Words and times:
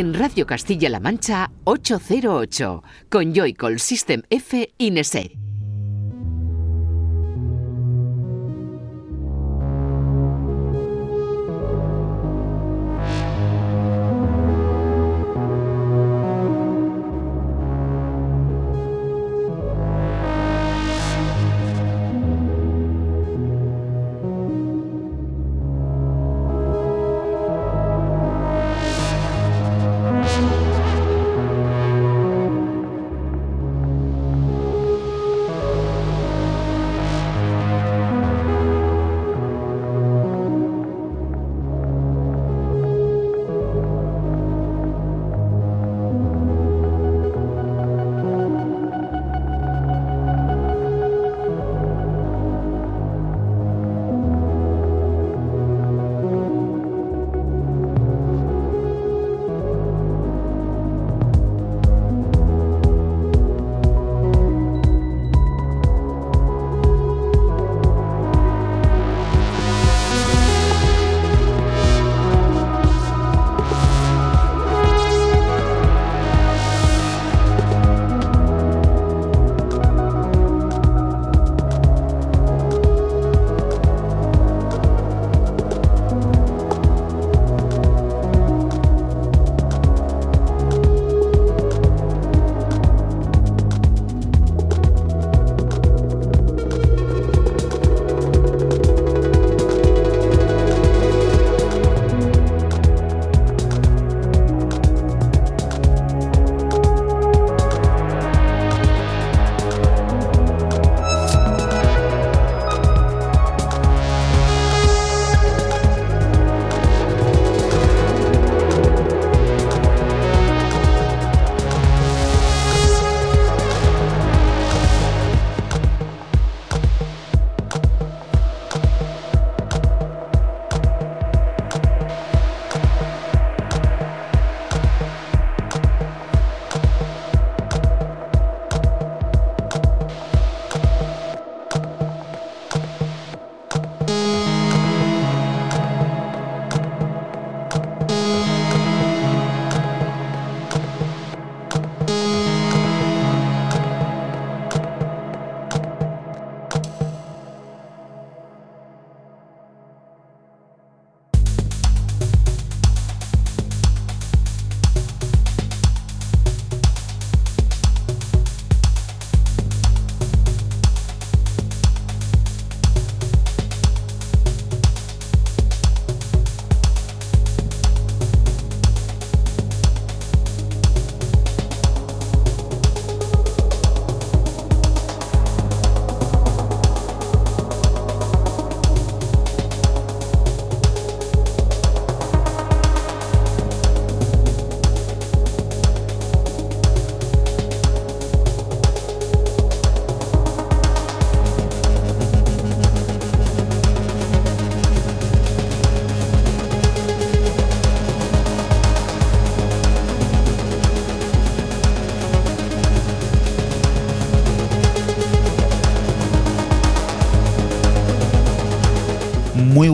en 0.00 0.14
Radio 0.14 0.46
Castilla-La 0.46 0.98
Mancha 0.98 1.50
808 1.64 2.82
con 3.10 3.34
Joycall 3.34 3.78
System 3.78 4.22
F 4.30 4.72
Ineset. 4.78 5.39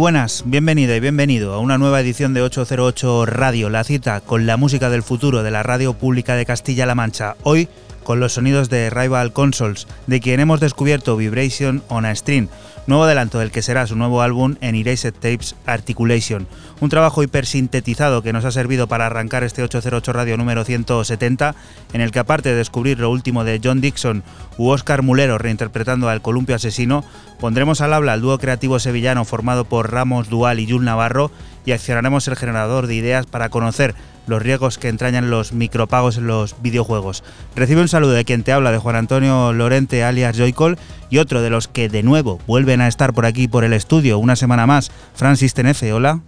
Buenas, 0.06 0.44
bienvenida 0.47 0.94
y 0.94 1.00
bienvenido 1.00 1.53
a 1.53 1.59
una 1.59 1.78
nueva 1.78 2.00
edición 2.00 2.33
de 2.33 2.41
808 2.41 3.27
Radio, 3.27 3.71
la 3.71 3.83
cita 3.83 4.21
con 4.21 4.47
la 4.47 4.56
música 4.56 4.89
del 4.89 5.03
futuro 5.03 5.43
de 5.43 5.50
la 5.50 5.65
radio 5.65 5.94
pública 5.94 6.37
de 6.37 6.47
Castilla-La 6.47 6.94
Mancha. 6.94 7.34
Hoy 7.43 7.69
con 8.05 8.21
los 8.21 8.34
sonidos 8.34 8.71
de 8.71 8.89
Rival 8.89 9.33
Consoles, 9.33 9.89
de 10.06 10.21
quien 10.21 10.39
hemos 10.39 10.60
descubierto 10.60 11.16
Vibration 11.16 11.83
on 11.89 12.07
a 12.07 12.15
String, 12.15 12.47
nuevo 12.86 13.04
adelanto 13.04 13.38
del 13.38 13.50
que 13.50 13.62
será 13.62 13.86
su 13.86 13.97
nuevo 13.97 14.22
álbum 14.22 14.56
en 14.60 14.74
Erased 14.74 15.15
Tapes 15.15 15.56
Articulation, 15.66 16.47
un 16.80 16.88
trabajo 16.88 17.22
hipersintetizado 17.22 18.22
que 18.22 18.33
nos 18.33 18.44
ha 18.44 18.50
servido 18.50 18.86
para 18.86 19.06
arrancar 19.06 19.44
este 19.44 19.62
808 19.62 20.12
Radio 20.12 20.36
número 20.36 20.65
170, 20.65 21.54
en 21.92 22.00
el 22.00 22.12
que 22.12 22.18
aparte 22.18 22.50
de 22.50 22.56
descubrir 22.56 23.00
lo 23.00 23.10
último 23.10 23.44
de 23.44 23.60
John 23.62 23.80
Dixon 23.80 24.22
u 24.59 24.68
Oscar 24.68 25.03
Mulero 25.03 25.38
reinterpretando 25.38 26.09
al 26.09 26.22
columpio 26.22 26.56
asesino, 26.56 27.04
pondremos 27.41 27.80
al 27.80 27.92
habla 27.92 28.12
al 28.12 28.21
dúo 28.21 28.38
creativo 28.38 28.78
sevillano 28.78 29.24
formado 29.24 29.65
por 29.65 29.92
Ramos 29.92 30.28
Dual 30.28 30.60
y 30.60 30.71
Jul 30.71 30.84
Navarro 30.84 31.30
y 31.66 31.72
accionaremos 31.72 32.27
el 32.28 32.36
generador 32.36 32.86
de 32.86 32.95
ideas 32.95 33.27
para 33.27 33.51
conocer 33.51 33.95
los 34.27 34.42
riesgos 34.42 34.78
que 34.78 34.89
entrañan 34.89 35.30
los 35.30 35.53
micropagos 35.53 36.16
en 36.16 36.27
los 36.27 36.60
videojuegos. 36.63 37.22
Recibe 37.54 37.83
un 37.83 37.89
saludo 37.89 38.13
de 38.13 38.24
quien 38.24 38.42
te 38.42 38.53
habla, 38.53 38.72
de 38.72 38.78
Juan 38.78 38.97
Antonio 38.97 39.53
Lorente 39.53 40.03
alias 40.03 40.36
Joycol, 40.36 40.78
y 41.10 41.18
otro 41.18 41.42
de 41.42 41.51
los 41.51 41.68
que 41.68 41.89
de 41.89 42.03
nuevo 42.03 42.41
vuelven 42.47 42.80
a 42.80 42.89
estar 42.89 43.13
por 43.13 43.27
aquí 43.27 43.48
por 43.48 43.65
el 43.65 43.72
estudio 43.72 44.18
una 44.18 44.36
semana 44.36 44.66
más, 44.66 44.91
Francis 45.15 45.54
Tenefe, 45.54 45.92
hola. 45.92 46.21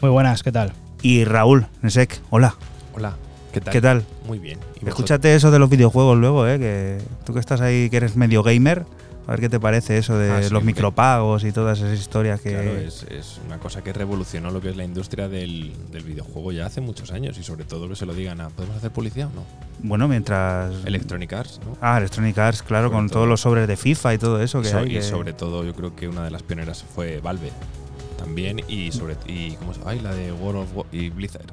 Muy 0.00 0.10
buenas, 0.10 0.42
¿qué 0.42 0.52
tal? 0.52 0.72
Y 1.02 1.24
Raúl 1.24 1.66
Nesek, 1.82 2.20
hola. 2.30 2.56
Hola, 2.94 3.16
¿qué 3.52 3.60
tal? 3.60 3.72
¿Qué 3.72 3.80
tal? 3.80 4.04
Muy 4.26 4.38
bien. 4.38 4.58
Escúchate 4.84 5.34
eso 5.34 5.50
de 5.50 5.58
los 5.58 5.70
videojuegos 5.70 6.16
luego, 6.18 6.46
¿eh? 6.46 6.58
que 6.58 6.98
tú 7.24 7.34
que 7.34 7.40
estás 7.40 7.60
ahí, 7.60 7.90
que 7.90 7.98
eres 7.98 8.16
medio 8.16 8.42
gamer, 8.42 8.84
a 9.28 9.32
ver 9.32 9.40
qué 9.40 9.48
te 9.50 9.60
parece 9.60 9.98
eso 9.98 10.16
de 10.18 10.30
Ah, 10.32 10.42
sí, 10.42 10.50
los 10.50 10.64
micropagos 10.64 11.44
y 11.44 11.52
todas 11.52 11.78
esas 11.78 11.98
historias 11.98 12.40
que... 12.40 12.50
Claro, 12.52 12.76
es, 12.78 13.04
es 13.10 13.38
una 13.46 13.58
cosa 13.58 13.84
que 13.84 13.92
revolucionó 13.92 14.50
lo 14.50 14.60
que 14.60 14.70
es 14.70 14.76
la 14.76 14.84
industria 14.84 15.28
del, 15.28 15.72
del 15.92 16.02
videojuego 16.02 16.50
ya 16.50 16.64
hace 16.66 16.80
muchos 16.80 17.12
años 17.12 17.36
y 17.38 17.42
sobre 17.44 17.64
todo 17.64 17.88
que 17.88 17.94
se 17.94 18.06
lo 18.06 18.14
digan 18.14 18.40
a 18.40 18.48
¿podemos 18.48 18.76
hacer 18.78 18.90
publicidad 18.90 19.28
o 19.28 19.34
no? 19.36 19.44
Bueno, 19.80 20.08
mientras... 20.08 20.74
Electronic 20.86 21.32
Arts, 21.32 21.60
¿no? 21.64 21.76
Ah, 21.80 21.98
Electronic 21.98 22.36
Arts, 22.38 22.62
claro, 22.62 22.88
Sobre 22.88 22.96
con 22.96 23.06
todo. 23.08 23.14
todos 23.18 23.28
los 23.28 23.40
sobres 23.42 23.68
de 23.68 23.76
FIFA 23.76 24.14
y 24.14 24.18
todo 24.18 24.42
eso 24.42 24.62
que 24.62 24.68
so- 24.70 24.78
hay. 24.78 24.96
y 24.96 25.02
sobre 25.02 25.34
todo 25.34 25.62
yo 25.62 25.74
creo 25.74 25.94
que 25.94 26.08
una 26.08 26.24
de 26.24 26.30
las 26.30 26.42
pioneras 26.42 26.82
fue 26.82 27.20
Valve 27.20 27.52
también 28.18 28.60
y 28.66 28.90
sobre 28.92 29.14
y 29.26 29.52
cómo 29.52 29.74
se 29.74 29.80
ay 29.84 30.00
la 30.00 30.12
de 30.14 30.32
World 30.32 30.62
of 30.62 30.68
War 30.76 30.86
y 30.90 31.10
Blizzard. 31.10 31.52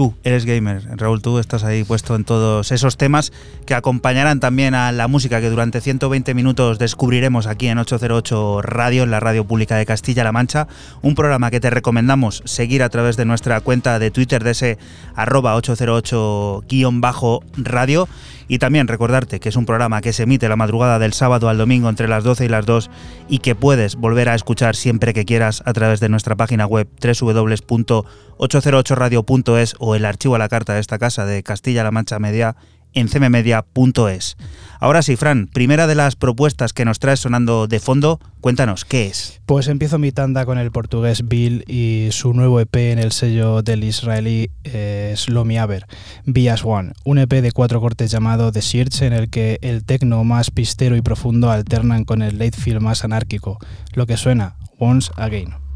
Tú 0.00 0.14
eres 0.24 0.46
gamer, 0.46 0.96
Raúl, 0.96 1.20
tú 1.20 1.38
estás 1.38 1.62
ahí 1.62 1.84
puesto 1.84 2.16
en 2.16 2.24
todos 2.24 2.72
esos 2.72 2.96
temas 2.96 3.34
que 3.66 3.74
acompañarán 3.74 4.40
también 4.40 4.74
a 4.74 4.92
la 4.92 5.08
música 5.08 5.42
que 5.42 5.50
durante 5.50 5.82
120 5.82 6.32
minutos 6.32 6.78
descubriremos 6.78 7.46
aquí 7.46 7.66
en 7.66 7.76
808 7.76 8.62
Radio, 8.62 9.02
en 9.02 9.10
la 9.10 9.20
radio 9.20 9.44
pública 9.44 9.76
de 9.76 9.84
Castilla-La 9.84 10.32
Mancha, 10.32 10.68
un 11.02 11.14
programa 11.14 11.50
que 11.50 11.60
te 11.60 11.68
recomendamos 11.68 12.42
seguir 12.46 12.82
a 12.82 12.88
través 12.88 13.18
de 13.18 13.26
nuestra 13.26 13.60
cuenta 13.60 13.98
de 13.98 14.10
Twitter 14.10 14.42
de 14.42 14.52
ese 14.52 14.78
arroba 15.14 15.54
808-radio 15.58 18.08
y 18.50 18.58
también 18.58 18.88
recordarte 18.88 19.38
que 19.38 19.48
es 19.48 19.54
un 19.54 19.64
programa 19.64 20.00
que 20.00 20.12
se 20.12 20.24
emite 20.24 20.48
la 20.48 20.56
madrugada 20.56 20.98
del 20.98 21.12
sábado 21.12 21.48
al 21.48 21.56
domingo 21.56 21.88
entre 21.88 22.08
las 22.08 22.24
12 22.24 22.46
y 22.46 22.48
las 22.48 22.66
2 22.66 22.90
y 23.28 23.38
que 23.38 23.54
puedes 23.54 23.94
volver 23.94 24.28
a 24.28 24.34
escuchar 24.34 24.74
siempre 24.74 25.14
que 25.14 25.24
quieras 25.24 25.62
a 25.66 25.72
través 25.72 26.00
de 26.00 26.08
nuestra 26.08 26.34
página 26.34 26.66
web 26.66 26.88
www.808radio.es 27.00 29.76
o 29.78 29.94
el 29.94 30.04
archivo 30.04 30.34
a 30.34 30.40
la 30.40 30.48
carta 30.48 30.74
de 30.74 30.80
esta 30.80 30.98
casa 30.98 31.26
de 31.26 31.44
Castilla-La 31.44 31.92
Mancha 31.92 32.18
Media 32.18 32.56
en 32.92 33.06
cmmedia.es. 33.06 34.36
Ahora 34.82 35.02
sí, 35.02 35.16
Fran, 35.16 35.46
primera 35.46 35.86
de 35.86 35.94
las 35.94 36.16
propuestas 36.16 36.72
que 36.72 36.86
nos 36.86 36.98
traes 36.98 37.20
sonando 37.20 37.66
de 37.66 37.80
fondo, 37.80 38.18
cuéntanos, 38.40 38.86
¿qué 38.86 39.08
es? 39.08 39.42
Pues 39.44 39.68
empiezo 39.68 39.98
mi 39.98 40.10
tanda 40.10 40.46
con 40.46 40.56
el 40.56 40.70
portugués 40.70 41.28
Bill 41.28 41.64
y 41.68 42.08
su 42.12 42.32
nuevo 42.32 42.60
EP 42.60 42.74
en 42.76 42.98
el 42.98 43.12
sello 43.12 43.60
del 43.60 43.84
israelí 43.84 44.50
eh, 44.64 45.12
Slomi 45.18 45.58
Aber, 45.58 45.84
Bias 46.24 46.64
One, 46.64 46.94
un 47.04 47.18
EP 47.18 47.30
de 47.30 47.52
cuatro 47.52 47.82
cortes 47.82 48.10
llamado 48.10 48.52
The 48.52 48.62
Search 48.62 49.02
en 49.02 49.12
el 49.12 49.28
que 49.28 49.58
el 49.60 49.84
tecno 49.84 50.24
más 50.24 50.50
pistero 50.50 50.96
y 50.96 51.02
profundo 51.02 51.50
alternan 51.50 52.04
con 52.04 52.22
el 52.22 52.38
late 52.38 52.56
feel 52.56 52.80
más 52.80 53.04
anárquico, 53.04 53.58
lo 53.92 54.06
que 54.06 54.16
suena 54.16 54.56
Once 54.78 55.12
Again. 55.16 55.69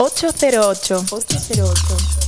808. 0.00 1.04
808. 1.12 2.19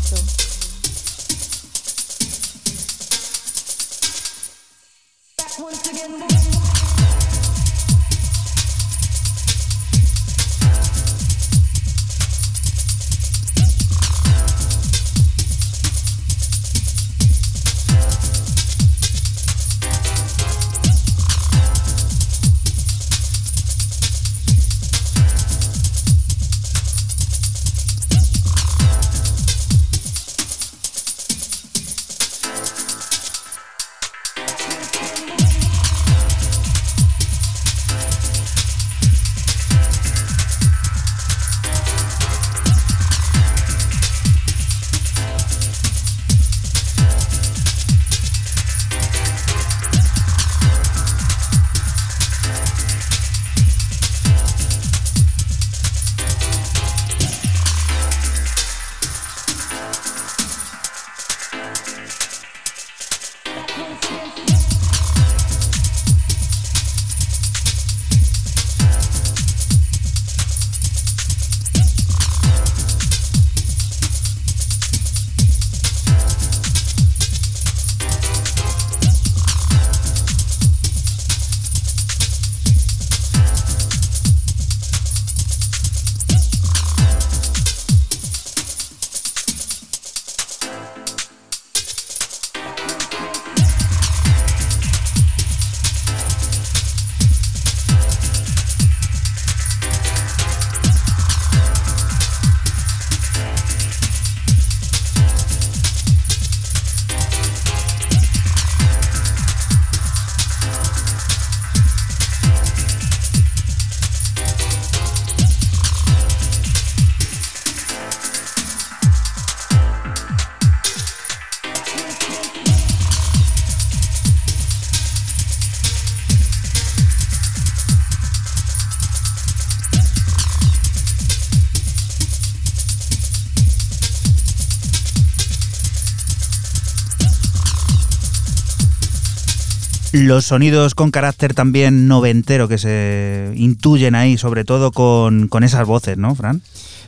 Los 140.23 140.47
sonidos 140.47 140.95
con 140.95 141.11
carácter 141.11 141.55
también 141.55 142.09
noventero 142.09 142.69
que 142.69 142.79
se 142.79 143.53
intuyen 143.57 144.15
ahí, 144.15 144.39
sobre 144.39 144.65
todo 144.65 144.93
con, 144.93 145.49
con 145.49 145.65
esas 145.65 145.87
voces, 145.87 146.19
¿no, 146.19 146.35
Fran? 146.35 146.63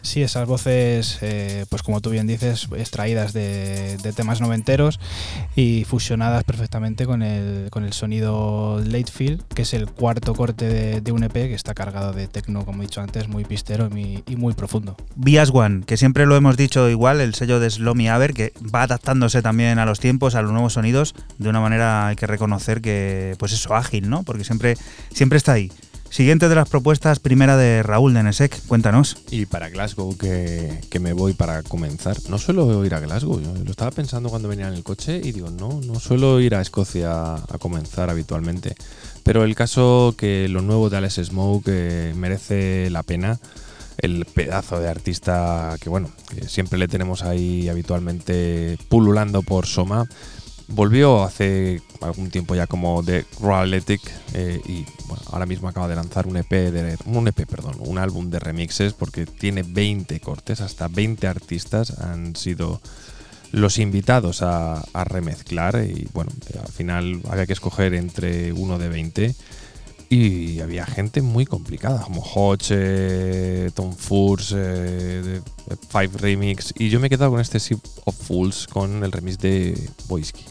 Sí, 0.05 0.21
esas 0.21 0.47
voces, 0.47 1.19
eh, 1.23 1.65
pues 1.71 1.83
como 1.83 2.03
tú 2.03 2.11
bien 2.11 2.27
dices, 2.27 2.69
extraídas 2.77 3.33
de, 3.33 3.97
temas 4.15 4.43
noventeros 4.43 5.01
y 5.57 5.85
fusionadas 5.85 6.44
con 7.07 7.23
el, 7.23 7.71
con 7.71 7.85
el 7.85 7.93
sonido 7.93 8.81
late 8.85 9.11
field, 9.11 9.43
que 9.55 9.63
es 9.63 9.75
el 9.75 9.87
cuarto 9.87 10.35
corte 10.35 11.01
de, 11.01 11.13
un 11.13 11.23
EP 11.23 11.33
que 11.33 11.55
está 11.55 11.73
cargado 11.73 12.13
de 12.13 12.27
techno, 12.27 12.65
como 12.65 12.83
he 12.83 12.87
dicho 12.87 13.01
antes, 13.01 13.29
muy 13.29 13.45
pistero 13.45 13.89
y, 13.97 14.25
muy 14.37 14.55
profundo. 14.55 14.97
Bias 15.15 15.51
One, 15.53 15.85
que 15.87 15.97
siempre 15.97 16.27
lo 16.27 16.35
hemos 16.35 16.57
dicho 16.57 16.89
igual, 16.89 17.21
el 17.21 17.35
sello 17.35 17.61
de 17.61 17.71
Slomy 17.71 18.09
Aber, 18.09 18.35
que 18.35 18.53
va 18.75 18.83
adaptándose 18.83 19.41
también 19.41 19.79
a 19.79 19.87
los 19.87 20.01
tiempos, 20.01 20.35
a 20.35 20.43
los 20.43 20.51
nuevos 20.51 20.73
sonidos, 20.73 21.15
de 21.39 21.49
una 21.49 21.61
manera 21.61 22.09
hay 22.09 22.17
que 22.17 22.27
reconocer 22.27 22.81
que, 22.81 23.37
pues 23.39 23.53
eso, 23.53 23.77
ágil, 23.77 24.11
¿no? 24.11 24.25
Porque 24.25 24.43
siempre, 24.43 24.77
siempre 25.13 25.37
está 25.37 25.53
ahí 25.53 25.71
Siguiente 26.15 26.49
de 26.49 26.55
las 26.55 26.69
propuestas, 26.69 27.19
primera 27.19 27.57
de 27.57 27.83
Raúl 27.83 28.15
de 28.15 28.23
Nesek, 28.23 28.65
cuéntanos. 28.69 29.17
Y 29.33 29.47
para 29.47 29.69
Glasgow, 29.69 30.17
que, 30.17 30.81
que 30.89 31.01
me 31.01 31.13
voy 31.13 31.33
para 31.33 31.65
comenzar. 31.65 32.17
No 32.29 32.39
suelo 32.39 32.85
ir 32.85 32.95
a 32.95 33.01
Glasgow, 33.01 33.41
yo 33.41 33.53
lo 33.53 33.69
estaba 33.73 33.91
pensando 33.91 34.29
cuando 34.29 34.47
venía 34.47 34.69
en 34.69 34.75
el 34.75 34.85
coche 34.85 35.21
y 35.21 35.33
digo, 35.33 35.51
no, 35.51 35.81
no 35.85 35.99
suelo 35.99 36.39
ir 36.39 36.55
a 36.55 36.61
Escocia 36.61 37.35
a 37.35 37.59
comenzar 37.59 38.11
habitualmente. 38.11 38.77
Pero 39.25 39.43
el 39.43 39.57
caso 39.57 40.15
que 40.17 40.47
lo 40.49 40.63
nuevo 40.63 40.89
de 40.89 40.99
Alex 40.99 41.15
Smoke 41.15 42.15
merece 42.15 42.91
la 42.91 43.03
pena. 43.03 43.41
El 43.99 44.25
pedazo 44.25 44.79
de 44.79 44.89
artista 44.89 45.77
que, 45.81 45.89
bueno, 45.89 46.13
que 46.33 46.47
siempre 46.47 46.79
le 46.79 46.87
tenemos 46.87 47.25
ahí 47.25 47.69
habitualmente 47.69 48.79
pululando 48.89 49.43
por 49.43 49.67
Soma. 49.67 50.07
Volvió 50.69 51.25
hace 51.25 51.83
algún 52.05 52.31
tiempo 52.31 52.55
ya 52.55 52.67
como 52.67 53.03
The 53.03 53.25
Royaletic 53.41 54.01
eh, 54.35 54.61
y 54.67 54.85
ahora 55.31 55.47
mismo 55.47 55.69
acaba 55.69 55.89
de 55.89 55.97
lanzar 55.97 56.27
un 56.27 56.37
EP, 56.37 56.51
de, 56.51 56.97
un 57.07 57.29
EP, 57.29 57.47
perdón, 57.47 57.77
un 57.79 57.99
álbum 57.99 58.31
de 58.31 58.39
remixes 58.39 58.93
porque 58.93 59.27
tiene 59.27 59.63
20 59.63 60.21
cortes, 60.21 60.61
hasta 60.61 60.89
20 60.89 61.27
artistas 61.27 61.99
han 61.99 62.37
sido 62.37 62.81
los 63.53 63.79
invitados 63.79 64.43
a, 64.43 64.81
a 64.93 65.05
remezclar 65.05 65.85
y 65.85 66.09
bueno, 66.13 66.31
al 66.61 66.73
final 66.73 67.21
había 67.29 67.47
que 67.47 67.53
escoger 67.53 67.95
entre 67.95 68.53
uno 68.53 68.79
de 68.79 68.89
20 68.89 69.35
y 70.15 70.61
había 70.61 70.87
gente 70.87 71.23
muy 71.23 71.47
complicada, 71.47 72.03
como 72.03 72.23
Hodge, 72.23 72.69
eh, 72.71 73.71
Tom 73.75 73.93
Furs, 73.95 74.55
eh, 74.57 75.41
Five 75.89 76.11
Remix. 76.19 76.73
Y 76.79 76.89
yo 76.89 77.01
me 77.01 77.09
he 77.09 77.11
quedado 77.11 77.33
con 77.33 77.41
este 77.41 77.59
Ship 77.59 77.81
of 78.05 78.15
Fools, 78.15 78.67
con 78.67 79.03
el 79.03 79.11
remix 79.11 79.39
de 79.39 79.91
Boisky. 80.07 80.45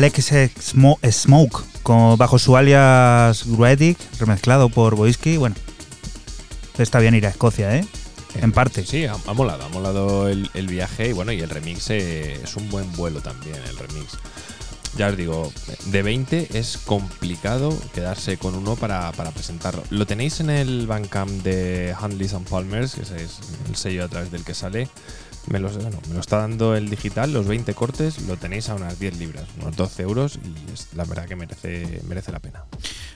Alex 0.00 0.32
Smoke, 1.10 1.62
bajo 2.16 2.38
su 2.38 2.56
alias 2.56 3.44
Gruetic, 3.46 3.98
remezclado 4.18 4.70
por 4.70 4.96
Boisky. 4.96 5.36
Bueno, 5.36 5.54
está 6.78 7.00
bien 7.00 7.14
ir 7.14 7.26
a 7.26 7.28
Escocia, 7.28 7.76
¿eh? 7.76 7.84
En 8.40 8.50
parte. 8.52 8.86
Sí, 8.86 9.04
ha, 9.04 9.34
molado, 9.34 9.62
ha 9.62 9.68
molado 9.68 10.26
el, 10.26 10.48
viaje 10.68 11.08
y 11.08 11.12
bueno, 11.12 11.32
y 11.32 11.40
el 11.40 11.50
remix 11.50 11.90
eh, 11.90 12.40
es 12.42 12.56
un 12.56 12.70
buen 12.70 12.90
vuelo 12.92 13.20
también, 13.20 13.56
el 13.56 13.76
remix. 13.76 14.16
Ya 14.96 15.08
os 15.08 15.18
digo, 15.18 15.52
de 15.84 16.02
20 16.02 16.58
es 16.58 16.78
complicado 16.78 17.78
quedarse 17.92 18.38
con 18.38 18.54
uno 18.54 18.76
para, 18.76 19.12
presentarlo. 19.12 19.82
Lo 19.90 20.06
tenéis 20.06 20.40
en 20.40 20.48
el 20.48 20.86
Bandcamp 20.86 21.42
de 21.42 21.94
Handleys 22.00 22.32
and 22.32 22.48
Palmers, 22.48 22.94
que 22.94 23.02
es 23.02 23.10
el 23.68 23.76
sello 23.76 24.06
a 24.06 24.08
través 24.08 24.32
del 24.32 24.44
que 24.44 24.54
sale. 24.54 24.88
Me, 25.46 25.58
los, 25.58 25.76
me 25.76 26.14
lo 26.14 26.20
está 26.20 26.38
dando 26.38 26.74
el 26.74 26.88
digital, 26.88 27.32
los 27.32 27.46
20 27.46 27.74
cortes, 27.74 28.22
lo 28.22 28.36
tenéis 28.36 28.68
a 28.68 28.74
unas 28.74 28.98
10 28.98 29.18
libras, 29.18 29.46
12 29.80 30.02
euros 30.02 30.38
y 30.44 30.72
es 30.72 30.88
la 30.94 31.04
verdad 31.04 31.24
que 31.24 31.36
merece, 31.36 32.02
merece 32.06 32.30
la 32.32 32.38
pena. 32.38 32.64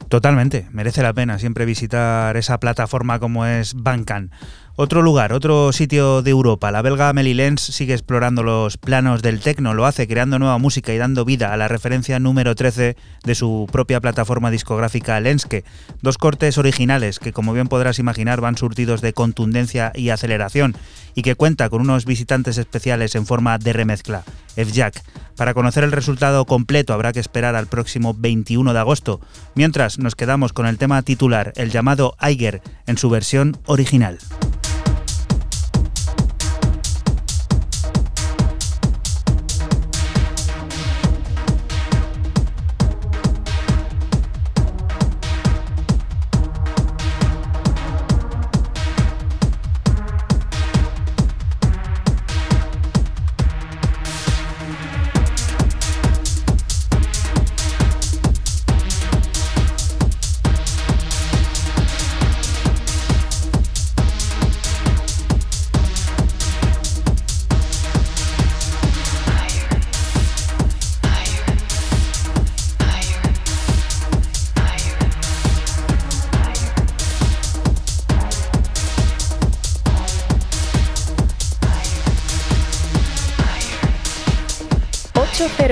Totalmente, 0.08 0.66
merece 0.72 1.02
la 1.02 1.12
pena 1.12 1.38
siempre 1.38 1.66
visitar 1.66 2.36
esa 2.38 2.58
plataforma 2.58 3.18
como 3.18 3.44
es 3.44 3.74
Bandcamp. 3.74 4.32
Otro 4.76 5.02
lugar, 5.02 5.32
otro 5.32 5.72
sitio 5.72 6.20
de 6.20 6.32
Europa, 6.32 6.72
la 6.72 6.82
belga 6.82 7.08
Amelie 7.08 7.36
Lenz 7.36 7.60
sigue 7.60 7.94
explorando 7.94 8.42
los 8.42 8.76
planos 8.76 9.22
del 9.22 9.38
techno, 9.38 9.72
lo 9.72 9.86
hace 9.86 10.08
creando 10.08 10.40
nueva 10.40 10.58
música 10.58 10.92
y 10.92 10.98
dando 10.98 11.24
vida 11.24 11.52
a 11.52 11.56
la 11.56 11.68
referencia 11.68 12.18
número 12.18 12.56
13 12.56 12.96
de 13.22 13.34
su 13.36 13.68
propia 13.70 14.00
plataforma 14.00 14.50
discográfica 14.50 15.20
Lenske. 15.20 15.62
Dos 16.02 16.18
cortes 16.18 16.58
originales 16.58 17.20
que, 17.20 17.32
como 17.32 17.52
bien 17.52 17.68
podrás 17.68 18.00
imaginar, 18.00 18.40
van 18.40 18.56
surtidos 18.58 19.00
de 19.00 19.12
contundencia 19.12 19.92
y 19.94 20.08
aceleración 20.08 20.74
y 21.14 21.22
que 21.22 21.36
cuenta 21.36 21.68
con 21.68 21.80
unos 21.80 22.04
visitantes 22.04 22.58
especiales 22.58 23.14
en 23.14 23.26
forma 23.26 23.58
de 23.58 23.74
remezcla, 23.74 24.24
F-Jack. 24.56 25.04
Para 25.36 25.54
conocer 25.54 25.84
el 25.84 25.92
resultado 25.92 26.46
completo 26.46 26.92
habrá 26.92 27.12
que 27.12 27.20
esperar 27.20 27.54
al 27.54 27.68
próximo 27.68 28.12
21 28.18 28.72
de 28.72 28.80
agosto, 28.80 29.20
mientras 29.54 30.00
nos 30.00 30.16
quedamos 30.16 30.52
con 30.52 30.66
el 30.66 30.78
tema 30.78 31.00
titular, 31.02 31.52
el 31.54 31.70
llamado 31.70 32.16
Eiger, 32.20 32.60
en 32.88 32.98
su 32.98 33.08
versión 33.08 33.56
original. 33.66 34.18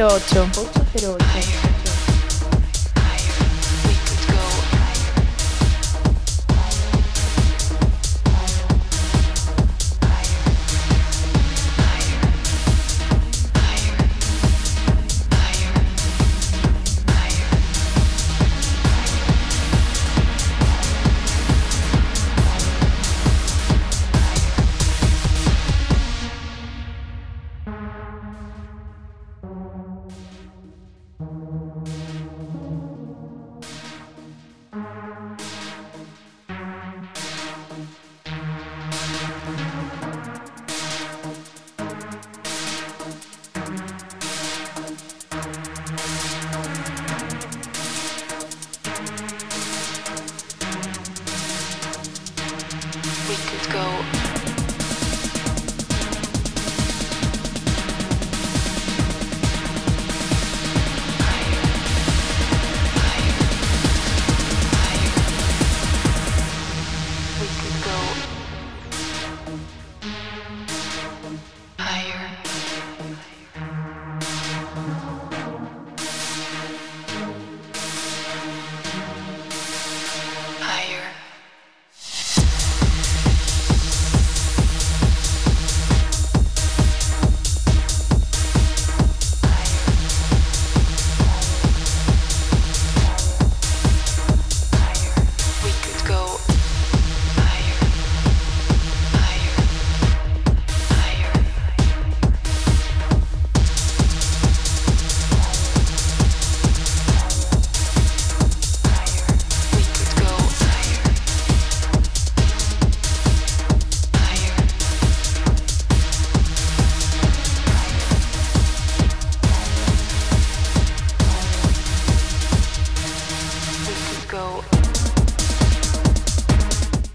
808. 0.02 0.72
808. 0.72 0.72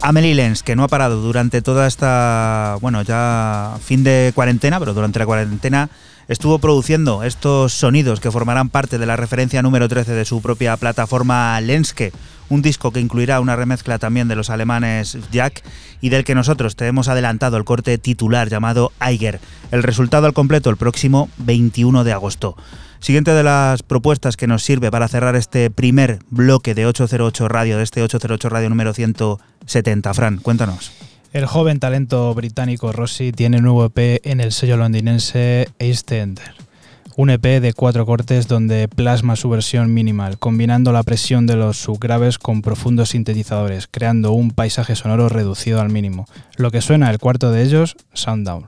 Amelie 0.07 0.35
Lenz, 0.35 0.63
que 0.63 0.77
no 0.77 0.85
ha 0.85 0.87
parado 0.87 1.21
durante 1.21 1.61
toda 1.61 1.85
esta, 1.85 2.77
bueno, 2.79 3.01
ya 3.01 3.77
fin 3.83 4.05
de 4.05 4.31
cuarentena, 4.33 4.79
pero 4.79 4.93
durante 4.93 5.19
la 5.19 5.25
cuarentena 5.25 5.89
estuvo 6.29 6.59
produciendo 6.59 7.23
estos 7.23 7.73
sonidos 7.73 8.21
que 8.21 8.31
formarán 8.31 8.69
parte 8.69 8.99
de 8.99 9.05
la 9.05 9.17
referencia 9.17 9.61
número 9.61 9.89
13 9.89 10.13
de 10.13 10.23
su 10.23 10.41
propia 10.41 10.77
plataforma 10.77 11.59
Lenske, 11.59 12.13
un 12.47 12.61
disco 12.61 12.93
que 12.93 13.01
incluirá 13.01 13.41
una 13.41 13.57
remezcla 13.57 13.99
también 13.99 14.29
de 14.29 14.37
los 14.37 14.49
alemanes 14.49 15.17
Jack 15.29 15.61
y 15.99 16.07
del 16.07 16.23
que 16.23 16.35
nosotros 16.35 16.77
te 16.77 16.87
hemos 16.87 17.09
adelantado 17.09 17.57
el 17.57 17.65
corte 17.65 17.97
titular 17.97 18.47
llamado 18.47 18.93
Eiger. 19.01 19.41
El 19.71 19.83
resultado 19.83 20.25
al 20.25 20.33
completo 20.33 20.69
el 20.69 20.77
próximo 20.77 21.29
21 21.39 22.05
de 22.05 22.13
agosto. 22.13 22.55
Siguiente 22.99 23.31
de 23.31 23.43
las 23.43 23.83
propuestas 23.83 24.37
que 24.37 24.47
nos 24.47 24.63
sirve 24.63 24.89
para 24.89 25.09
cerrar 25.09 25.35
este 25.35 25.69
primer 25.69 26.19
bloque 26.29 26.73
de 26.75 26.85
808 26.85 27.49
Radio, 27.49 27.77
de 27.77 27.83
este 27.83 28.01
808 28.01 28.47
Radio 28.47 28.69
número 28.69 28.93
170. 29.67 30.13
Fran, 30.13 30.37
cuéntanos. 30.37 30.91
El 31.33 31.45
joven 31.45 31.79
talento 31.79 32.33
británico 32.33 32.91
Rossi 32.91 33.31
tiene 33.31 33.61
nuevo 33.61 33.85
EP 33.85 34.25
en 34.25 34.39
el 34.39 34.51
sello 34.51 34.77
londinense 34.77 35.69
East 35.77 36.11
Ender. 36.11 36.55
Un 37.15 37.29
EP 37.31 37.43
de 37.43 37.73
cuatro 37.73 38.05
cortes 38.05 38.47
donde 38.47 38.87
plasma 38.87 39.35
su 39.35 39.49
versión 39.49 39.93
minimal, 39.93 40.37
combinando 40.37 40.91
la 40.91 41.03
presión 41.03 41.47
de 41.47 41.55
los 41.55 41.77
subgraves 41.77 42.37
con 42.37 42.61
profundos 42.61 43.09
sintetizadores, 43.09 43.87
creando 43.87 44.31
un 44.31 44.51
paisaje 44.51 44.95
sonoro 44.95 45.27
reducido 45.27 45.81
al 45.81 45.89
mínimo. 45.89 46.27
Lo 46.55 46.71
que 46.71 46.81
suena 46.81 47.09
el 47.09 47.19
cuarto 47.19 47.51
de 47.51 47.63
ellos, 47.63 47.97
Sounddown. 48.13 48.65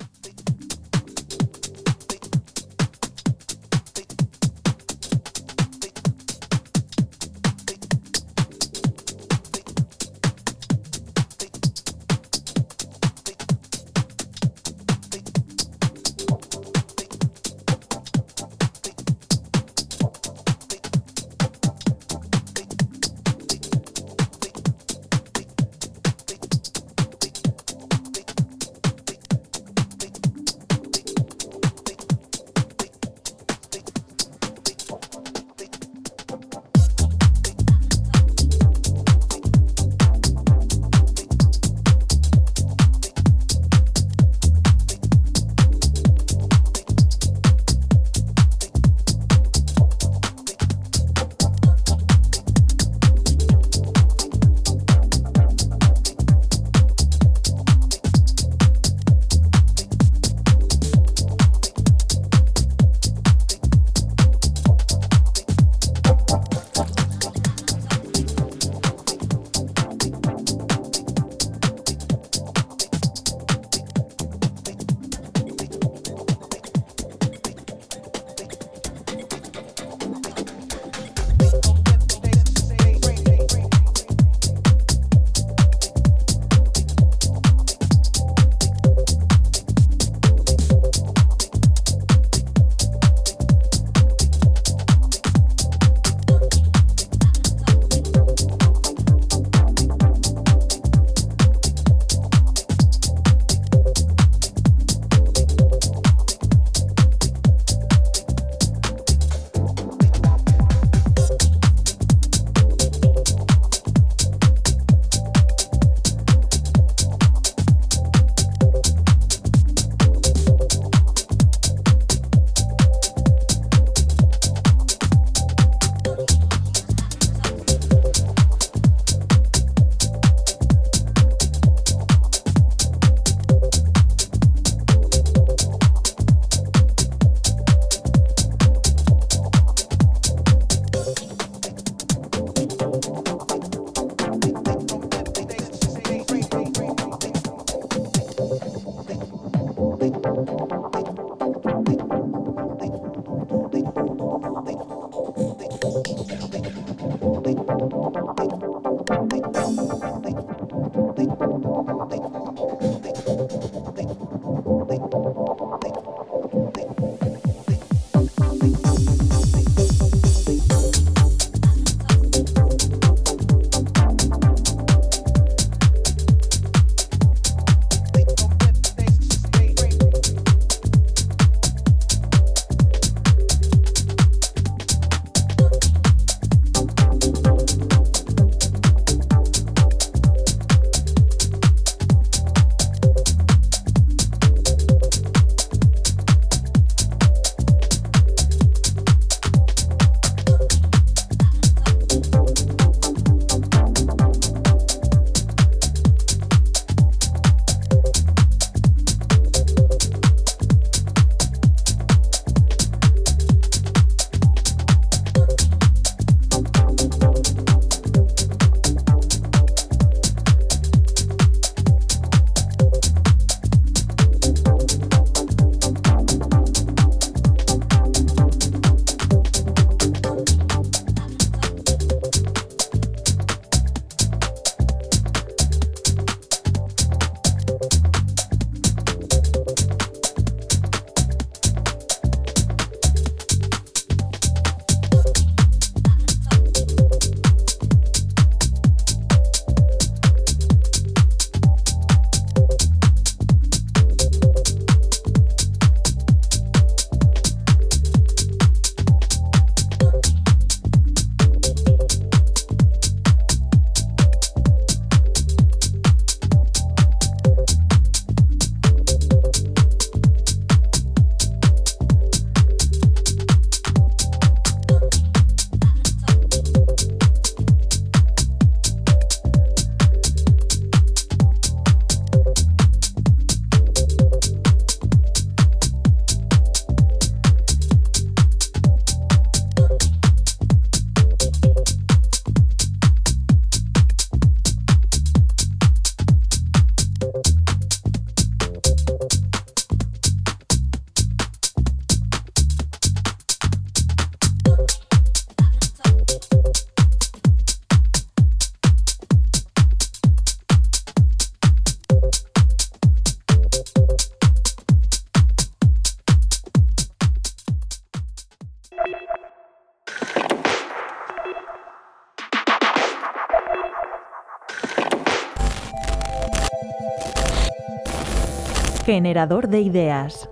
Generador 329.12 329.70
de 329.70 329.82
ideas. 329.82 330.48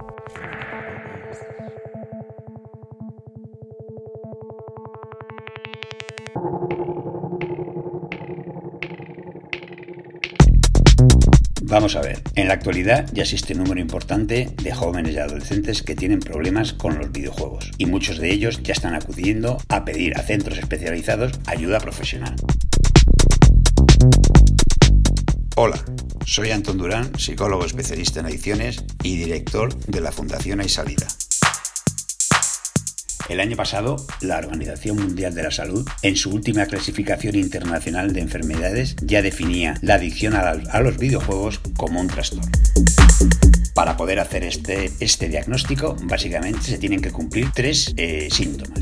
Vamos 11.61 11.95
a 11.95 12.01
ver, 12.01 12.23
en 12.33 12.47
la 12.47 12.55
actualidad 12.55 13.07
ya 13.13 13.21
existe 13.21 13.53
un 13.53 13.59
número 13.59 13.79
importante 13.79 14.49
de 14.63 14.73
jóvenes 14.73 15.13
y 15.13 15.19
adolescentes 15.19 15.83
que 15.83 15.95
tienen 15.95 16.19
problemas 16.19 16.73
con 16.73 16.97
los 16.97 17.11
videojuegos 17.11 17.69
y 17.77 17.85
muchos 17.85 18.17
de 18.17 18.33
ellos 18.33 18.63
ya 18.63 18.73
están 18.73 18.95
acudiendo 18.95 19.59
a 19.69 19.85
pedir 19.85 20.17
a 20.17 20.23
centros 20.23 20.57
especializados 20.57 21.33
ayuda 21.45 21.79
profesional. 21.79 22.33
Soy 26.37 26.51
Antón 26.51 26.77
Durán, 26.77 27.17
psicólogo 27.17 27.65
especialista 27.65 28.19
en 28.19 28.27
adicciones 28.27 28.83
y 29.01 29.17
director 29.17 29.75
de 29.75 30.01
la 30.01 30.11
Fundación 30.11 30.59
Hay 30.59 30.69
Salida. 30.69 31.07
El 33.27 33.39
año 33.39 33.57
pasado, 33.57 33.95
la 34.21 34.37
Organización 34.37 34.97
Mundial 34.97 35.33
de 35.33 35.41
la 35.41 35.49
Salud, 35.49 35.89
en 36.03 36.15
su 36.15 36.29
última 36.29 36.67
clasificación 36.67 37.33
internacional 37.33 38.13
de 38.13 38.21
enfermedades, 38.21 38.95
ya 39.01 39.23
definía 39.23 39.79
la 39.81 39.95
adicción 39.95 40.35
a, 40.35 40.79
los 40.79 40.99
videojuegos 40.99 41.59
como 41.75 41.99
un 41.99 42.07
trastorno. 42.07 42.51
Para 43.73 43.97
poder 43.97 44.19
hacer 44.19 44.43
este, 44.43 44.91
este 44.99 45.29
diagnóstico, 45.29 45.97
básicamente 46.03 46.61
se 46.61 46.77
tienen 46.77 47.01
que 47.01 47.09
cumplir 47.09 47.49
tres 47.51 47.95
eh, 47.97 48.27
síntomas. 48.31 48.76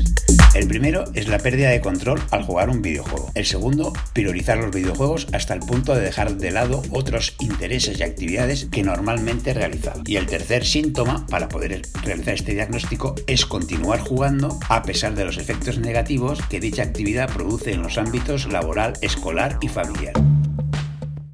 El 0.56 0.68
primero 0.68 1.04
es 1.12 1.28
la 1.28 1.36
pérdida 1.36 1.68
de 1.68 1.82
control 1.82 2.18
al 2.30 2.42
jugar 2.42 2.70
un 2.70 2.80
videojuego. 2.80 3.30
El 3.34 3.44
segundo, 3.44 3.92
priorizar 4.14 4.56
los 4.56 4.74
videojuegos 4.74 5.26
hasta 5.34 5.52
el 5.52 5.60
punto 5.60 5.94
de 5.94 6.00
dejar 6.00 6.38
de 6.38 6.50
lado 6.50 6.82
otros 6.92 7.36
intereses 7.40 8.00
y 8.00 8.02
actividades 8.02 8.64
que 8.64 8.82
normalmente 8.82 9.52
realizaba. 9.52 10.02
Y 10.06 10.16
el 10.16 10.24
tercer 10.24 10.64
síntoma 10.64 11.26
para 11.26 11.50
poder 11.50 11.82
realizar 12.02 12.32
este 12.32 12.54
diagnóstico 12.54 13.14
es 13.26 13.44
continuar 13.44 14.00
jugando 14.00 14.58
a 14.70 14.82
pesar 14.82 15.14
de 15.14 15.26
los 15.26 15.36
efectos 15.36 15.76
negativos 15.76 16.40
que 16.48 16.58
dicha 16.58 16.84
actividad 16.84 17.30
produce 17.30 17.74
en 17.74 17.82
los 17.82 17.98
ámbitos 17.98 18.50
laboral, 18.50 18.94
escolar 19.02 19.58
y 19.60 19.68
familiar. 19.68 20.14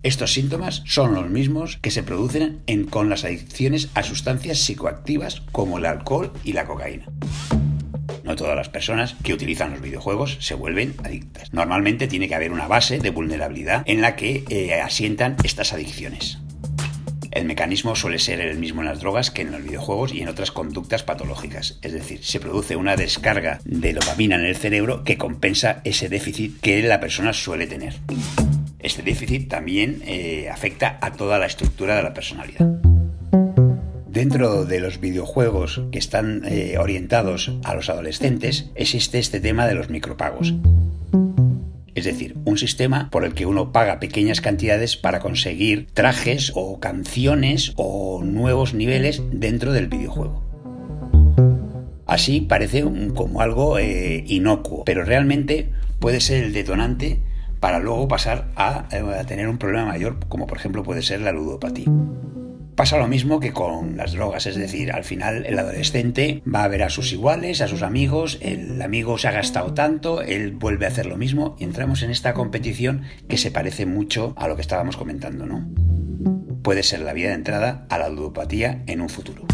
Estos 0.03 0.33
síntomas 0.33 0.83
son 0.85 1.15
los 1.15 1.31
mismos 1.31 1.79
que 1.81 1.93
se 1.93 2.03
producen 2.03 2.65
con 2.91 3.09
las 3.09 3.23
adicciones 3.23 3.89
a 3.95 4.03
sustancias 4.03 4.59
psicoactivas 4.59 5.43
como 5.53 5.79
el 5.79 5.87
alcohol 5.87 6.33
y 6.43 6.55
la 6.55 6.67
cocaína. 6.67 7.07
No 8.33 8.37
todas 8.37 8.57
las 8.57 8.71
personas 8.71 9.15
que 9.23 9.35
utilizan 9.35 9.73
los 9.73 9.83
videojuegos 9.83 10.39
se 10.41 10.55
vuelven 10.55 10.95
adictas. 11.05 11.53
Normalmente 11.53 12.07
tiene 12.07 12.29
que 12.29 12.35
haber 12.35 12.51
una 12.51 12.67
base 12.67 12.99
de 12.99 13.11
vulnerabilidad 13.11 13.83
en 13.85 14.01
la 14.01 14.17
que 14.17 14.45
eh, 14.49 14.81
asientan 14.81 15.37
estas 15.45 15.75
adicciones. 15.75 16.39
El 17.31 17.45
mecanismo 17.45 17.95
suele 17.95 18.19
ser 18.19 18.41
el 18.41 18.59
mismo 18.59 18.81
en 18.81 18.89
las 18.89 19.01
drogas 19.01 19.31
que 19.31 19.43
en 19.43 19.53
los 19.53 19.63
videojuegos 19.63 20.15
y 20.15 20.23
en 20.23 20.29
otras 20.29 20.51
conductas 20.51 21.03
patológicas. 21.03 21.79
Es 21.83 21.93
decir, 21.93 22.25
se 22.25 22.41
produce 22.41 22.77
una 22.77 22.97
descarga 22.97 23.61
de 23.67 23.93
dopamina 23.93 24.37
en 24.37 24.47
el 24.47 24.57
cerebro 24.57 25.05
que 25.05 25.19
compensa 25.19 25.83
ese 25.85 26.09
déficit 26.09 26.59
que 26.63 26.81
la 26.81 27.01
persona 27.01 27.35
suele 27.35 27.67
tener. 27.67 27.97
Este 28.79 29.03
déficit 29.03 29.51
también 29.51 30.03
eh, 30.07 30.49
afecta 30.51 30.97
a 31.03 31.13
toda 31.13 31.39
la 31.39 31.45
estructura 31.45 31.97
de 31.97 32.03
la 32.03 32.15
personalidad. 32.15 32.92
Dentro 34.13 34.67
de 34.67 34.79
los 34.79 35.01
videojuegos 35.01 35.81
que 35.91 35.99
están 35.99 36.43
eh, 36.45 36.77
orientados 36.77 37.51
a 37.65 37.73
los 37.73 37.89
adolescentes 37.89 38.71
existe 38.75 39.19
este 39.19 39.41
tema 39.41 39.67
de 39.67 39.75
los 39.75 39.89
micropagos. 39.89 40.53
Es 41.95 42.05
decir, 42.05 42.37
un 42.45 42.59
sistema 42.59 43.09
por 43.09 43.25
el 43.25 43.33
que 43.33 43.47
uno 43.47 43.73
paga 43.73 44.01
pequeñas 44.01 44.43
cantidades 44.43 44.99
para 44.99 45.21
conseguir 45.21 45.87
trajes 45.95 46.53
o 46.55 46.79
canciones 46.79 47.73
o 47.77 48.23
nuevos 48.23 48.75
niveles 48.75 49.23
dentro 49.33 49.73
del 49.73 49.87
videojuego. 49.87 50.45
Así 52.05 52.43
parece 52.43 52.85
como 53.15 53.41
algo 53.41 53.79
eh, 53.79 54.25
inocuo, 54.27 54.85
pero 54.85 55.07
realmente 55.07 55.71
puede 56.01 56.21
ser 56.21 56.45
el 56.45 56.53
detonante 56.53 57.23
para 57.61 57.79
luego 57.79 58.09
pasar 58.09 58.51
a, 58.57 58.89
eh, 58.93 58.99
a 59.19 59.25
tener 59.25 59.49
un 59.49 59.57
problema 59.57 59.87
mayor, 59.87 60.19
como 60.29 60.47
por 60.47 60.59
ejemplo 60.59 60.83
puede 60.83 61.01
ser 61.01 61.23
la 61.23 61.33
ludopatía. 61.33 61.87
Pasa 62.77 62.97
lo 62.97 63.07
mismo 63.07 63.39
que 63.39 63.53
con 63.53 63.99
las 63.99 64.13
drogas, 64.13 64.47
es 64.47 64.57
decir, 64.57 64.93
al 64.93 65.05
final 65.05 65.45
el 65.45 65.59
adolescente 65.59 66.43
va 66.53 66.65
a 66.65 66.69
ver 66.69 66.83
a 66.83 66.89
sus 66.89 67.13
iguales, 67.13 67.61
a 67.61 67.69
sus 67.69 67.83
amigos, 67.83 68.39
el 68.41 68.81
amigo 68.81 69.19
se 69.19 69.29
ha 69.29 69.33
gastado 69.33 69.75
tanto, 69.75 70.23
él 70.23 70.53
vuelve 70.53 70.87
a 70.87 70.89
hacer 70.89 71.05
lo 71.05 71.19
mismo 71.19 71.55
y 71.59 71.65
entramos 71.65 72.03
en 72.03 72.11
esta 72.11 72.33
competición 72.33 73.03
que 73.29 73.37
se 73.37 73.51
parece 73.51 73.85
mucho 73.85 74.35
a 74.39 74.49
lo 74.49 74.57
que 74.57 74.63
estábamos 74.63 74.97
comentando, 74.97 75.45
¿no? 75.45 75.69
Puede 76.63 76.83
ser 76.83 77.01
la 77.01 77.13
vía 77.13 77.29
de 77.29 77.35
entrada 77.35 77.87
a 77.91 77.99
la 77.99 78.09
ludopatía 78.09 78.83
en 78.87 79.03
un 79.03 79.11
futuro. 79.11 79.45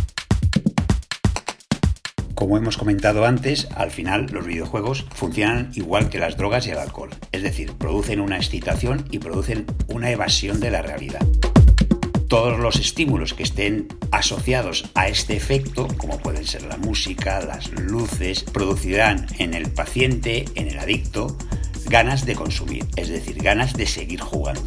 Como 2.37 2.57
hemos 2.57 2.77
comentado 2.77 3.27
antes, 3.27 3.67
al 3.75 3.91
final 3.91 4.27
los 4.31 4.47
videojuegos 4.47 5.07
funcionan 5.13 5.73
igual 5.75 6.09
que 6.09 6.21
las 6.21 6.37
drogas 6.37 6.69
y 6.69 6.71
el 6.71 6.79
alcohol, 6.79 7.11
es 7.33 7.43
decir, 7.43 7.73
producen 7.73 8.21
una 8.21 8.37
excitación 8.37 9.07
y 9.11 9.19
producen 9.19 9.67
una 9.89 10.13
evasión 10.13 10.61
de 10.61 10.71
la 10.71 10.83
realidad 10.83 11.27
todos 12.29 12.59
los 12.59 12.77
estímulos 12.77 13.33
que 13.33 13.43
estén 13.43 13.89
asociados 14.13 14.91
a 14.95 15.09
este 15.09 15.35
efecto, 15.35 15.89
como 15.97 16.19
pueden 16.19 16.47
ser 16.47 16.63
la 16.63 16.77
música, 16.77 17.41
las 17.41 17.71
luces, 17.73 18.45
producirán 18.45 19.27
en 19.39 19.55
el 19.55 19.71
paciente, 19.71 20.45
en 20.55 20.69
el 20.69 20.79
adicto, 20.79 21.39
ganas 21.87 22.27
de 22.27 22.35
consumir, 22.35 22.87
es 22.97 23.09
decir, 23.09 23.43
ganas 23.43 23.73
de 23.73 23.87
seguir 23.87 24.21
jugando. 24.21 24.63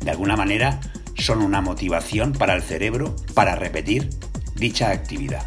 De 0.00 0.10
alguna 0.10 0.36
manera, 0.36 0.80
son 1.18 1.42
una 1.42 1.60
motivación 1.60 2.32
para 2.32 2.54
el 2.54 2.62
cerebro 2.62 3.14
para 3.34 3.54
repetir 3.54 4.08
dicha 4.56 4.90
actividad. 4.90 5.46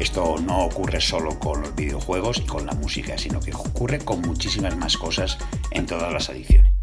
Esto 0.00 0.36
no 0.40 0.64
ocurre 0.64 1.00
solo 1.00 1.38
con 1.38 1.62
los 1.62 1.74
videojuegos 1.76 2.38
y 2.38 2.46
con 2.46 2.66
la 2.66 2.72
música, 2.72 3.16
sino 3.16 3.40
que 3.40 3.54
ocurre 3.54 4.00
con 4.00 4.20
muchísimas 4.20 4.76
más 4.76 4.96
cosas 4.96 5.38
en 5.70 5.86
todas 5.86 6.12
las 6.12 6.28
adicciones. 6.28 6.75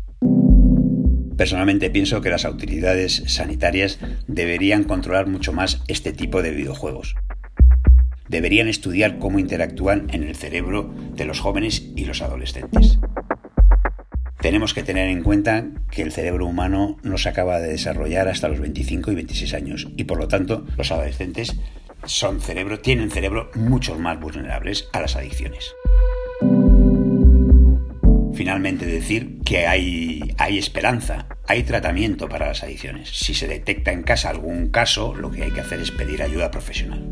Personalmente 1.37 1.89
pienso 1.89 2.21
que 2.21 2.29
las 2.29 2.45
autoridades 2.45 3.23
sanitarias 3.27 3.99
deberían 4.27 4.83
controlar 4.83 5.27
mucho 5.27 5.51
más 5.53 5.81
este 5.87 6.13
tipo 6.13 6.41
de 6.41 6.51
videojuegos. 6.51 7.15
Deberían 8.29 8.67
estudiar 8.67 9.19
cómo 9.19 9.39
interactúan 9.39 10.07
en 10.11 10.23
el 10.23 10.35
cerebro 10.35 10.93
de 11.15 11.25
los 11.25 11.39
jóvenes 11.39 11.83
y 11.95 12.05
los 12.05 12.21
adolescentes. 12.21 12.99
Tenemos 14.39 14.73
que 14.73 14.83
tener 14.83 15.07
en 15.07 15.23
cuenta 15.23 15.67
que 15.89 16.01
el 16.01 16.11
cerebro 16.11 16.45
humano 16.45 16.97
no 17.01 17.17
se 17.17 17.29
acaba 17.29 17.59
de 17.59 17.69
desarrollar 17.69 18.27
hasta 18.27 18.49
los 18.49 18.59
25 18.59 19.11
y 19.11 19.15
26 19.15 19.53
años 19.53 19.87
y 19.95 20.03
por 20.03 20.17
lo 20.17 20.27
tanto 20.27 20.65
los 20.77 20.91
adolescentes 20.91 21.55
son 22.05 22.41
cerebro, 22.41 22.79
tienen 22.79 23.09
cerebro 23.09 23.49
mucho 23.55 23.97
más 23.97 24.19
vulnerables 24.19 24.89
a 24.91 24.99
las 24.99 25.15
adicciones. 25.15 25.73
Finalmente 28.33 28.85
decir 28.85 29.39
que 29.45 29.67
hay, 29.67 30.33
hay 30.37 30.57
esperanza, 30.57 31.27
hay 31.47 31.63
tratamiento 31.63 32.27
para 32.27 32.47
las 32.47 32.63
adicciones. 32.63 33.09
Si 33.09 33.33
se 33.33 33.47
detecta 33.47 33.91
en 33.91 34.01
casa 34.01 34.29
algún 34.29 34.69
caso, 34.69 35.13
lo 35.13 35.29
que 35.29 35.43
hay 35.43 35.51
que 35.51 35.61
hacer 35.61 35.79
es 35.79 35.91
pedir 35.91 36.23
ayuda 36.23 36.49
profesional. 36.49 37.07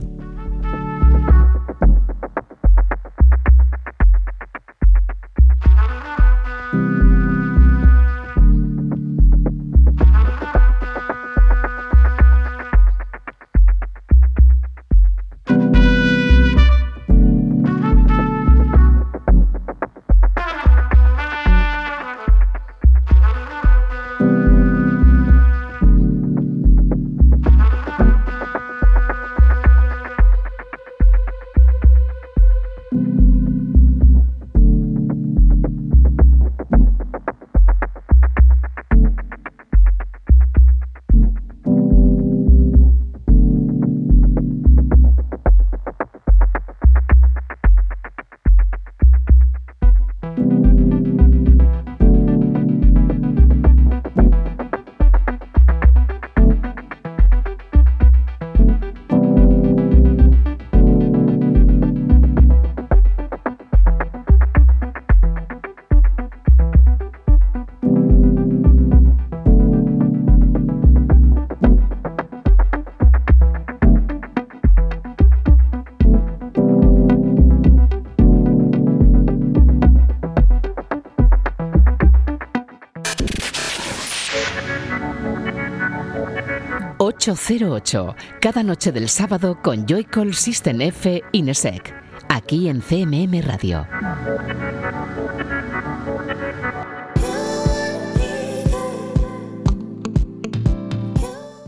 808, 87.32 88.16
cada 88.42 88.62
noche 88.62 88.92
del 88.92 89.08
sábado 89.08 89.58
con 89.62 89.86
Joycall 89.88 90.34
System 90.34 90.82
F 90.82 91.24
Inesec, 91.32 91.94
aquí 92.28 92.68
en 92.68 92.82
CMM 92.82 93.42
Radio. 93.42 93.88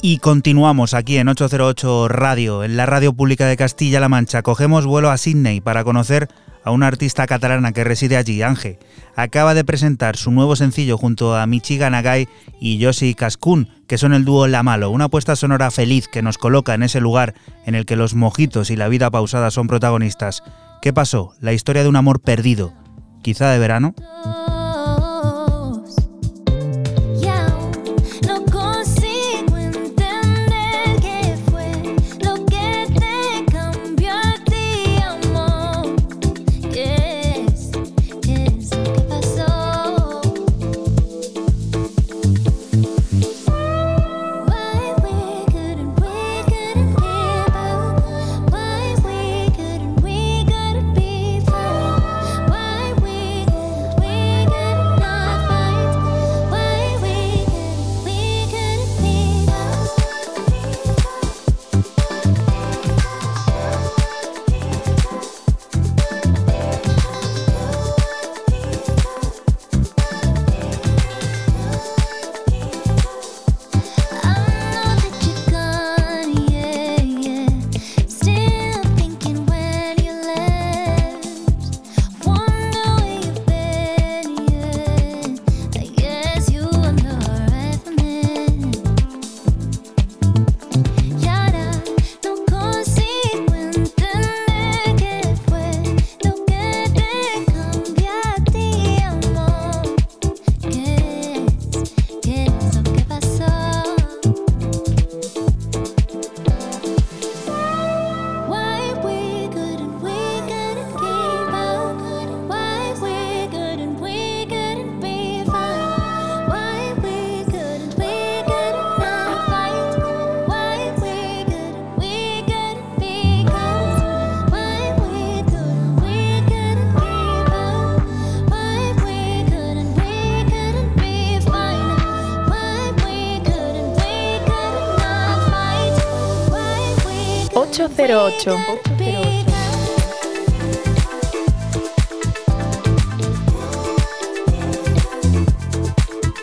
Y 0.02 0.18
continuamos 0.18 0.94
aquí 0.94 1.18
en 1.18 1.30
808 1.30 2.10
Radio, 2.10 2.66
en 2.66 2.76
la 2.76 2.86
radio 2.86 3.14
pública 3.14 3.48
de 3.48 3.56
Castilla-La 3.56 4.10
Mancha. 4.10 4.42
Cogemos 4.42 4.86
vuelo 4.86 5.10
a 5.10 5.18
Sydney 5.18 5.62
para 5.62 5.86
conocer 5.86 6.28
a 6.64 6.72
una 6.72 6.88
artista 6.88 7.28
catalana 7.28 7.72
que 7.72 7.84
reside 7.84 8.18
allí, 8.18 8.42
Ángel. 8.42 8.78
Acaba 9.16 9.54
de 9.54 9.64
presentar 9.64 10.18
su 10.18 10.32
nuevo 10.32 10.56
sencillo 10.56 10.98
junto 10.98 11.36
a 11.36 11.46
Michigan 11.46 11.92
Nagai 11.92 12.28
y 12.60 12.78
Yoshi 12.78 13.14
Cascún, 13.14 13.70
que 13.88 13.98
son 13.98 14.14
el 14.14 14.26
dúo 14.26 14.48
La 14.48 14.64
Malo, 14.64 14.90
una 14.90 15.06
apuesta 15.06 15.36
sonora 15.36 15.72
feliz 15.72 16.08
que 16.08 16.22
nos 16.22 16.38
coloca 16.38 16.74
en 16.74 16.84
ese 16.84 17.00
lugar 17.00 17.36
en 17.66 17.76
el 17.76 17.86
que 17.86 17.96
los 17.96 18.16
mojitos 18.16 18.70
y 18.70 18.76
la 18.76 18.88
vida 18.88 19.12
pausada 19.12 19.52
son 19.52 19.68
protagonistas. 19.68 20.44
¿Qué 20.82 20.94
pasó? 20.94 21.34
La 21.40 21.54
historia 21.54 21.84
de 21.84 21.90
un 21.90 21.96
amor 21.96 22.22
perdido, 22.22 22.74
quizá 23.22 23.50
de 23.52 23.60
verano. 23.60 23.96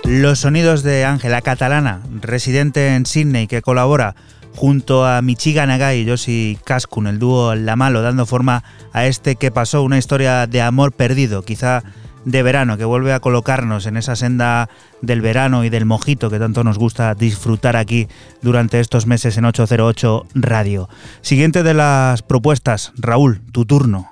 Los 0.04 0.38
sonidos 0.38 0.82
de 0.82 1.04
Ángela 1.04 1.42
Catalana, 1.42 2.00
residente 2.22 2.94
en 2.94 3.04
Sydney, 3.04 3.46
que 3.46 3.60
colabora 3.60 4.14
junto 4.56 5.06
a 5.06 5.20
Michigan 5.20 5.68
Nagai 5.68 6.00
y 6.00 6.04
Yoshi 6.06 6.58
Kaskun, 6.64 7.06
el 7.06 7.18
dúo 7.18 7.54
La 7.54 7.76
Malo, 7.76 8.00
dando 8.00 8.24
forma 8.24 8.64
a 8.94 9.04
este 9.04 9.36
que 9.36 9.50
pasó, 9.50 9.82
una 9.82 9.98
historia 9.98 10.46
de 10.46 10.62
amor 10.62 10.92
perdido, 10.92 11.42
quizá 11.42 11.82
de 12.24 12.42
verano, 12.42 12.76
que 12.76 12.84
vuelve 12.84 13.12
a 13.12 13.20
colocarnos 13.20 13.86
en 13.86 13.96
esa 13.96 14.16
senda 14.16 14.68
del 15.02 15.20
verano 15.20 15.64
y 15.64 15.70
del 15.70 15.86
mojito 15.86 16.30
que 16.30 16.38
tanto 16.38 16.64
nos 16.64 16.78
gusta 16.78 17.14
disfrutar 17.14 17.76
aquí 17.76 18.08
durante 18.42 18.80
estos 18.80 19.06
meses 19.06 19.36
en 19.38 19.44
808 19.44 20.26
Radio. 20.34 20.88
Siguiente 21.22 21.62
de 21.62 21.74
las 21.74 22.22
propuestas, 22.22 22.92
Raúl, 22.96 23.40
tu 23.52 23.64
turno. 23.64 24.08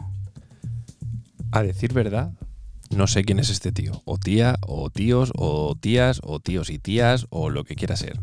A 1.51 1.63
decir 1.63 1.93
verdad, 1.93 2.33
no 2.91 3.07
sé 3.07 3.25
quién 3.25 3.39
es 3.39 3.51
este 3.51 3.73
tío, 3.73 4.03
o 4.05 4.19
tía, 4.19 4.57
o 4.67 4.91
tíos, 4.91 5.33
o 5.37 5.77
tías, 5.79 6.21
o 6.23 6.41
tíos 6.41 6.71
y 6.71 6.79
tías, 6.79 7.27
o 7.31 7.51
lo 7.51 7.65
que 7.65 7.77
quiera 7.77 7.97
ser. 7.97 8.19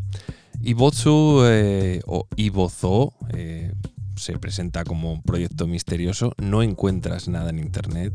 Ibotsu 0.62 1.43
eh, 1.45 2.02
o 2.06 2.28
Ibozo 2.36 3.13
eh, 3.34 3.74
se 4.15 4.39
presenta 4.39 4.84
como 4.84 5.12
un 5.13 5.21
proyecto 5.21 5.67
misterioso, 5.67 6.34
no 6.38 6.63
encuentras 6.63 7.28
nada 7.28 7.50
en 7.50 7.60
internet 7.60 8.13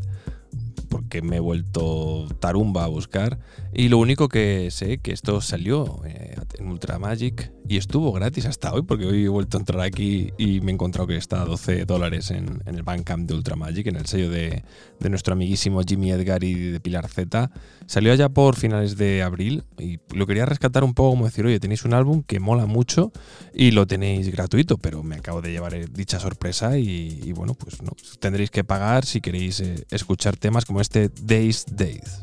porque 0.90 1.22
me 1.22 1.36
he 1.36 1.40
vuelto 1.40 2.26
tarumba 2.40 2.84
a 2.84 2.88
buscar. 2.88 3.38
Y 3.72 3.88
lo 3.88 3.98
único 3.98 4.28
que 4.28 4.70
sé 4.70 4.98
que 4.98 5.12
esto 5.12 5.40
salió 5.40 6.02
eh, 6.04 6.36
en 6.58 6.68
Ultra 6.68 6.98
Magic 6.98 7.52
y 7.66 7.76
estuvo 7.76 8.12
gratis 8.12 8.46
hasta 8.46 8.74
hoy, 8.74 8.82
porque 8.82 9.06
hoy 9.06 9.24
he 9.24 9.28
vuelto 9.28 9.56
a 9.56 9.60
entrar 9.60 9.80
aquí 9.80 10.32
y 10.36 10.60
me 10.60 10.72
he 10.72 10.74
encontrado 10.74 11.06
que 11.06 11.16
está 11.16 11.42
a 11.42 11.44
12 11.44 11.84
dólares 11.84 12.32
en, 12.32 12.62
el 12.66 12.82
Bandcamp 12.82 13.28
de 13.28 13.34
Ultra 13.34 13.54
Magic, 13.54 13.86
en 13.86 13.96
el 13.96 14.06
sello 14.06 14.28
de, 14.28 14.64
nuestro 15.08 15.34
amiguísimo 15.34 15.80
Jimmy 15.82 16.10
Edgar 16.10 16.42
y 16.42 16.54
de 16.54 16.80
Pilar 16.80 17.08
Z. 17.08 17.50
Salió 17.90 18.12
allá 18.12 18.28
por 18.28 18.54
finales 18.54 18.96
de 18.96 19.20
abril 19.20 19.64
y 19.76 19.98
lo 20.14 20.24
quería 20.24 20.46
rescatar 20.46 20.84
un 20.84 20.94
poco 20.94 21.10
como 21.10 21.24
decir, 21.24 21.44
oye, 21.44 21.58
tenéis 21.58 21.84
un 21.84 21.92
álbum 21.92 22.22
que 22.22 22.38
mola 22.38 22.66
mucho 22.66 23.10
y 23.52 23.72
lo 23.72 23.84
tenéis 23.84 24.30
gratuito, 24.30 24.78
pero 24.78 25.02
me 25.02 25.16
acabo 25.16 25.42
de 25.42 25.50
llevar 25.50 25.74
eh, 25.74 25.86
dicha 25.90 26.20
sorpresa 26.20 26.78
y, 26.78 27.32
bueno, 27.32 27.54
pues 27.54 27.82
no, 27.82 27.90
tendréis 28.20 28.52
que 28.52 28.62
pagar 28.62 29.04
si 29.04 29.20
queréis 29.20 29.58
eh, 29.58 29.86
escuchar 29.90 30.36
temas 30.36 30.66
como 30.66 30.80
este 30.80 31.10
Days 31.20 31.66
Days. 31.68 32.22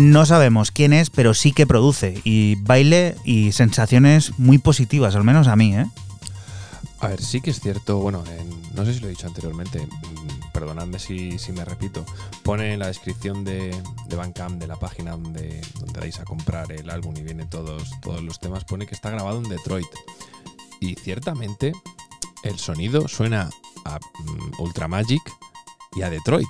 No 0.00 0.24
sabemos 0.24 0.70
quién 0.70 0.94
es, 0.94 1.10
pero 1.10 1.34
sí 1.34 1.52
que 1.52 1.66
produce 1.66 2.22
y 2.24 2.54
baile 2.54 3.16
y 3.22 3.52
sensaciones 3.52 4.32
muy 4.38 4.56
positivas, 4.56 5.14
al 5.14 5.24
menos 5.24 5.46
a 5.46 5.56
mí, 5.56 5.76
¿eh? 5.76 5.84
A 7.00 7.08
ver, 7.08 7.20
sí 7.20 7.42
que 7.42 7.50
es 7.50 7.60
cierto, 7.60 7.98
bueno, 7.98 8.24
no 8.74 8.86
sé 8.86 8.94
si 8.94 9.00
lo 9.00 9.08
he 9.08 9.10
dicho 9.10 9.26
anteriormente, 9.26 9.78
mm, 9.86 10.52
perdonadme 10.54 10.98
si, 10.98 11.36
me 11.52 11.66
repito, 11.66 12.06
pone 12.42 12.72
en 12.72 12.78
la 12.78 12.86
descripción 12.86 13.44
de, 13.44 13.78
de 14.08 14.16
Bandcamp, 14.16 14.58
de 14.58 14.66
la 14.66 14.76
página 14.76 15.10
donde, 15.10 15.60
donde 15.78 16.00
vais 16.00 16.18
a 16.18 16.24
comprar 16.24 16.72
el 16.72 16.88
álbum 16.88 17.14
y 17.18 17.22
viene 17.22 17.44
todos, 17.44 17.82
todos 18.00 18.22
los 18.22 18.38
temas, 18.38 18.64
pone 18.64 18.86
que 18.86 18.94
está 18.94 19.10
grabado 19.10 19.36
en 19.36 19.50
Detroit. 19.50 19.86
Y 20.80 20.94
ciertamente 20.94 21.72
el 22.42 22.58
sonido 22.58 23.06
suena 23.06 23.50
a 23.84 23.98
mm, 23.98 24.62
Ultra 24.62 24.88
Magic 24.88 25.22
y 25.94 26.00
a 26.00 26.08
Detroit. 26.08 26.48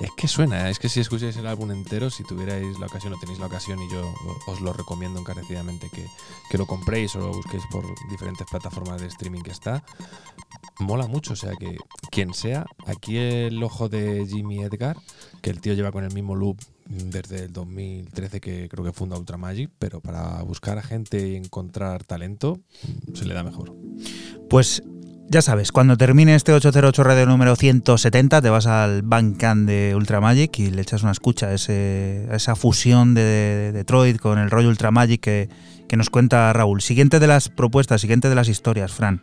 Es 0.00 0.10
que 0.16 0.28
suena, 0.28 0.68
¿eh? 0.68 0.70
es 0.70 0.78
que 0.78 0.88
si 0.88 1.00
escucháis 1.00 1.36
el 1.36 1.46
álbum 1.46 1.70
entero, 1.70 2.10
si 2.10 2.22
tuvierais 2.22 2.78
la 2.78 2.86
ocasión 2.86 3.14
o 3.14 3.18
tenéis 3.18 3.38
la 3.38 3.46
ocasión, 3.46 3.80
y 3.82 3.90
yo 3.90 4.14
os 4.46 4.60
lo 4.60 4.72
recomiendo 4.72 5.18
encarecidamente 5.18 5.88
que, 5.90 6.06
que 6.50 6.58
lo 6.58 6.66
compréis 6.66 7.16
o 7.16 7.20
lo 7.20 7.32
busquéis 7.32 7.62
por 7.70 7.84
diferentes 8.10 8.46
plataformas 8.50 9.00
de 9.00 9.06
streaming 9.06 9.40
que 9.40 9.52
está, 9.52 9.82
mola 10.78 11.06
mucho. 11.06 11.32
O 11.32 11.36
sea 11.36 11.52
que 11.56 11.76
quien 12.10 12.34
sea, 12.34 12.66
aquí 12.86 13.16
el 13.16 13.62
ojo 13.62 13.88
de 13.88 14.26
Jimmy 14.26 14.62
Edgar, 14.62 14.98
que 15.40 15.50
el 15.50 15.60
tío 15.60 15.74
lleva 15.74 15.92
con 15.92 16.04
el 16.04 16.12
mismo 16.12 16.34
loop 16.34 16.58
desde 16.88 17.44
el 17.44 17.52
2013 17.52 18.40
que 18.40 18.68
creo 18.68 18.84
que 18.84 18.92
funda 18.92 19.18
Ultra 19.18 19.36
Magic, 19.36 19.70
pero 19.78 20.00
para 20.00 20.42
buscar 20.42 20.78
a 20.78 20.82
gente 20.82 21.28
y 21.28 21.36
encontrar 21.36 22.04
talento 22.04 22.60
se 23.14 23.24
le 23.24 23.34
da 23.34 23.42
mejor. 23.42 23.74
Pues 24.48 24.82
ya 25.28 25.42
sabes, 25.42 25.72
cuando 25.72 25.96
termine 25.96 26.34
este 26.34 26.52
808 26.52 27.02
radio 27.02 27.26
número 27.26 27.56
170, 27.56 28.40
te 28.40 28.50
vas 28.50 28.66
al 28.66 29.02
Bandcamp 29.02 29.66
de 29.66 29.94
Ultramagic 29.96 30.58
y 30.60 30.70
le 30.70 30.82
echas 30.82 31.02
una 31.02 31.12
escucha 31.12 31.48
a, 31.48 31.54
esa 31.54 32.56
fusión 32.56 33.14
de, 33.14 33.72
Detroit 33.72 34.18
con 34.18 34.38
el 34.38 34.50
rollo 34.50 34.68
Ultramagic 34.68 35.20
que, 35.20 35.48
que 35.88 35.96
nos 35.96 36.10
cuenta 36.10 36.52
Raúl. 36.52 36.80
Siguiente 36.80 37.18
de 37.18 37.26
las 37.26 37.48
propuestas, 37.48 38.00
siguiente 38.00 38.28
de 38.28 38.34
las 38.36 38.48
historias, 38.48 38.92
Fran. 38.92 39.22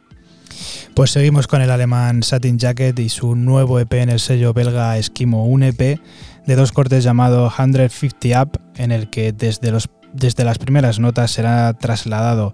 Pues 0.94 1.12
seguimos 1.12 1.48
con 1.48 1.62
el 1.62 1.72
alemán 1.72 2.22
Satin 2.22 2.60
Jacket 2.60 3.00
y 3.00 3.10
su 3.10 3.36
nuevo 3.36 3.80
EP 3.80 3.94
en 3.94 4.10
el 4.10 4.20
sello 4.20 4.54
belga 4.54 4.98
Esquimo, 4.98 5.48
un 5.48 5.64
EP 5.64 6.00
de 6.46 6.56
dos 6.56 6.72
cortes 6.72 7.04
llamado 7.04 7.50
150 7.50 8.42
Up, 8.42 8.60
en 8.76 8.92
el 8.92 9.10
que 9.10 9.32
desde, 9.32 9.72
los, 9.72 9.90
desde 10.14 10.44
las 10.44 10.60
primeras 10.60 11.00
notas 11.00 11.32
será 11.32 11.74
trasladado 11.74 12.54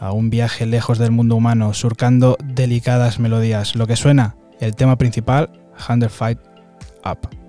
a 0.00 0.12
un 0.12 0.30
viaje 0.30 0.66
lejos 0.66 0.98
del 0.98 1.12
mundo 1.12 1.36
humano, 1.36 1.72
surcando 1.74 2.36
delicadas 2.42 3.20
melodías. 3.20 3.76
Lo 3.76 3.86
que 3.86 3.96
suena, 3.96 4.34
el 4.58 4.74
tema 4.74 4.96
principal, 4.96 5.50
Hundred 5.88 6.10
Fight 6.10 6.38
Up. 7.04 7.39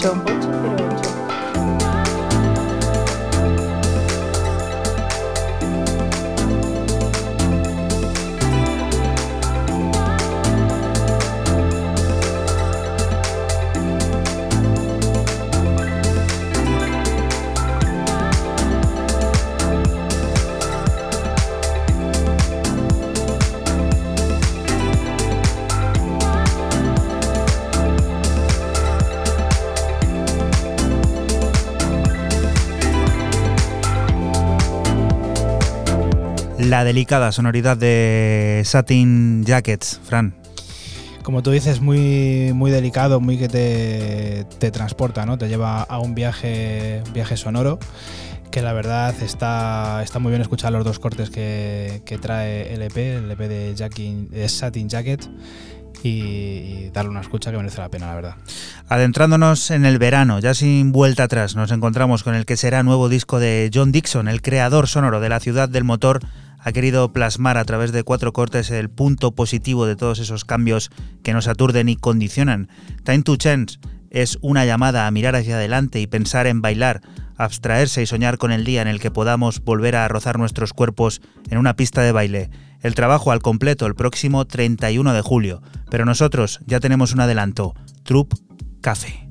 808. 0.00 0.27
La 36.58 36.84
delicada 36.84 37.30
sonoridad 37.32 37.76
de 37.76 38.62
Satin 38.64 39.44
Jackets, 39.44 40.00
Fran. 40.04 40.34
Como 41.22 41.42
tú 41.42 41.50
dices, 41.50 41.80
muy, 41.80 42.52
muy 42.54 42.70
delicado, 42.70 43.20
muy 43.20 43.38
que 43.38 43.48
te, 43.48 44.70
transporta, 44.70 45.26
¿no? 45.26 45.38
Te 45.38 45.48
lleva 45.48 45.82
a 45.82 45.98
un 45.98 46.14
viaje, 46.14 47.02
viaje 47.12 47.36
sonoro 47.36 47.78
que 48.50 48.62
la 48.62 48.72
verdad 48.72 49.14
está, 49.22 50.02
está 50.02 50.18
muy 50.20 50.30
bien 50.30 50.40
escuchar 50.40 50.72
los 50.72 50.82
dos 50.82 50.98
cortes 50.98 51.28
que, 51.28 52.18
trae 52.20 52.72
el 52.72 52.80
EP, 52.80 52.96
el 52.96 53.30
EP 53.30 53.38
de, 53.38 54.48
Satin 54.48 54.88
Jacket. 54.88 55.28
y, 56.02 56.88
darle 56.94 57.10
una 57.10 57.20
escucha 57.20 57.50
que 57.50 57.58
merece 57.58 57.78
la 57.78 57.90
pena, 57.90 58.06
la 58.06 58.14
verdad. 58.14 58.34
Adentrándonos 58.88 59.70
en 59.70 59.84
el 59.84 59.98
verano, 59.98 60.38
ya 60.38 60.54
sin 60.54 60.92
vuelta 60.92 61.24
atrás, 61.24 61.54
nos 61.56 61.70
encontramos 61.70 62.22
con 62.22 62.34
el 62.34 62.46
que 62.46 62.56
será 62.56 62.82
nuevo 62.82 63.10
disco 63.10 63.38
de 63.38 63.70
John 63.72 63.92
Dixon, 63.92 64.28
el 64.28 64.40
creador 64.40 64.88
sonoro 64.88 65.20
de 65.20 65.28
la 65.28 65.40
ciudad 65.40 65.68
del 65.68 65.84
motor 65.84 66.20
ha 66.58 66.72
querido 66.72 67.12
plasmar 67.12 67.58
a 67.58 67.64
través 67.64 67.92
de 67.92 68.02
cuatro 68.02 68.32
cortes 68.32 68.70
el 68.70 68.90
punto 68.90 69.34
positivo 69.34 69.86
de 69.86 69.96
todos 69.96 70.18
esos 70.18 70.44
cambios 70.44 70.90
que 71.22 71.32
nos 71.32 71.48
aturden 71.48 71.88
y 71.88 71.96
condicionan. 71.96 72.68
Time 73.04 73.22
to 73.22 73.36
Change 73.36 73.78
es 74.10 74.38
una 74.40 74.64
llamada 74.64 75.06
a 75.06 75.10
mirar 75.10 75.36
hacia 75.36 75.56
adelante 75.56 76.00
y 76.00 76.06
pensar 76.06 76.46
en 76.46 76.62
bailar, 76.62 77.00
abstraerse 77.36 78.02
y 78.02 78.06
soñar 78.06 78.38
con 78.38 78.52
el 78.52 78.64
día 78.64 78.82
en 78.82 78.88
el 78.88 79.00
que 79.00 79.10
podamos 79.10 79.60
volver 79.60 79.96
a 79.96 80.08
rozar 80.08 80.38
nuestros 80.38 80.72
cuerpos 80.72 81.20
en 81.50 81.58
una 81.58 81.76
pista 81.76 82.02
de 82.02 82.12
baile. 82.12 82.50
El 82.80 82.94
trabajo 82.94 83.32
al 83.32 83.42
completo 83.42 83.86
el 83.86 83.94
próximo 83.94 84.46
31 84.46 85.12
de 85.12 85.22
julio, 85.22 85.62
pero 85.90 86.04
nosotros 86.04 86.60
ya 86.66 86.80
tenemos 86.80 87.12
un 87.12 87.20
adelanto, 87.20 87.74
Troop 88.04 88.34
Café. 88.80 89.27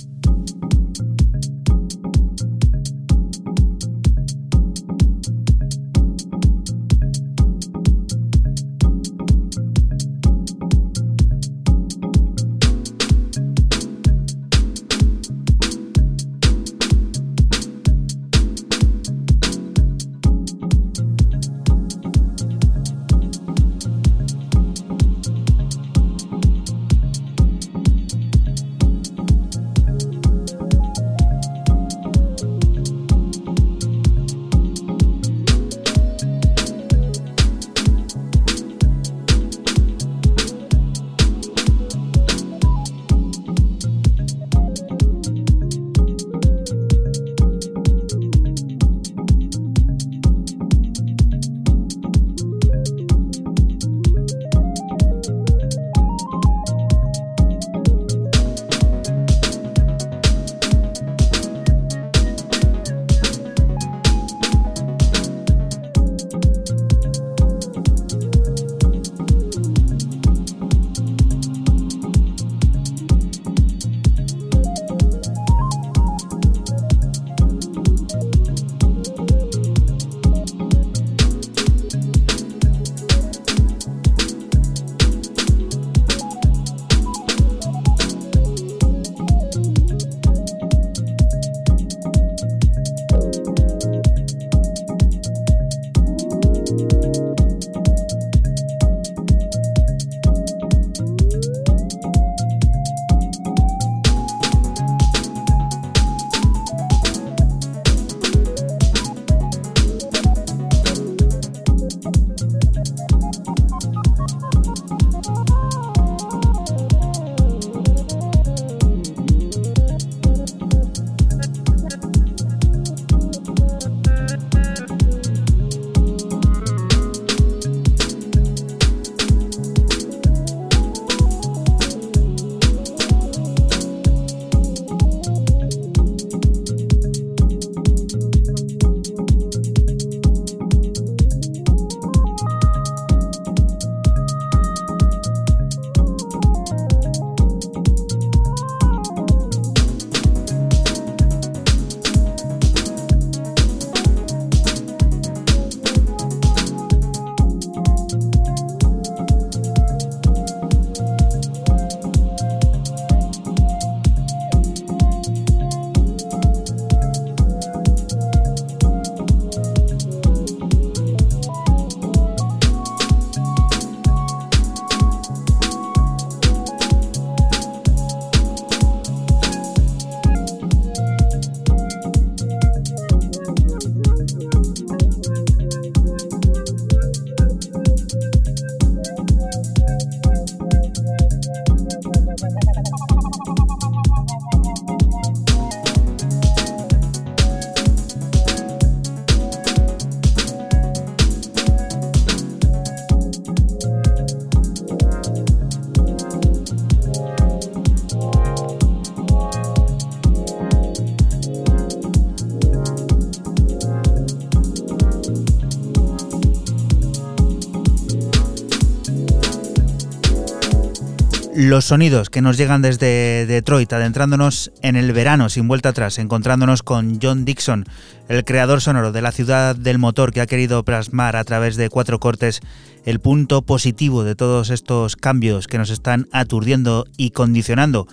Los 221.68 221.86
sonidos 221.86 222.30
que 222.30 222.41
nos 222.41 222.57
llegan 222.57 222.82
desde 222.82 223.45
Detroit, 223.45 223.91
adentrándonos 223.91 224.72
en 224.82 224.95
el 224.95 225.11
verano 225.11 225.49
sin 225.49 225.68
vuelta 225.68 225.89
atrás, 225.89 226.18
encontrándonos 226.18 226.82
con 226.82 227.20
John 227.22 227.43
Dixon, 227.43 227.86
el 228.30 228.45
creador 228.45 228.80
sonoro 228.80 229.11
de 229.11 229.22
la 229.22 229.34
ciudad 229.34 229.76
del 229.76 229.97
motor 229.97 230.32
que 230.32 230.39
ha 230.39 230.47
querido 230.47 230.84
plasmar 230.84 231.36
a 231.36 231.43
través 231.43 231.76
de 231.76 231.89
cuatro 231.89 232.20
cortes 232.20 232.61
el 233.05 233.20
punto 233.20 233.61
positivo 233.63 234.24
de 234.24 234.36
todos 234.36 234.70
estos 234.70 235.15
cambios 235.15 235.68
que 235.68 235.78
nos 235.78 235.89
están 235.89 236.28
aturdiendo 236.32 237.05
y 237.18 237.32
condicionando 237.32 238.07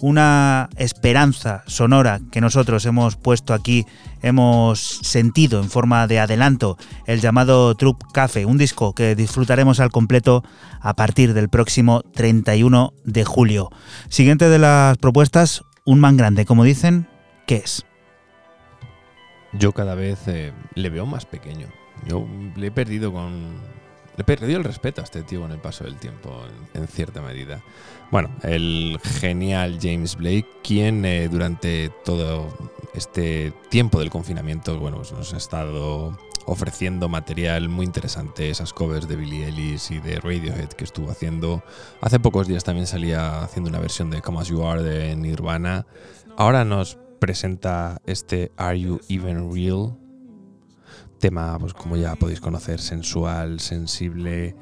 una 0.00 0.68
esperanza 0.76 1.62
sonora 1.66 2.20
que 2.30 2.40
nosotros 2.40 2.84
hemos 2.86 3.16
puesto 3.16 3.54
aquí, 3.54 3.86
hemos 4.22 4.80
sentido 4.80 5.60
en 5.60 5.70
forma 5.70 6.06
de 6.06 6.20
adelanto, 6.20 6.76
el 7.06 7.20
llamado 7.20 7.74
Troop 7.74 8.02
Café, 8.12 8.46
un 8.46 8.58
disco 8.58 8.94
que 8.94 9.14
disfrutaremos 9.14 9.80
al 9.80 9.90
completo 9.90 10.42
a 10.80 10.94
partir 10.94 11.34
del 11.34 11.48
próximo 11.48 12.02
31 12.14 12.92
de 13.04 13.24
julio. 13.24 13.70
Siguiente 14.08 14.48
de 14.48 14.58
las 14.58 14.98
propuestas, 14.98 15.62
un 15.84 16.00
man 16.00 16.16
grande, 16.16 16.44
como 16.44 16.64
dicen, 16.64 17.08
¿qué 17.46 17.56
es? 17.56 17.84
Yo 19.52 19.72
cada 19.72 19.94
vez 19.94 20.20
eh, 20.28 20.52
le 20.74 20.90
veo 20.90 21.06
más 21.06 21.26
pequeño. 21.26 21.68
Yo 22.06 22.26
le 22.56 22.68
he 22.68 22.70
perdido 22.70 23.12
con 23.12 23.58
Le 24.16 24.24
perdió 24.24 24.56
el 24.56 24.64
respeto 24.64 25.00
a 25.00 25.04
este 25.04 25.22
tío 25.22 25.40
con 25.40 25.50
el 25.50 25.58
paso 25.58 25.84
del 25.84 25.96
tiempo, 25.96 26.42
en, 26.74 26.86
cierta 26.88 27.20
medida. 27.20 27.60
Bueno, 28.10 28.30
el 28.42 28.98
genial 29.20 29.78
James 29.80 30.16
Blake, 30.16 30.46
quien 30.64 31.04
eh, 31.04 31.28
durante 31.28 31.90
todo 32.04 32.48
este 32.92 33.52
tiempo 33.68 34.00
del 34.00 34.10
confinamiento, 34.10 34.78
bueno, 34.80 34.96
pues 34.96 35.12
nos 35.12 35.32
ha 35.32 35.36
estado 35.36 36.18
ofreciendo 36.44 37.08
material 37.08 37.68
muy 37.68 37.86
interesante, 37.86 38.50
esas 38.50 38.72
covers 38.72 39.06
de 39.06 39.14
Billie 39.14 39.46
Ellis 39.46 39.92
y 39.92 40.00
de 40.00 40.18
Radiohead 40.18 40.70
que 40.70 40.82
estuvo 40.82 41.08
haciendo. 41.10 41.62
Hace 42.00 42.18
pocos 42.18 42.48
días 42.48 42.64
también 42.64 42.88
salía 42.88 43.42
haciendo 43.42 43.70
una 43.70 43.78
versión 43.78 44.10
de 44.10 44.20
Come 44.20 44.40
As 44.40 44.48
You 44.48 44.64
Are 44.64 44.82
de 44.82 45.14
Nirvana. 45.14 45.86
Ahora 46.36 46.64
nos 46.64 46.98
presenta 47.20 48.00
este 48.06 48.50
Are 48.56 48.80
You 48.80 49.00
Even 49.08 49.54
Real? 49.54 49.96
Tema, 51.20 51.56
pues 51.60 51.74
como 51.74 51.96
ya 51.96 52.16
podéis 52.16 52.40
conocer, 52.40 52.80
sensual, 52.80 53.60
sensible, 53.60 54.56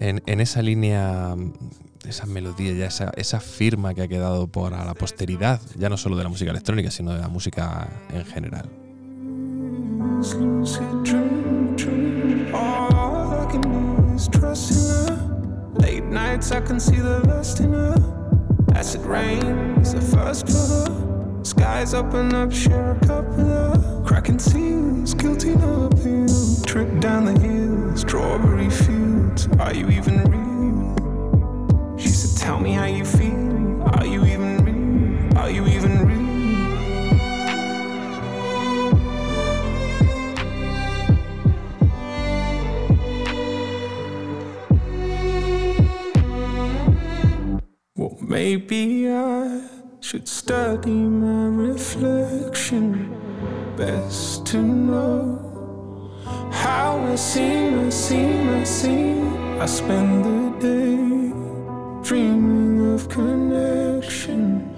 en, 0.00 0.40
esa 0.40 0.60
línea, 0.60 1.34
esa 2.06 2.26
melodía, 2.26 2.72
ya 2.72 2.86
esa, 2.86 3.10
esa 3.16 3.40
firma 3.40 3.94
que 3.94 4.02
ha 4.02 4.08
quedado 4.08 4.46
para 4.46 4.84
la 4.84 4.94
posteridad, 4.94 5.60
ya 5.76 5.88
no 5.88 5.96
solo 5.96 6.16
de 6.16 6.24
la 6.24 6.28
música 6.28 6.50
electrónica, 6.50 6.90
sino 6.90 7.12
de 7.12 7.20
la 7.20 7.28
música 7.28 7.88
en 8.12 8.24
general. 8.24 8.68
Skies 21.48 21.94
open 21.94 22.34
up, 22.34 22.52
share 22.52 22.90
a 22.90 23.06
cup 23.06 23.26
with 23.30 23.46
her. 23.46 24.02
Cracking 24.04 24.38
seals, 24.38 25.14
guilty 25.14 25.54
no 25.54 25.86
appeal. 25.86 26.28
Trip 26.66 27.00
down 27.00 27.24
the 27.24 27.40
hill, 27.40 27.96
strawberry 27.96 28.68
fields. 28.68 29.48
Are 29.58 29.72
you 29.72 29.88
even 29.88 30.22
real? 30.24 30.47
Said, 32.18 32.36
Tell 32.36 32.58
me 32.58 32.72
how 32.72 32.86
you 32.86 33.04
feel. 33.04 33.80
Are 33.94 34.04
you 34.04 34.24
even 34.24 34.64
real? 34.64 35.38
Are 35.38 35.48
you 35.48 35.64
even 35.68 36.04
real? 36.04 36.18
Maybe 48.20 49.08
I 49.08 49.62
should 50.00 50.26
study 50.26 50.90
my 50.90 51.46
reflection. 51.46 53.14
Best 53.76 54.44
to 54.46 54.60
know 54.60 56.10
how 56.50 56.98
I 56.98 57.14
seem, 57.14 57.86
I 57.86 57.90
seem, 57.90 58.48
I 58.48 58.64
seem. 58.64 59.60
I 59.60 59.66
spend 59.66 60.24
the 60.24 60.58
day 60.58 61.47
dreaming 62.08 62.94
of 62.94 63.06
connection 63.10 64.74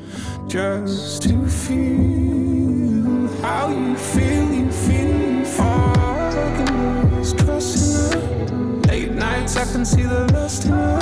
just 0.48 1.22
to 1.22 1.46
feel 1.46 3.28
how 3.40 3.68
you 3.68 3.94
feel, 3.94 4.52
you 4.52 4.72
feel, 4.72 5.38
you 5.38 5.44
feel. 5.44 5.64
All 5.64 6.26
I 6.26 6.56
can 6.56 7.08
do 7.08 7.16
is 7.20 7.32
trust 7.34 8.10
in 8.10 8.18
her. 8.18 8.82
Late 8.88 9.12
nights, 9.12 9.56
I 9.56 9.64
can 9.70 9.84
see 9.84 10.02
the 10.02 10.26
lust 10.32 10.64
in 10.64 10.72
her. 10.72 10.98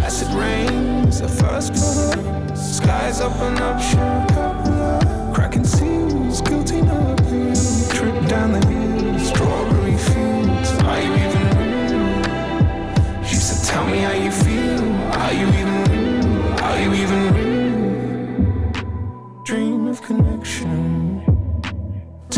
Acid 0.00 0.32
rains, 0.32 1.20
the 1.20 1.28
first 1.28 1.74
photo. 1.74 2.54
Skies 2.54 3.20
open 3.20 3.58
up, 3.58 3.78
a 3.78 4.26
cup 4.32 5.34
Cracking 5.34 5.64
seals, 5.64 6.40
guilty 6.40 6.80
no 6.80 7.12
appeal. 7.12 7.54
Trip 7.90 8.26
down 8.26 8.52
the 8.52 8.66
hill, 8.68 9.18
strawberry 9.18 9.98
fields. 9.98 10.70
Are 10.88 11.02
you 11.02 11.12
even 11.12 11.44
real? 11.58 13.22
She 13.22 13.36
said, 13.36 13.68
Tell 13.68 13.86
me 13.86 13.98
how 13.98 14.12
you 14.12 14.21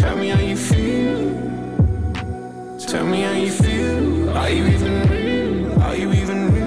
Tell 0.04 0.16
me 0.18 0.28
how 0.28 0.40
you 0.40 0.56
feel. 0.56 1.32
Tell 2.78 3.06
me 3.06 3.22
how 3.22 3.32
you 3.32 3.50
feel. 3.50 4.30
Are 4.36 4.50
you 4.50 4.66
even 4.66 5.08
real? 5.08 5.82
Are 5.82 5.96
you 5.96 6.12
even 6.12 6.52
real? 6.52 6.64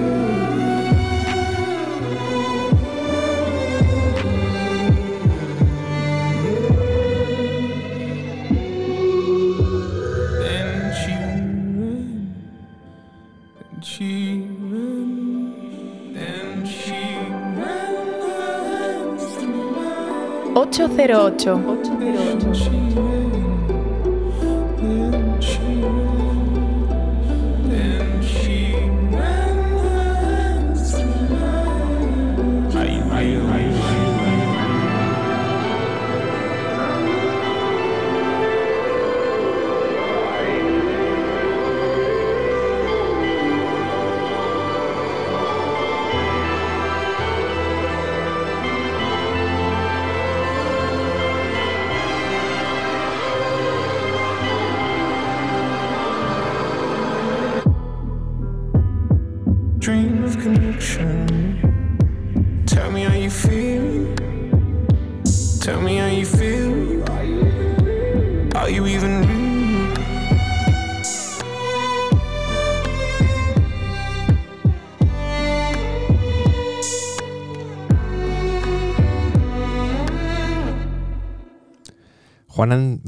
Then 10.42 10.92
808 20.56 21.77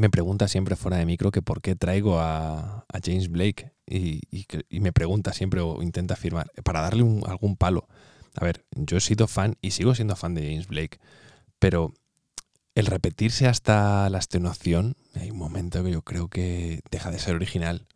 me 0.01 0.09
pregunta 0.09 0.49
siempre 0.49 0.77
fuera 0.77 0.97
de 0.97 1.05
micro 1.05 1.31
que 1.31 1.43
por 1.43 1.61
qué 1.61 1.77
traigo 1.77 2.19
a, 2.21 2.87
James 3.05 3.29
Blake 3.29 3.73
y, 3.87 4.23
me 4.81 4.93
pregunta 4.93 5.35
siempre 5.35 5.61
o 5.61 5.83
intenta 5.83 6.15
afirmar 6.15 6.51
para 6.65 6.81
darle 6.81 7.03
algún 7.27 7.57
palo. 7.57 7.87
A 8.35 8.45
ver, 8.45 8.65
yo 8.71 8.97
he 8.97 9.01
sido 9.01 9.29
fan 9.29 9.57
y 9.61 9.73
sigo 9.73 9.95
siendo 9.95 10.17
fan 10.17 10.33
de 10.35 10.43
James 10.49 10.69
Blake, 10.69 10.99
pero 11.59 11.93
el 12.75 12.87
repetirse 12.87 13.47
hasta 13.47 14.09
la 14.09 14.17
extenuación, 14.17 14.97
hay 15.17 15.31
un 15.31 15.39
momento 15.39 15.85
que 15.85 15.91
yo 15.91 16.01
creo 16.01 16.29
que 16.29 16.81
deja 16.91 17.11
de 17.11 17.19
ser 17.19 17.35
original. 17.35 17.87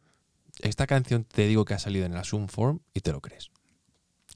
Esta 0.61 0.86
canción 0.86 1.24
te 1.24 1.46
digo 1.46 1.64
que 1.64 1.72
ha 1.72 1.78
salido 1.78 2.05
en 2.05 2.12
la 2.12 2.24
Zoom 2.24 2.48
Form 2.48 2.80
y 2.92 3.00
te 3.00 3.12
lo 3.12 3.22
crees 3.22 3.53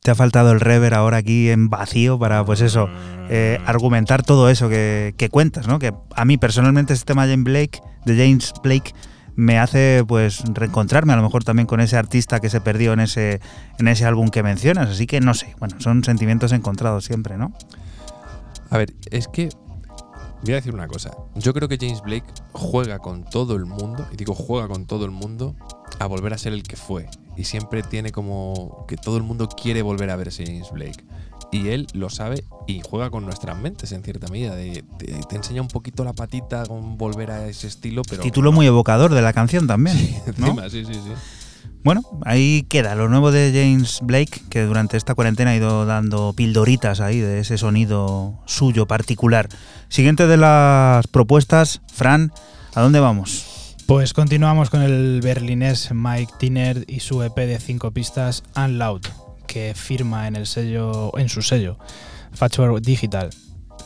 te 0.03 0.11
ha 0.11 0.15
faltado 0.15 0.53
el 0.53 0.61
rever 0.61 0.95
ahora 0.95 1.19
aquí 1.19 1.51
en 1.51 1.69
vacío 1.69 2.19
para, 2.19 2.45
pues 2.45 2.61
eso, 2.61 2.89
eh, 3.29 3.59
argumentar 3.67 4.23
todo 4.23 4.49
eso 4.49 4.69
que, 4.69 5.29
cuentas, 5.31 5.67
¿no? 5.67 5.79
Que 5.79 5.93
a 6.15 6.25
mí 6.25 6.39
personalmente 6.39 6.93
este 6.93 7.07
tema 7.07 7.27
James 7.27 7.45
Blake, 7.45 7.81
de 8.07 8.17
James 8.17 8.53
Blake, 8.63 8.93
me 9.35 9.59
hace 9.59 10.05
pues 10.07 10.43
reencontrarme 10.53 11.13
a 11.13 11.17
lo 11.17 11.23
mejor 11.23 11.45
también 11.45 11.67
con 11.67 11.81
ese 11.81 11.97
artista 11.97 12.41
que 12.41 12.51
se 12.51 12.61
perdió 12.61 12.93
en 12.93 13.01
ese, 13.01 13.41
en 13.79 13.87
ese 13.87 14.05
álbum 14.05 14.29
que 14.29 14.43
mencionas. 14.43 14.89
Así 14.89 15.07
que 15.07 15.21
no 15.21 15.35
sé, 15.35 15.55
bueno, 15.61 15.77
son 15.79 16.03
sentimientos 16.03 16.53
encontrados 16.53 17.05
siempre, 17.05 17.37
¿no? 17.37 17.53
A 18.71 18.79
ver, 18.79 18.95
es 19.11 19.29
que 19.29 19.49
voy 20.43 20.53
a 20.53 20.57
decir 20.57 20.75
una 20.75 20.89
cosa. 20.89 21.11
Yo 21.35 21.53
creo 21.55 21.69
que 21.69 21.79
James 21.81 22.03
Blake 22.03 22.27
juega 22.53 22.99
con 22.99 23.25
todo 23.25 23.55
el 23.55 23.67
mundo, 23.67 24.07
y 24.13 24.17
digo 24.17 24.35
juega 24.35 24.69
con 24.69 24.87
todo 24.87 25.05
el 25.05 25.11
mundo, 25.11 25.55
a 25.99 26.07
volver 26.07 26.35
a 26.35 26.39
ser 26.39 26.53
el 26.53 26.63
que 26.63 26.77
fue 26.77 27.09
y 27.39 27.45
siempre 27.45 27.85
tiene 27.85 28.11
como 28.11 28.85
que 28.89 28.97
todo 28.97 29.17
el 29.17 29.23
mundo 29.23 29.49
quiere 29.49 29.81
volver 29.81 30.11
a 30.11 30.17
ver 30.17 30.29
ese 30.29 30.45
James 30.45 30.71
Blake. 30.73 31.05
Y 31.51 31.69
él 31.69 31.87
lo 31.95 32.11
sabe 32.11 32.45
y 32.67 32.83
juega 32.85 33.11
con 33.11 33.25
nuestras 33.25 33.57
mentes 33.57 33.93
en 33.93 34.03
cierta 34.03 34.27
medida. 34.29 34.55
te 34.55 35.37
enseña 35.37 35.63
un 35.63 35.69
poquito 35.69 36.05
la 36.05 36.13
patita 36.13 36.67
con 36.67 36.99
volver 36.99 37.31
a 37.31 37.47
ese 37.47 37.69
estilo, 37.69 38.03
pero. 38.03 38.23
Título 38.23 38.53
muy 38.53 38.67
evocador 38.67 39.15
de 39.15 39.23
la 39.23 39.33
canción 39.33 39.67
también. 39.67 39.97
Sí, 39.97 40.15
sí, 40.71 40.85
sí, 40.85 40.95
sí. 40.95 41.13
Bueno, 41.85 42.03
ahí 42.25 42.67
queda 42.69 42.97
lo 42.97 43.09
nuevo 43.09 43.31
de 43.31 43.53
James 43.55 44.01
Blake, 44.03 44.43
que 44.51 44.63
durante 44.63 44.97
esta 44.97 45.15
cuarentena 45.15 45.53
ha 45.53 45.57
ido 45.57 45.87
dando 45.87 46.33
pildoritas 46.35 47.01
ahí 47.01 47.21
de 47.21 47.39
ese 47.39 47.57
sonido 47.57 48.41
suyo 48.47 48.87
particular. 48.87 49.49
Siguiente 49.89 50.27
de 50.27 50.37
las 50.37 51.07
propuestas, 51.07 51.81
Fran, 51.93 52.33
¿a 52.75 52.83
dónde 52.83 53.01
vamos? 53.01 53.75
Pues 53.87 54.13
continuamos 54.13 54.69
con 54.69 54.83
el 54.83 55.21
berlinés 55.23 55.91
Mike 55.95 56.35
Tiner 56.39 56.85
y 56.87 57.01
su 57.01 57.23
EP 57.23 57.35
de 57.35 57.59
cinco 57.59 57.91
pistas 57.91 58.43
Unloud, 58.55 59.01
que 59.47 59.73
firma 59.75 60.29
en 60.29 60.37
el 60.37 60.47
sello, 60.47 61.17
en 61.19 61.31
su 61.31 61.41
sello, 61.41 61.79
Fatchwork 62.33 62.85
Digital. 62.85 63.31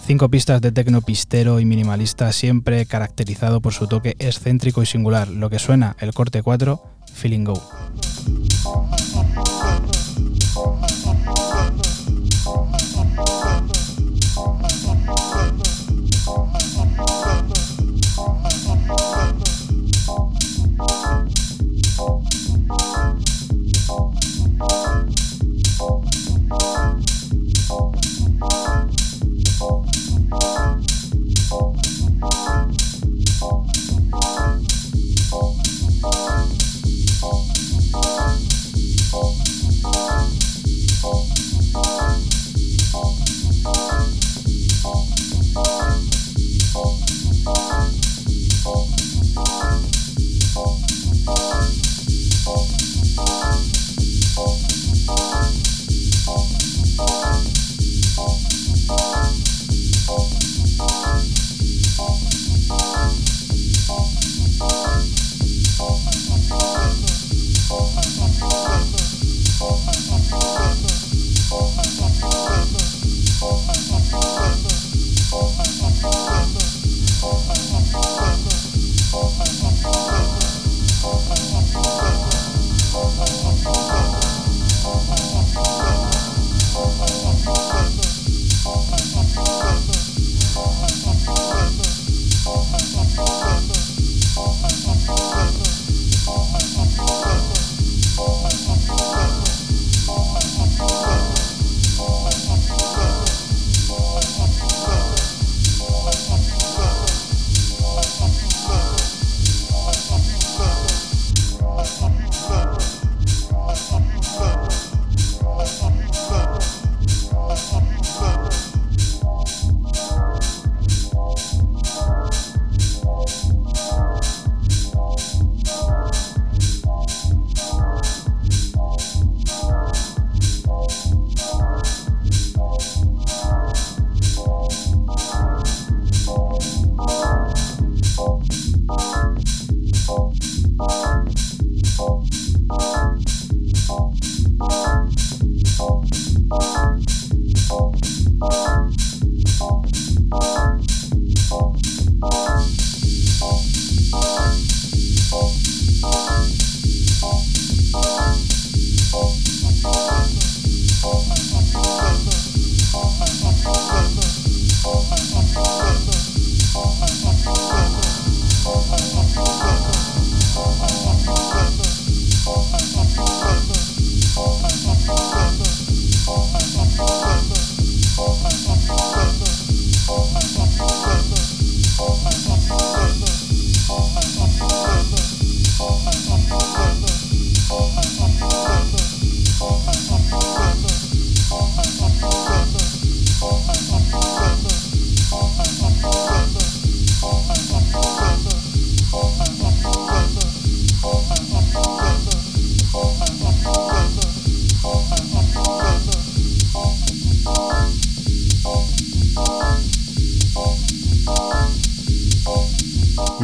Cinco 0.05 0.29
pistas 0.29 0.61
de 0.61 0.73
tecno 0.73 1.03
pistero 1.03 1.61
y 1.61 1.65
minimalista, 1.65 2.33
siempre 2.33 2.85
caracterizado 2.87 3.61
por 3.61 3.73
su 3.73 3.87
toque 3.87 4.17
excéntrico 4.19 4.83
y 4.83 4.87
singular. 4.87 5.29
Lo 5.29 5.49
que 5.49 5.61
suena 5.61 5.97
el 6.01 6.13
corte 6.13 6.43
4, 6.43 6.83
Feeling 7.15 7.45
Go. 7.45 7.63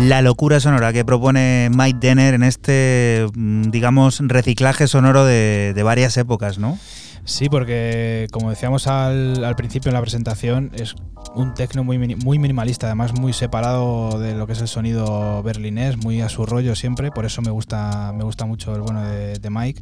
La 0.09 0.23
locura 0.23 0.59
sonora 0.59 0.93
que 0.93 1.05
propone 1.05 1.71
Mike 1.71 1.99
Denner 2.01 2.35
en 2.35 2.43
este, 2.43 3.27
mm, 3.35 3.71
digamos, 3.71 4.21
reciclaje 4.21 4.89
sonoro 4.89 5.25
de, 5.25 5.81
varias 5.85 6.17
épocas, 6.17 6.59
¿no? 6.59 6.79
Sí, 7.25 7.49
porque 7.49 8.27
como 8.33 8.49
decíamos 8.51 8.87
al, 8.87 9.55
principio 9.57 9.91
en 9.91 9.95
la 9.95 10.01
presentación, 10.01 10.71
es 10.75 10.95
un 11.35 11.53
techno 11.53 11.85
muy, 11.85 11.99
minimalista, 11.99 12.87
además 12.87 13.13
muy 13.13 13.35
separado 13.35 14.19
de 14.19 14.35
lo 14.35 14.47
que 14.47 14.55
es 14.55 14.61
el 14.61 14.69
sonido 14.69 15.43
berlinés, 15.43 15.99
muy 15.99 16.23
a 16.23 16.31
su 16.31 16.47
rollo 16.47 16.75
siempre, 16.75 17.11
por 17.11 17.27
eso 17.27 17.43
me 17.43 17.51
gusta, 17.51 18.13
me 18.17 18.25
gusta 18.25 18.47
mucho 18.47 18.75
el 18.75 18.81
bueno 18.81 19.03
de 19.05 19.51
Mike. 19.51 19.81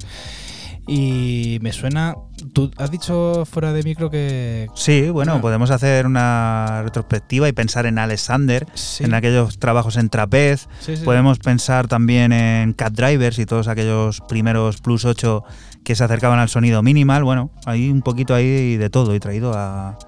Y 0.87 1.59
me 1.62 1.72
suena. 1.72 2.16
Tú 2.57 2.70
has 2.78 2.90
dicho 2.90 3.44
fuera 3.44 3.74
de 3.74 3.82
micro 3.82 4.09
que. 4.09 4.70
Sí, 4.74 5.11
bueno, 5.11 5.42
podemos 5.42 5.70
hacer 5.70 6.07
una 6.07 6.80
retrospectiva 6.84 7.50
y 7.50 7.52
pensar 7.52 7.84
en 7.84 7.98
Alexander, 7.98 8.66
en 9.00 9.12
aquellos 9.12 9.59
trabajos 9.59 9.98
en 9.98 10.09
trapez. 10.09 10.66
podemos 11.04 11.38
pensar 11.38 11.86
también 11.86 12.32
en 12.32 12.72
Cat 12.72 12.94
Drivers 12.94 13.38
y 13.40 13.44
todos 13.44 13.68
aquellos 13.68 14.22
primeros 14.22 14.80
Plus 14.80 15.04
8 15.04 15.44
que 15.84 15.94
se 15.94 16.02
acercaban 16.02 16.38
al 16.38 16.48
sonido 16.48 16.82
minimal. 16.82 17.24
Bueno, 17.24 17.50
hay 17.66 17.90
un 17.90 18.00
poquito 18.00 18.34
ahí 18.34 18.78
de 18.78 18.88
todo 18.88 19.14
y 19.14 19.20
traído 19.20 19.52
a. 19.54 19.98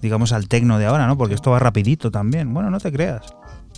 digamos 0.00 0.32
al 0.32 0.48
tecno 0.48 0.80
de 0.80 0.86
ahora, 0.86 1.06
¿no? 1.06 1.16
Porque 1.16 1.36
esto 1.36 1.52
va 1.52 1.60
rapidito 1.60 2.10
también. 2.10 2.52
Bueno, 2.52 2.68
no 2.70 2.80
te 2.80 2.90
creas. 2.90 3.26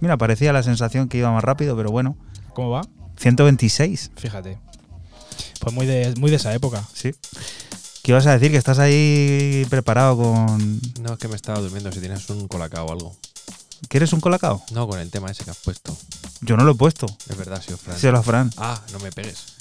Mira, 0.01 0.17
parecía 0.17 0.55
la 0.55 0.63
sensación 0.63 1.11
que 1.11 1.19
iba 1.19 1.31
más 1.31 1.45
rápido, 1.45 1.77
pero 1.77 1.91
bueno. 1.91 2.17
¿Cómo 2.55 2.71
va? 2.71 2.81
126. 3.19 4.13
Fíjate. 4.17 4.57
Pues 5.61 5.75
muy 5.75 5.85
de, 5.85 6.15
muy 6.17 6.31
de 6.31 6.37
esa 6.37 6.55
época. 6.55 6.83
Sí. 6.95 7.13
¿Qué 8.05 8.13
ibas 8.13 8.27
a 8.27 8.33
decir? 8.33 8.51
Que 8.51 8.59
estás 8.59 8.79
ahí 8.79 9.67
preparado 9.71 10.19
con. 10.19 10.79
No, 11.01 11.15
es 11.15 11.19
que 11.19 11.27
me 11.27 11.37
estaba 11.37 11.59
durmiendo 11.59 11.91
si 11.91 12.01
tienes 12.01 12.29
un 12.29 12.47
colacao 12.49 12.85
o 12.85 12.93
algo. 12.93 13.17
¿Quieres 13.89 14.13
un 14.13 14.21
colacao? 14.21 14.63
No, 14.73 14.87
con 14.87 15.01
el 15.01 15.11
tema 15.11 15.31
ese 15.31 15.43
que 15.43 15.51
has 15.51 15.57
puesto. 15.57 15.97
Yo 16.43 16.59
no 16.59 16.65
lo 16.65 16.73
he 16.73 16.75
puesto. 16.75 17.07
Es 17.31 17.35
verdad, 17.35 17.63
sí, 17.67 17.73
Fran. 17.83 17.99
Sí, 17.99 18.09
Fran. 18.23 18.51
Ah, 18.59 18.79
no 18.93 18.99
me 18.99 19.11
pegues. 19.11 19.55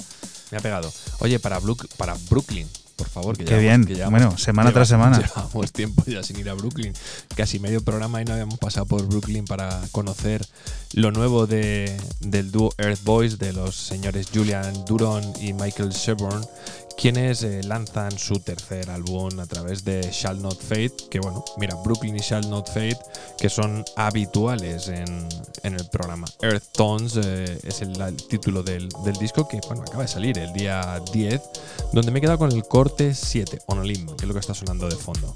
Me 0.51 0.57
ha 0.57 0.59
pegado. 0.59 0.91
Oye, 1.19 1.39
para, 1.39 1.57
para 1.95 2.15
Brooklyn, 2.29 2.67
por 2.97 3.07
favor. 3.07 3.37
Que 3.37 3.45
Qué 3.45 3.59
bien. 3.59 3.87
bueno, 4.09 4.37
semana 4.37 4.73
tras 4.73 4.89
semana. 4.89 5.19
Llevamos 5.19 5.71
tiempo 5.71 6.03
ya 6.05 6.21
sin 6.21 6.37
ir 6.37 6.49
a 6.49 6.53
Brooklyn. 6.53 6.91
Casi 7.37 7.59
medio 7.59 7.81
programa 7.81 8.21
y 8.21 8.25
no 8.25 8.33
habíamos 8.33 8.59
pasado 8.59 8.85
por 8.85 9.05
Brooklyn 9.07 9.45
para 9.45 9.81
conocer 9.93 10.45
lo 10.91 11.11
nuevo 11.11 11.47
de, 11.47 11.95
del 12.19 12.51
dúo 12.51 12.73
Earth 12.77 13.03
Boys 13.05 13.39
de 13.39 13.53
los 13.53 13.75
señores 13.77 14.27
Julian 14.33 14.83
Duron 14.85 15.23
y 15.39 15.53
Michael 15.53 15.91
Sherborne 15.91 16.45
quienes 16.97 17.43
eh, 17.43 17.61
lanzan 17.63 18.11
su 18.17 18.39
tercer 18.39 18.89
álbum 18.89 19.39
a 19.39 19.45
través 19.45 19.83
de 19.83 20.01
Shall 20.11 20.41
Not 20.41 20.61
Fade, 20.61 20.93
que 21.09 21.19
bueno, 21.19 21.43
mira, 21.57 21.75
Brooklyn 21.83 22.15
y 22.15 22.19
Shall 22.19 22.49
Not 22.49 22.67
Fade, 22.67 22.99
que 23.37 23.49
son 23.49 23.83
habituales 23.95 24.87
en, 24.87 25.27
el 25.63 25.87
programa. 25.89 26.27
Earth 26.41 26.71
Tones 26.73 27.17
eh, 27.17 27.59
es 27.63 27.81
el, 27.81 27.93
título 28.27 28.63
del, 28.63 28.89
del, 29.03 29.15
disco 29.15 29.47
que 29.47 29.59
bueno, 29.67 29.81
acaba 29.81 30.03
de 30.03 30.09
salir 30.09 30.37
el 30.37 30.53
día 30.53 31.01
10, 31.11 31.41
donde 31.93 32.11
me 32.11 32.19
he 32.19 32.21
quedado 32.21 32.37
con 32.37 32.51
el 32.51 32.63
corte 32.63 33.13
7, 33.13 33.59
On 33.67 33.79
a 33.79 33.83
Limb, 33.83 34.15
que 34.15 34.25
es 34.25 34.27
lo 34.27 34.33
que 34.33 34.39
está 34.39 34.53
sonando 34.53 34.87
de 34.87 34.95
fondo. 34.95 35.35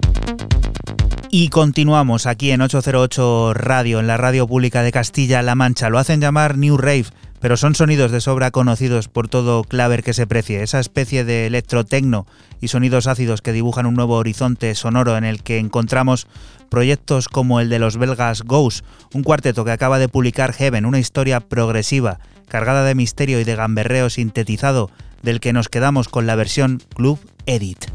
Y 1.33 1.47
continuamos 1.47 2.25
aquí 2.25 2.51
en 2.51 2.59
808 2.59 3.53
Radio, 3.53 4.01
en 4.01 4.07
la 4.07 4.17
radio 4.17 4.45
pública 4.47 4.83
de 4.83 4.91
Castilla-La 4.91 5.55
Mancha. 5.55 5.89
Lo 5.89 5.97
hacen 5.97 6.19
llamar 6.19 6.57
New 6.57 6.75
Rave, 6.75 7.05
pero 7.39 7.55
son 7.55 7.73
sonidos 7.73 8.11
de 8.11 8.19
sobra 8.19 8.51
conocidos 8.51 9.07
por 9.07 9.29
todo 9.29 9.63
claver 9.63 10.03
que 10.03 10.13
se 10.13 10.27
precie. 10.27 10.61
Esa 10.61 10.81
especie 10.81 11.23
de 11.23 11.47
electrotecno 11.47 12.27
y 12.59 12.67
sonidos 12.67 13.07
ácidos 13.07 13.41
que 13.41 13.53
dibujan 13.53 13.85
un 13.85 13.95
nuevo 13.95 14.17
horizonte 14.17 14.75
sonoro 14.75 15.15
en 15.15 15.23
el 15.23 15.41
que 15.41 15.57
encontramos 15.57 16.27
proyectos 16.69 17.29
como 17.29 17.61
el 17.61 17.69
de 17.69 17.79
los 17.79 17.95
belgas 17.95 18.43
Ghost, 18.43 18.85
un 19.13 19.23
cuarteto 19.23 19.63
que 19.63 19.71
acaba 19.71 19.99
de 19.99 20.09
publicar 20.09 20.51
Heaven, 20.51 20.85
una 20.85 20.99
historia 20.99 21.39
progresiva, 21.39 22.19
cargada 22.49 22.83
de 22.83 22.93
misterio 22.93 23.39
y 23.39 23.45
de 23.45 23.55
gamberreo 23.55 24.09
sintetizado, 24.09 24.91
del 25.23 25.39
que 25.39 25.53
nos 25.53 25.69
quedamos 25.69 26.09
con 26.09 26.27
la 26.27 26.35
versión 26.35 26.81
Club 26.93 27.19
Edit. 27.45 27.85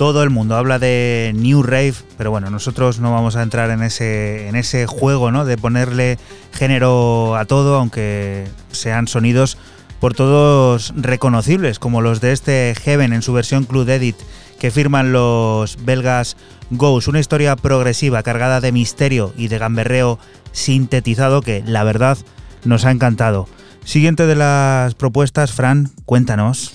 Todo 0.00 0.22
el 0.22 0.30
mundo 0.30 0.56
habla 0.56 0.78
de 0.78 1.32
New 1.36 1.62
Rave, 1.62 1.92
pero 2.16 2.30
bueno, 2.30 2.48
nosotros 2.48 3.00
no 3.00 3.12
vamos 3.12 3.36
a 3.36 3.42
entrar 3.42 3.68
en 3.68 3.82
ese, 3.82 4.48
en 4.48 4.56
ese 4.56 4.86
juego, 4.86 5.30
¿no? 5.30 5.44
De 5.44 5.58
ponerle 5.58 6.18
género 6.52 7.36
a 7.36 7.44
todo, 7.44 7.76
aunque 7.76 8.48
sean 8.72 9.08
sonidos 9.08 9.58
por 10.00 10.14
todos 10.14 10.94
reconocibles, 10.96 11.78
como 11.78 12.00
los 12.00 12.22
de 12.22 12.32
este 12.32 12.74
Heaven 12.82 13.12
en 13.12 13.20
su 13.20 13.34
versión 13.34 13.64
Club 13.64 13.90
Edit, 13.90 14.16
que 14.58 14.70
firman 14.70 15.12
los 15.12 15.84
belgas 15.84 16.38
Ghost, 16.70 17.08
una 17.08 17.20
historia 17.20 17.54
progresiva 17.54 18.22
cargada 18.22 18.62
de 18.62 18.72
misterio 18.72 19.34
y 19.36 19.48
de 19.48 19.58
gamberreo 19.58 20.18
sintetizado 20.52 21.42
que, 21.42 21.62
la 21.66 21.84
verdad, 21.84 22.16
nos 22.64 22.86
ha 22.86 22.90
encantado. 22.90 23.48
Siguiente 23.84 24.26
de 24.26 24.36
las 24.36 24.94
propuestas, 24.94 25.52
Fran, 25.52 25.90
cuéntanos. 26.06 26.72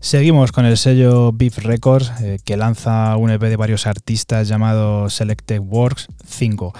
Seguimos 0.00 0.52
con 0.52 0.64
el 0.64 0.76
sello 0.76 1.32
Beef 1.32 1.58
Records, 1.58 2.12
eh, 2.20 2.38
que 2.44 2.56
lanza 2.56 3.16
un 3.16 3.30
EP 3.30 3.40
de 3.42 3.56
varios 3.56 3.86
artistas 3.86 4.48
llamado 4.48 5.08
Selected 5.08 5.60
Works 5.60 6.08
5. 6.26 6.72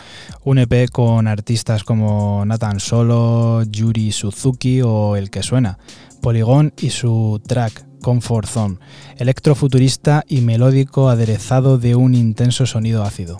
Un 0.44 0.58
EP 0.58 0.90
con 0.90 1.28
artistas 1.28 1.84
como 1.84 2.44
Nathan 2.44 2.80
Solo, 2.80 3.62
Yuri 3.64 4.12
Suzuki 4.12 4.82
o 4.82 5.16
El 5.16 5.30
que 5.30 5.42
suena, 5.42 5.78
Polygon 6.20 6.72
y 6.78 6.90
su 6.90 7.40
track 7.46 7.86
Comfort 8.02 8.48
Zone, 8.48 8.78
electrofuturista 9.16 10.24
y 10.28 10.40
melódico 10.40 11.08
aderezado 11.08 11.78
de 11.78 11.94
un 11.94 12.14
intenso 12.14 12.66
sonido 12.66 13.04
ácido. 13.04 13.38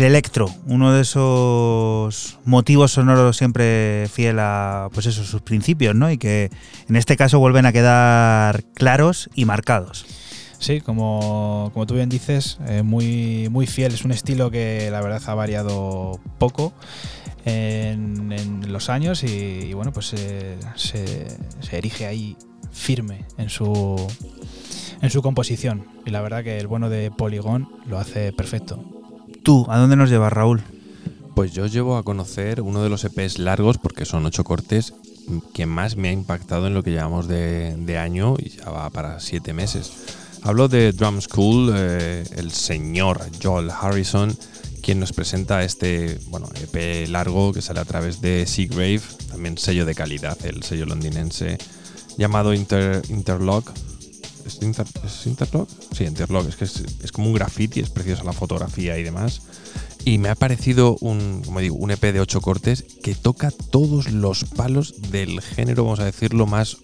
El 0.00 0.06
electro, 0.06 0.48
uno 0.66 0.92
de 0.92 1.02
esos 1.02 2.38
motivos 2.46 2.92
sonoros 2.92 3.36
siempre 3.36 4.08
fiel 4.10 4.38
a 4.38 4.88
pues 4.94 5.04
eso, 5.04 5.24
sus 5.24 5.42
principios, 5.42 5.94
¿no? 5.94 6.10
Y 6.10 6.16
que 6.16 6.50
en 6.88 6.96
este 6.96 7.18
caso 7.18 7.38
vuelven 7.38 7.66
a 7.66 7.72
quedar 7.72 8.64
claros 8.74 9.28
y 9.34 9.44
marcados. 9.44 10.06
Sí, 10.58 10.80
como, 10.80 11.70
como 11.74 11.86
tú 11.86 11.94
bien 11.94 12.08
dices, 12.08 12.58
eh, 12.66 12.82
muy, 12.82 13.48
muy 13.50 13.66
fiel. 13.66 13.92
Es 13.92 14.04
un 14.04 14.12
estilo 14.12 14.50
que 14.50 14.88
la 14.90 15.02
verdad 15.02 15.22
ha 15.26 15.34
variado 15.34 16.18
poco 16.38 16.72
en, 17.44 18.72
los 18.72 18.88
años 18.88 19.22
y, 19.22 19.74
bueno, 19.74 19.92
pues 19.92 20.06
se, 20.06 20.56
se 20.76 21.76
erige 21.76 22.06
ahí 22.06 22.36
firme 22.72 23.26
en 23.36 23.50
su, 23.50 23.96
en 25.02 25.10
su 25.10 25.20
composición. 25.20 25.86
Y 26.06 26.10
la 26.10 26.22
verdad 26.22 26.42
que 26.42 26.58
el 26.58 26.68
bueno 26.68 26.88
de 26.88 27.10
Polygon 27.10 27.68
lo 27.86 27.98
hace 27.98 28.32
perfecto. 28.32 28.99
¿Tú 29.42 29.66
a 29.68 29.78
dónde 29.78 29.96
nos 29.96 30.10
llevas, 30.10 30.32
Raúl? 30.32 30.62
Pues 31.34 31.52
yo 31.52 31.66
llevo 31.66 31.96
a 31.96 32.02
conocer 32.02 32.60
uno 32.60 32.82
de 32.82 32.90
los 32.90 33.04
EPs 33.04 33.38
largos, 33.38 33.78
porque 33.78 34.04
son 34.04 34.26
ocho 34.26 34.44
cortes, 34.44 34.92
que 35.54 35.64
más 35.64 35.96
me 35.96 36.08
ha 36.08 36.12
impactado 36.12 36.66
en 36.66 36.74
lo 36.74 36.82
que 36.82 36.90
llevamos 36.90 37.28
de, 37.28 37.98
año 37.98 38.34
y 38.38 38.50
ya 38.50 38.70
va 38.70 38.90
para 38.90 39.20
siete 39.20 39.52
meses. 39.52 39.92
Hablo 40.42 40.68
de 40.68 40.92
Drum 40.92 41.20
School, 41.20 41.72
eh, 41.74 42.24
el 42.36 42.50
señor 42.50 43.20
Joel 43.42 43.70
Harrison, 43.70 44.36
quien 44.82 45.00
nos 45.00 45.12
presenta 45.12 45.62
este 45.62 46.18
bueno, 46.28 46.48
EP 46.54 47.08
largo 47.08 47.52
que 47.52 47.62
sale 47.62 47.80
a 47.80 47.84
través 47.84 48.20
de 48.20 48.46
Seagrave, 48.46 49.02
también 49.30 49.56
sello 49.58 49.84
de 49.84 49.94
calidad, 49.94 50.36
el 50.44 50.62
sello 50.62 50.86
londinense, 50.86 51.58
llamado 52.16 52.52
Interlock, 52.54 53.70
¿Es, 54.58 55.26
Interlock? 55.26 55.68
Sí, 55.92 56.04
Interlock. 56.04 56.48
Es 56.48 56.56
que 56.56 56.64
es, 56.64 57.12
como 57.12 57.28
un 57.28 57.34
graffiti, 57.34 57.80
es 57.80 57.90
preciosa 57.90 58.24
la 58.24 58.32
fotografía 58.32 58.98
y 58.98 59.02
demás. 59.02 59.42
Y 60.04 60.18
me 60.18 60.30
ha 60.30 60.34
parecido 60.34 60.96
un, 61.00 61.42
como 61.44 61.60
digo, 61.60 61.76
un 61.76 61.90
EP 61.90 62.00
de 62.00 62.20
ocho 62.20 62.40
cortes 62.40 62.84
que 63.02 63.14
toca 63.14 63.50
todos 63.50 64.10
los 64.10 64.44
palos 64.44 64.94
del 65.10 65.40
género, 65.42 65.84
vamos 65.84 66.00
a 66.00 66.04
decirlo, 66.04 66.46
más 66.46 66.78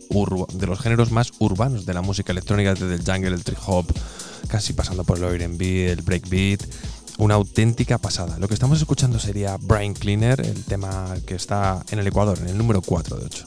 de 0.53 0.67
los 0.67 0.81
géneros 0.81 1.11
más 1.11 1.33
urbanos 1.39 1.87
de 1.87 1.95
la 1.95 2.03
música 2.03 2.33
electrónica, 2.33 2.75
desde 2.75 2.95
el 2.95 3.05
jungle, 3.05 3.35
el 3.35 3.43
trip 3.43 3.59
hop, 3.67 3.87
casi 4.49 4.75
pasando 4.75 5.05
por 5.05 5.19
el 5.19 5.25
R&B, 5.25 5.91
el 5.91 6.03
breakbeat. 6.03 6.63
Una 7.19 7.35
auténtica 7.35 7.97
pasada. 7.97 8.39
Lo 8.39 8.47
que 8.47 8.53
estamos 8.53 8.79
escuchando 8.79 9.19
sería 9.19 9.57
Brain 9.57 9.95
Cleaner, 9.95 10.39
el 10.43 10.65
tema 10.65 11.15
que 11.27 11.35
está 11.35 11.83
en 11.91 11.99
el 11.99 12.07
Ecuador, 12.07 12.39
en 12.39 12.49
el 12.49 12.59
número 12.59 12.83
4 12.83 13.17
de 13.17 13.25
8. 13.25 13.47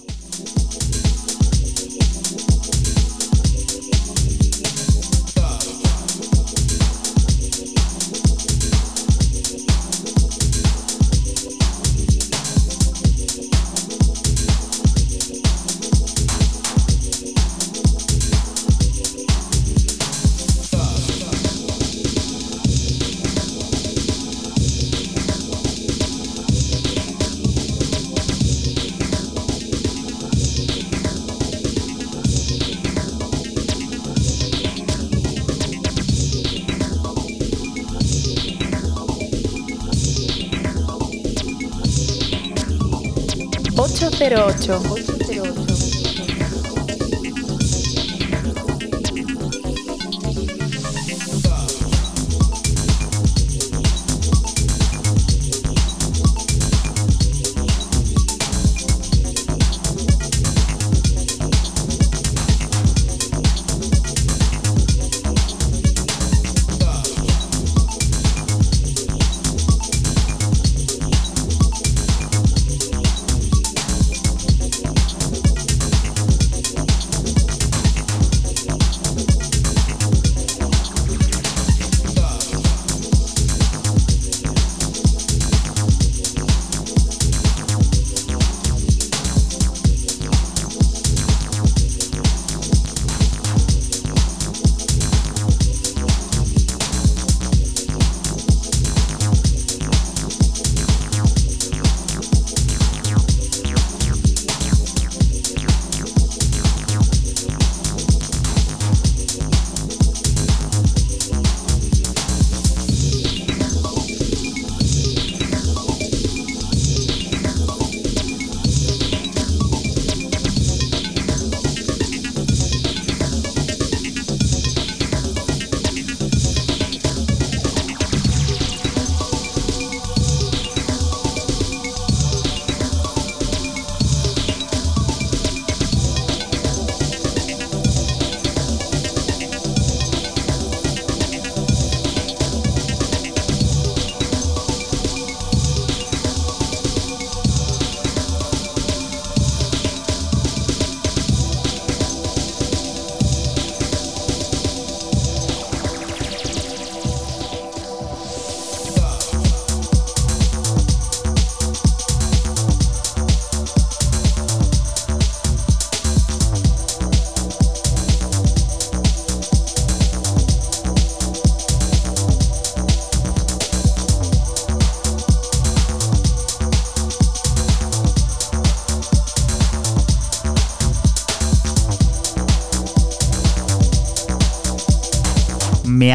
808. 44.30 45.19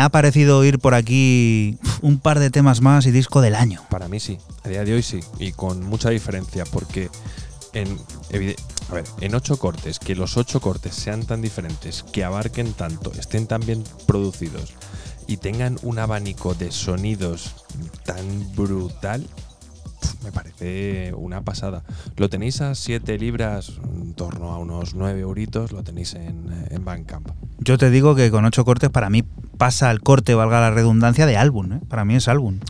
Ha 0.05 0.11
parecido 0.11 0.59
oír 0.59 0.79
por 0.79 0.95
aquí 0.95 1.79
un 2.03 2.19
par 2.19 2.39
de 2.39 2.51
temas 2.51 2.83
más 2.83 3.07
y 3.07 3.11
disco 3.11 3.41
del 3.41 3.55
año. 3.55 3.81
Para 3.89 4.07
mí 4.07 4.21
sí, 4.21 4.39
a 4.63 4.69
día 4.69 4.85
de 4.85 4.93
hoy 4.93 5.03
sí, 5.03 5.21
y 5.39 5.53
con 5.53 5.83
mucha 5.85 6.11
diferencia, 6.11 6.65
porque 6.67 7.09
en, 7.73 7.89
a 8.91 8.95
ver, 8.95 9.05
en 9.21 9.35
ocho 9.35 9.59
cortes, 9.59 9.99
que 9.99 10.15
los 10.15 10.37
ocho 10.37 10.61
cortes 10.61 10.95
sean 10.95 11.25
tan 11.25 11.41
diferentes, 11.41 12.03
que 12.03 12.23
abarquen 12.23 12.75
tanto, 12.75 13.13
estén 13.19 13.47
tan 13.47 13.65
bien 13.65 13.83
producidos 14.07 14.75
y 15.27 15.39
tengan 15.39 15.79
un 15.83 15.99
abanico 15.99 16.55
de 16.55 16.71
sonidos 16.71 17.55
tan 18.05 18.55
brutal, 18.55 19.27
me 20.23 20.33
parece 20.33 21.15
una 21.15 21.43
pasada. 21.43 21.83
Lo 22.17 22.29
tenéis 22.29 22.61
a 22.61 22.75
7 22.75 23.19
libras, 23.19 23.73
en 23.83 24.13
torno 24.13 24.53
a 24.53 24.59
unos 24.59 24.95
9 24.95 25.21
euritos, 25.21 25.73
lo 25.73 25.83
tenéis 25.83 26.15
en, 26.15 26.67
en 26.71 26.85
Bandcamp. 26.85 27.31
Yo 27.59 27.79
te 27.79 27.91
digo 27.91 28.15
que 28.15 28.31
con 28.31 28.45
8 28.45 28.65
cortes 28.67 28.91
para 28.91 29.09
mí 29.09 29.25
pasa 29.57 29.91
al 29.91 30.01
corte, 30.01 30.35
valga 30.35 30.61
la 30.61 30.71
redundancia, 30.71 31.27
de 31.27 31.37
álbum. 31.37 31.73
¿eh? 31.73 31.81
Para 31.89 32.05
mí 32.05 32.15
es 32.15 32.29
álbum. 32.29 32.61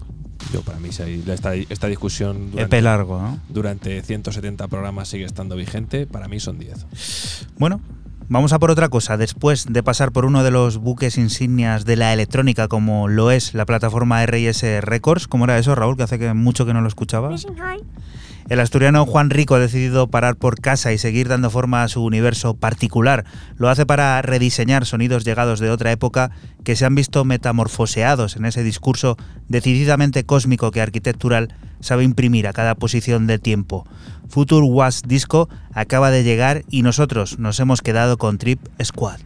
Yo, 0.52 0.62
para 0.62 0.78
mí, 0.78 0.90
esta, 0.90 1.55
esta 1.55 1.86
discusión 1.86 2.51
durante, 2.51 2.82
largo, 2.82 3.39
durante 3.48 4.02
170 4.02 4.69
programas 4.69 5.09
sigue 5.09 5.24
estando 5.24 5.56
vigente, 5.56 6.06
para 6.06 6.28
mí 6.28 6.39
son 6.39 6.59
10. 6.59 7.47
Bueno, 7.59 7.81
Vamos 8.28 8.55
a 8.55 8.59
por 8.59 8.70
otra 8.70 8.89
cosa. 8.89 9.16
Después 9.16 9.66
de 9.69 9.82
pasar 9.82 10.11
por 10.11 10.24
uno 10.24 10.43
de 10.43 10.51
los 10.51 10.78
buques 10.78 11.19
insignias 11.19 11.85
de 11.85 11.97
la 11.97 12.12
electrónica, 12.12 12.69
como 12.69 13.06
lo 13.06 13.31
es 13.31 13.52
la 13.52 13.66
plataforma 13.66 14.24
RS 14.24 14.81
Records, 14.81 15.28
¿cómo 15.28 15.44
era 15.44 15.59
eso, 15.59 15.74
Raúl? 15.74 15.97
Que 15.97 16.05
hace 16.05 16.19
que 16.19 16.32
mucho 16.32 16.65
que 16.65 16.73
no 16.73 16.81
lo 16.81 16.89
escuchaba. 16.89 17.31
El 18.49 18.61
asturiano 18.61 19.07
Juan 19.07 19.31
Rico 19.31 19.55
ha 19.55 19.59
decidido 19.59 20.09
parar 20.09 20.37
por 20.37 20.61
casa 20.61 20.93
y 20.93 20.99
seguir 20.99 21.29
dando 21.29 21.49
forma 21.49 21.83
a 21.83 21.89
su 21.89 22.05
universo 22.05 22.55
particular. 22.55 23.25
Lo 23.57 23.71
hace 23.71 23.87
para 23.87 24.21
rediseñar 24.21 24.85
sonidos 24.85 25.25
llegados 25.25 25.61
de 25.61 25.71
otra 25.71 25.93
época 25.93 26.31
que 26.62 26.77
se 26.77 26.85
han 26.85 26.95
visto 26.95 27.25
metamorfoseados 27.25 28.37
en 28.37 28.45
ese 28.45 28.62
discurso 28.62 29.16
decididamente 29.49 30.25
cósmico 30.25 30.71
que 30.71 30.83
arquitectural 30.83 31.55
sabe 31.81 32.05
imprimir 32.05 32.47
a 32.47 32.53
cada 32.53 32.75
posición 32.75 33.27
de 33.27 33.39
tiempo. 33.39 33.87
Future 34.29 34.66
Was 34.66 35.03
Disco 35.07 35.49
acaba 35.73 36.11
de 36.11 36.23
llegar 36.23 36.65
y 36.69 36.83
nosotros 36.83 37.39
nos 37.39 37.61
hemos 37.61 37.81
quedado 37.81 38.19
con 38.19 38.37
Trip 38.37 38.61
Squad. 38.83 39.21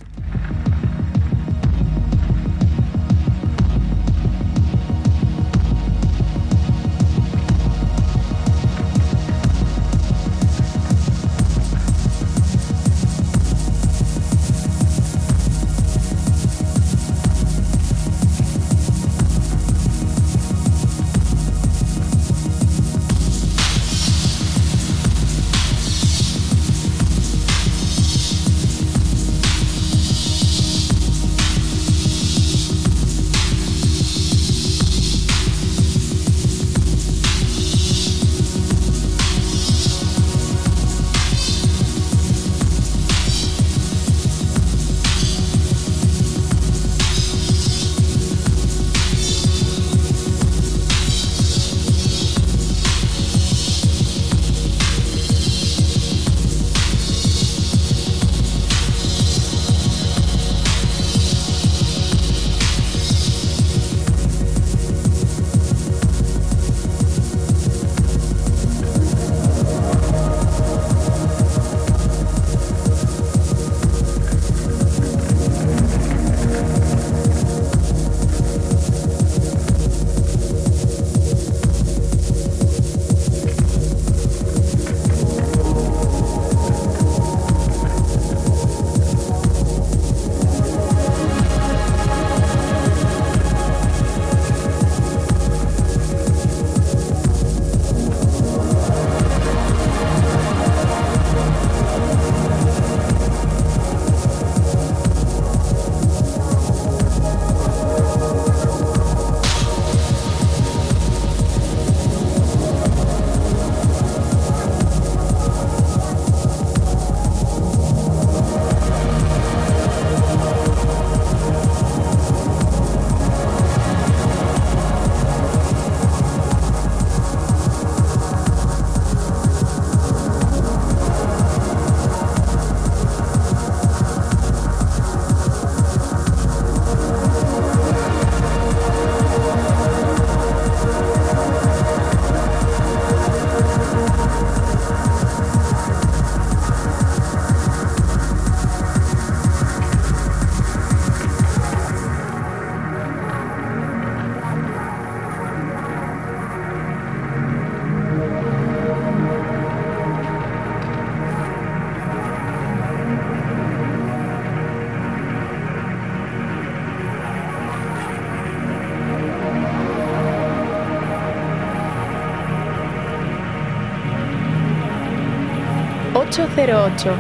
808. 176.38 177.17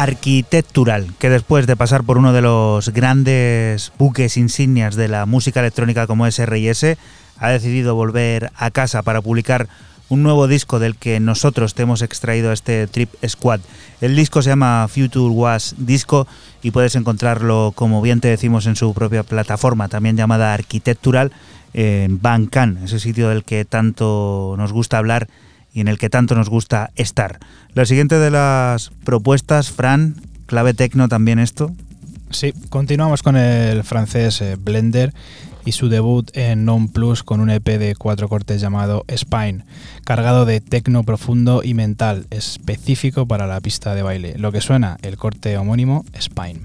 Arquitectural, 0.00 1.12
que 1.18 1.28
después 1.28 1.66
de 1.66 1.76
pasar 1.76 2.04
por 2.04 2.16
uno 2.16 2.32
de 2.32 2.40
los 2.40 2.88
grandes 2.88 3.92
buques 3.98 4.38
insignias 4.38 4.94
de 4.96 5.08
la 5.08 5.26
música 5.26 5.60
electrónica 5.60 6.06
como 6.06 6.26
es 6.26 6.38
R&S, 6.38 6.96
ha 7.36 7.50
decidido 7.50 7.94
volver 7.94 8.50
a 8.56 8.70
casa 8.70 9.02
para 9.02 9.20
publicar 9.20 9.68
un 10.08 10.22
nuevo 10.22 10.48
disco 10.48 10.78
del 10.78 10.96
que 10.96 11.20
nosotros 11.20 11.74
te 11.74 11.82
hemos 11.82 12.00
extraído 12.00 12.50
este 12.50 12.86
Trip 12.86 13.10
Squad. 13.28 13.60
El 14.00 14.16
disco 14.16 14.40
se 14.40 14.48
llama 14.48 14.88
Future 14.88 15.34
Was 15.34 15.74
Disco 15.76 16.26
y 16.62 16.70
puedes 16.70 16.94
encontrarlo, 16.94 17.74
como 17.74 18.00
bien 18.00 18.20
te 18.20 18.28
decimos, 18.28 18.64
en 18.64 18.76
su 18.76 18.94
propia 18.94 19.22
plataforma, 19.22 19.88
también 19.88 20.16
llamada 20.16 20.54
Arquitectural, 20.54 21.30
en 21.74 22.22
Bandcamp, 22.22 22.84
ese 22.84 23.00
sitio 23.00 23.28
del 23.28 23.44
que 23.44 23.66
tanto 23.66 24.54
nos 24.56 24.72
gusta 24.72 24.96
hablar 24.96 25.28
y 25.72 25.80
en 25.80 25.88
el 25.88 25.98
que 25.98 26.10
tanto 26.10 26.34
nos 26.34 26.48
gusta 26.48 26.90
estar. 26.96 27.38
La 27.74 27.86
siguiente 27.86 28.18
de 28.18 28.30
las 28.30 28.90
propuestas, 29.04 29.70
Fran, 29.70 30.16
clave 30.46 30.74
tecno 30.74 31.08
también 31.08 31.38
esto. 31.38 31.72
Sí, 32.30 32.52
continuamos 32.68 33.22
con 33.22 33.36
el 33.36 33.82
francés 33.82 34.40
eh, 34.40 34.56
Blender 34.56 35.12
y 35.64 35.72
su 35.72 35.88
debut 35.88 36.30
en 36.36 36.64
Non 36.64 36.88
Plus 36.88 37.22
con 37.22 37.40
un 37.40 37.50
EP 37.50 37.64
de 37.64 37.94
cuatro 37.96 38.28
cortes 38.28 38.60
llamado 38.60 39.04
Spine, 39.14 39.64
cargado 40.04 40.44
de 40.44 40.60
tecno 40.60 41.02
profundo 41.02 41.62
y 41.64 41.74
mental, 41.74 42.26
específico 42.30 43.26
para 43.26 43.46
la 43.46 43.60
pista 43.60 43.94
de 43.94 44.02
baile. 44.02 44.34
Lo 44.38 44.52
que 44.52 44.60
suena, 44.60 44.96
el 45.02 45.16
corte 45.16 45.56
homónimo 45.58 46.04
Spine. 46.18 46.60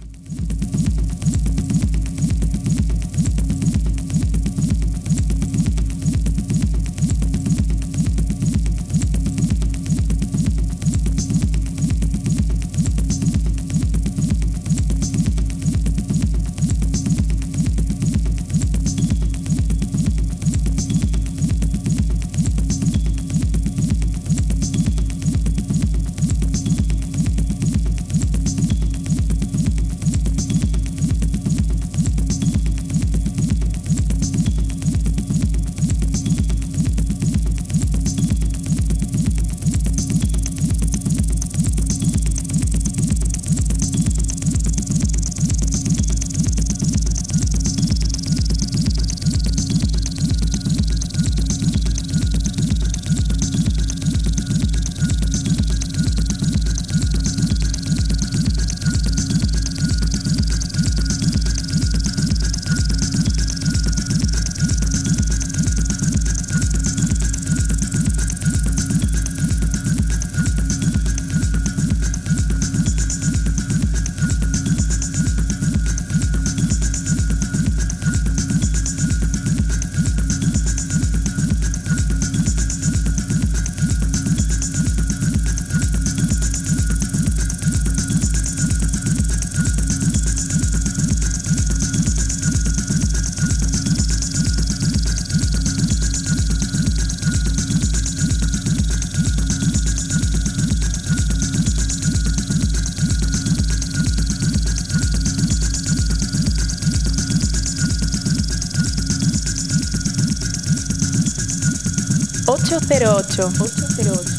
808. 112.95 113.51
808. 113.97 114.34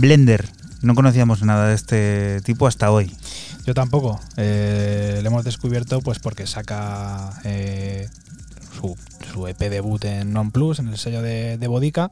Blender. 0.00 0.48
No 0.82 0.94
conocíamos 0.94 1.42
nada 1.42 1.68
de 1.68 1.74
este 1.74 2.40
tipo 2.42 2.66
hasta 2.66 2.90
hoy. 2.90 3.10
Yo 3.64 3.74
tampoco. 3.74 4.20
Eh, 4.36 5.20
lo 5.22 5.28
hemos 5.28 5.44
descubierto 5.44 6.00
pues 6.00 6.18
porque 6.18 6.46
saca 6.46 7.32
eh, 7.44 8.08
su, 8.78 9.46
EP 9.46 9.58
debut 9.58 10.04
en 10.04 10.32
Non 10.32 10.50
Plus, 10.50 10.78
en 10.78 10.88
el 10.88 10.98
sello 10.98 11.22
de, 11.22 11.58
de, 11.58 11.66
Bodica. 11.66 12.10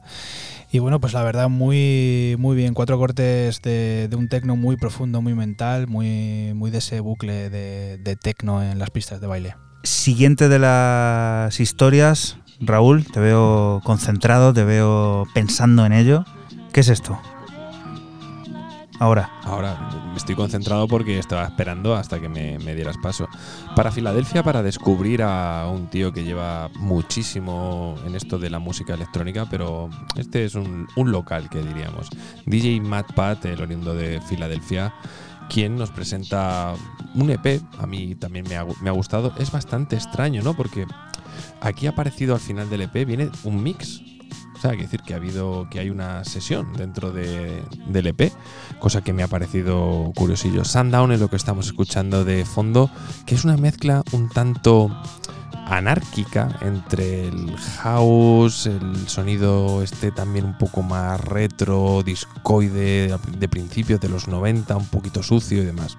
Y 0.71 0.79
bueno, 0.79 0.99
pues 0.99 1.13
la 1.13 1.23
verdad, 1.23 1.47
muy, 1.47 2.35
muy 2.39 2.55
bien. 2.55 2.73
Cuatro 2.73 2.97
cortes 2.97 3.61
de, 3.61 4.09
un 4.17 4.27
tecno 4.27 4.55
muy 4.55 4.77
profundo, 4.77 5.21
muy 5.21 5.33
mental, 5.33 5.87
muy, 5.87 6.53
muy 6.55 6.71
de 6.71 6.79
ese 6.79 6.99
bucle 6.99 7.49
de, 7.49 7.97
de 7.97 8.15
tecno 8.15 8.61
en 8.61 8.79
las 8.79 8.89
pistas 8.89 9.21
de 9.21 9.27
baile. 9.27 9.55
Siguiente 9.83 10.49
de 10.49 10.59
las 10.59 11.59
historias, 11.59 12.37
Raúl, 12.59 13.05
te 13.05 13.19
veo 13.19 13.81
concentrado, 13.83 14.53
te 14.53 14.63
veo 14.63 15.25
pensando 15.33 15.85
en 15.85 15.93
ello. 15.93 16.25
¿Qué 16.73 16.81
es 16.81 16.89
esto? 16.89 17.21
Ahora. 18.99 19.29
Ahora, 19.43 19.89
me 20.11 20.17
estoy 20.17 20.35
concentrado 20.35 20.87
porque 20.87 21.19
estaba 21.19 21.43
esperando 21.43 21.95
hasta 21.95 22.19
que 22.19 22.29
me, 22.29 22.57
dieras 22.75 22.97
paso. 22.97 23.27
Para 23.75 23.91
Filadelfia, 23.91 24.41
para 24.41 24.63
descubrir 24.63 25.21
a 25.21 25.67
un 25.69 25.87
tío 25.87 26.13
que 26.13 26.23
lleva 26.23 26.69
muchísimo 26.79 27.95
en 28.05 28.15
esto 28.15 28.39
de 28.39 28.49
la 28.49 28.59
música 28.59 28.93
electrónica, 28.93 29.47
pero 29.49 29.89
este 30.15 30.45
es 30.45 30.55
un, 30.55 30.87
local, 30.95 31.49
que 31.49 31.61
diríamos. 31.61 32.09
DJ 32.45 32.81
Matt 32.81 33.13
Pat, 33.13 33.45
el 33.45 33.61
oriundo 33.61 33.93
de 33.93 34.21
Filadelfia, 34.21 34.93
quien 35.49 35.75
nos 35.75 35.91
presenta 35.91 36.73
un 37.13 37.29
EP, 37.29 37.61
a 37.77 37.85
mí 37.85 38.15
también 38.15 38.45
me 38.47 38.55
ha, 38.55 38.65
me 38.81 38.89
ha 38.89 38.93
gustado. 38.93 39.33
Es 39.37 39.51
bastante 39.51 39.97
extraño, 39.97 40.41
¿no? 40.41 40.55
Porque 40.55 40.85
aquí 41.59 41.87
ha 41.87 41.91
aparecido 41.91 42.33
al 42.33 42.39
final 42.39 42.69
del 42.69 42.81
EP, 42.81 43.05
viene 43.05 43.29
un 43.43 43.61
mix 43.61 44.01
o 44.55 44.61
sea, 44.61 44.71
que 44.71 44.83
decir 44.83 45.01
que 45.01 45.13
ha 45.13 45.17
habido, 45.17 45.67
que 45.69 45.79
hay 45.79 45.89
una 45.89 46.23
sesión 46.23 46.73
dentro 46.73 47.11
de, 47.11 47.61
del 47.87 48.07
EP, 48.07 48.31
cosa 48.79 49.03
que 49.03 49.13
me 49.13 49.23
ha 49.23 49.27
parecido 49.27 50.11
curiosillo. 50.15 50.63
Sundown 50.63 51.11
es 51.11 51.19
lo 51.19 51.29
que 51.29 51.35
estamos 51.35 51.67
escuchando 51.67 52.23
de 52.23 52.45
fondo, 52.45 52.89
que 53.25 53.35
es 53.35 53.43
una 53.43 53.57
mezcla 53.57 54.03
un 54.11 54.29
tanto 54.29 54.89
anárquica 55.67 56.57
entre 56.61 57.27
el 57.27 57.55
house, 57.57 58.67
el 58.67 59.07
sonido 59.07 59.81
este 59.81 60.11
también 60.11 60.45
un 60.45 60.57
poco 60.57 60.83
más 60.83 61.19
retro, 61.21 62.03
discoide 62.03 63.17
de 63.37 63.49
principios 63.49 63.99
de 63.99 64.09
los 64.09 64.27
90, 64.27 64.77
un 64.77 64.87
poquito 64.87 65.23
sucio 65.23 65.61
y 65.61 65.65
demás. 65.65 65.97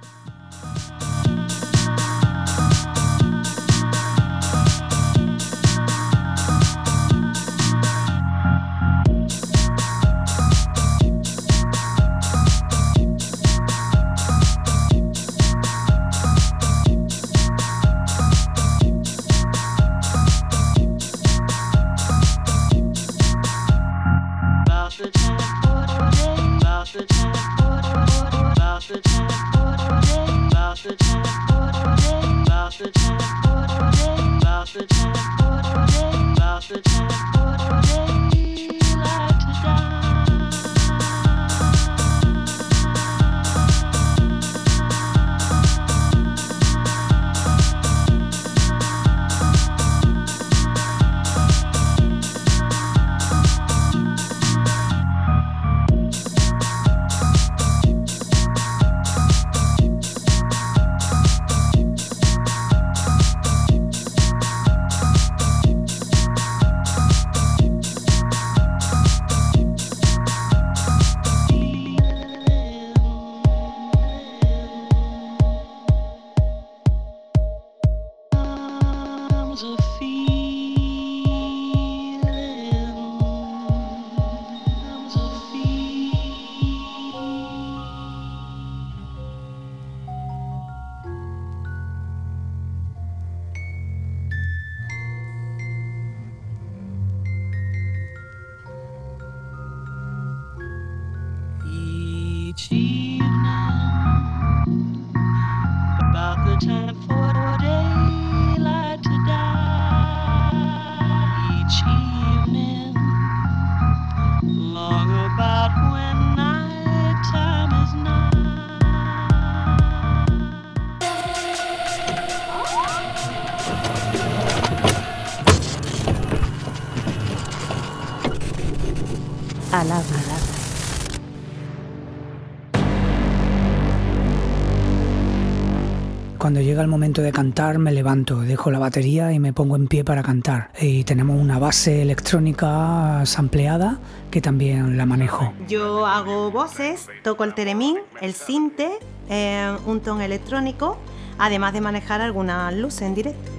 Cuando 136.47 136.60
llega 136.60 136.81
el 136.81 136.86
momento 136.86 137.23
de 137.23 137.32
cantar 137.32 137.78
me 137.78 137.90
levanto, 137.90 138.43
dejo 138.43 138.70
la 138.70 138.78
batería 138.78 139.32
y 139.32 139.40
me 139.40 139.52
pongo 139.52 139.74
en 139.74 139.89
pie 139.89 140.05
para 140.05 140.23
cantar. 140.23 140.70
Y 140.81 141.02
tenemos 141.02 141.40
una 141.40 141.59
base 141.59 142.02
electrónica 142.02 143.23
sampleada 143.27 143.98
que 144.31 144.40
también 144.40 144.97
la 144.97 145.06
manejo. 145.06 145.52
Yo 145.66 146.06
hago 146.06 146.52
voces, 146.52 147.09
toco 147.24 147.43
el 147.43 147.52
teremín, 147.55 147.98
el 148.20 148.32
sinte, 148.32 148.93
eh, 149.28 149.77
un 149.86 149.98
ton 149.98 150.23
electrónico, 150.23 150.98
además 151.36 151.73
de 151.73 151.81
manejar 151.81 152.20
algunas 152.20 152.73
luces 152.73 153.02
en 153.02 153.16
directo. 153.16 153.51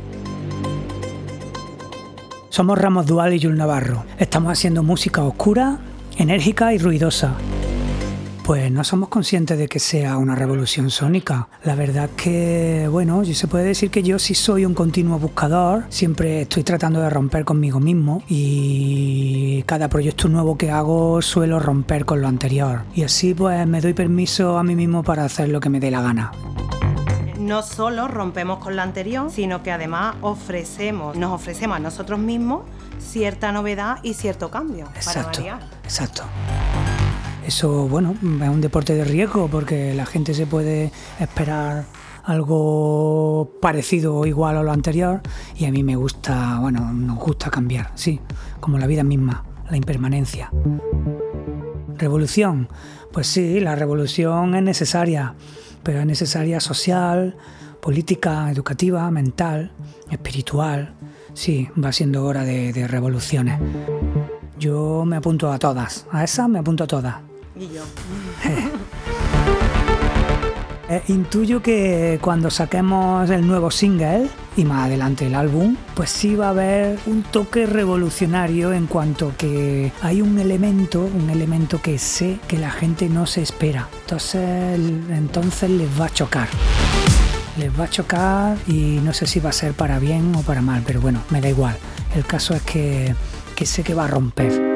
Somos 2.48 2.78
Ramos 2.78 3.06
Dual 3.06 3.34
y 3.34 3.42
Jul 3.42 3.58
Navarro. 3.58 4.06
Estamos 4.18 4.54
haciendo 4.54 4.82
música 4.82 5.24
oscura, 5.24 5.80
enérgica 6.16 6.74
y 6.74 6.78
ruidosa. 6.78 7.36
Pues 8.48 8.72
no 8.72 8.86
somos 8.86 9.10
conscientes 9.10 9.58
de 9.58 9.68
que 9.68 9.78
sea 9.78 10.16
una 10.16 10.34
revolución 10.34 10.90
sónica. 10.90 11.50
La 11.66 11.76
verdad 11.76 12.10
que, 12.16 12.88
bueno, 12.90 13.26
se 13.26 13.46
puede 13.46 13.66
decir 13.66 13.92
que 13.92 14.04
yo 14.04 14.20
sí 14.20 14.36
soy 14.36 14.64
un 14.64 14.74
continuo 14.74 15.20
buscador, 15.20 15.84
siempre 15.90 16.44
estoy 16.44 16.64
tratando 16.64 17.02
de 17.02 17.10
romper 17.10 17.44
conmigo 17.44 17.82
mismo 17.82 18.24
y 18.30 19.64
cada 19.64 19.90
proyecto 19.90 20.30
nuevo 20.30 20.58
que 20.58 20.72
hago 20.72 21.22
suelo 21.22 21.60
romper 21.60 22.06
con 22.06 22.22
lo 22.22 22.30
anterior. 22.30 22.84
Y 22.96 23.04
así 23.04 23.34
pues 23.34 23.68
me 23.68 23.82
doy 23.82 23.94
permiso 23.94 24.58
a 24.58 24.64
mí 24.64 24.78
mismo 24.78 25.04
para 25.04 25.26
hacer 25.26 25.50
lo 25.50 25.60
que 25.60 25.68
me 25.68 25.82
dé 25.82 25.92
la 25.92 26.02
gana. 26.02 26.32
no 27.38 27.64
solo 27.64 28.08
rompemos 28.08 28.60
con 28.60 28.78
la 28.78 28.84
anterior, 28.84 29.30
sino 29.30 29.62
que 29.62 29.74
además 29.74 30.16
ofrecemos, 30.22 31.18
nos 31.18 31.34
ofrecemos 31.34 31.76
a 31.76 31.80
nosotros 31.80 32.18
mismos 32.18 32.62
cierta 32.98 33.52
novedad 33.52 33.98
y 34.04 34.14
cierto 34.14 34.50
cambio 34.50 34.86
exacto, 34.96 35.42
Exacto. 35.84 36.24
Eso, 37.48 37.88
bueno, 37.88 38.14
es 38.22 38.50
un 38.50 38.60
deporte 38.60 38.94
de 38.94 39.06
riesgo 39.06 39.48
porque 39.48 39.94
la 39.94 40.06
gente 40.06 40.34
se 40.34 40.46
puede 40.46 40.92
esperar 41.18 41.86
algo 42.26 43.54
parecido 43.62 44.18
o 44.18 44.26
igual 44.26 44.58
a 44.58 44.64
lo 44.64 44.74
anterior 44.74 45.22
y 45.56 45.64
a 45.64 45.72
mí 45.72 45.82
me 45.82 45.96
gusta, 45.96 46.60
bueno, 46.60 46.92
nos 46.92 47.18
gusta 47.18 47.50
cambiar, 47.50 47.92
sí, 47.96 48.20
como 48.60 48.78
la 48.78 48.86
vida 48.86 49.06
misma, 49.06 49.46
la 49.70 49.78
impermanencia. 49.78 50.52
Revolución, 51.98 52.68
pues 53.14 53.28
sí, 53.28 53.62
la 53.62 53.76
revolución 53.76 54.54
es 54.54 54.64
necesaria, 54.64 55.34
pero 55.84 56.02
es 56.02 56.06
necesaria 56.06 56.60
social, 56.60 57.38
política, 57.82 58.52
educativa, 58.52 59.10
mental, 59.10 59.72
espiritual. 60.12 60.96
Sí, 61.34 61.70
va 61.82 61.94
siendo 61.94 62.26
hora 62.26 62.44
de, 62.44 62.88
revoluciones. 62.90 63.58
Yo 64.60 65.06
me 65.06 65.16
apunto 65.16 65.50
a 65.50 65.58
todas, 65.60 66.08
a 66.12 66.26
esas 66.26 66.50
me 66.50 66.60
apunto 66.60 66.84
a 66.84 66.88
todas. 66.88 67.27
Eh, 70.90 71.04
intuyo 71.10 71.62
que 71.62 72.18
cuando 72.22 72.50
saquemos 72.50 73.30
el 73.30 73.46
nuevo 73.46 73.72
single 73.72 74.30
y 74.56 74.64
más 74.64 74.86
adelante 74.86 75.28
el 75.28 75.36
álbum, 75.36 75.76
pues 75.94 76.10
sí 76.10 76.36
va 76.36 76.48
a 76.48 76.50
haber 76.52 76.98
un 77.08 77.24
toque 77.24 77.66
revolucionario 77.66 78.72
en 78.72 78.88
cuanto 78.88 79.34
que 79.38 79.92
hay 80.02 80.22
un 80.22 80.40
elemento, 80.40 81.02
un 81.02 81.30
elemento 81.30 81.82
que 81.82 81.98
sé 81.98 82.40
que 82.48 82.58
la 82.58 82.72
gente 82.72 83.10
no 83.10 83.26
se 83.26 83.42
espera. 83.42 83.90
Entonces, 84.00 84.80
entonces 85.10 85.70
les 85.70 85.90
va 86.00 86.06
a 86.06 86.10
chocar. 86.10 86.48
Les 87.58 87.78
va 87.78 87.84
a 87.84 87.90
chocar 87.90 88.58
y 88.66 89.02
no 89.04 89.12
sé 89.12 89.28
si 89.28 89.42
va 89.42 89.50
a 89.50 89.54
ser 89.54 89.74
para 89.74 90.00
bien 90.00 90.34
o 90.38 90.42
para 90.44 90.62
mal, 90.62 90.84
pero 90.88 91.02
bueno, 91.02 91.22
me 91.32 91.42
da 91.42 91.50
igual. 91.50 91.76
El 92.16 92.26
caso 92.26 92.54
es 92.54 92.62
que, 92.62 93.14
que 93.58 93.66
sé 93.66 93.84
que 93.84 93.94
va 93.94 94.06
a 94.06 94.08
romper. 94.08 94.67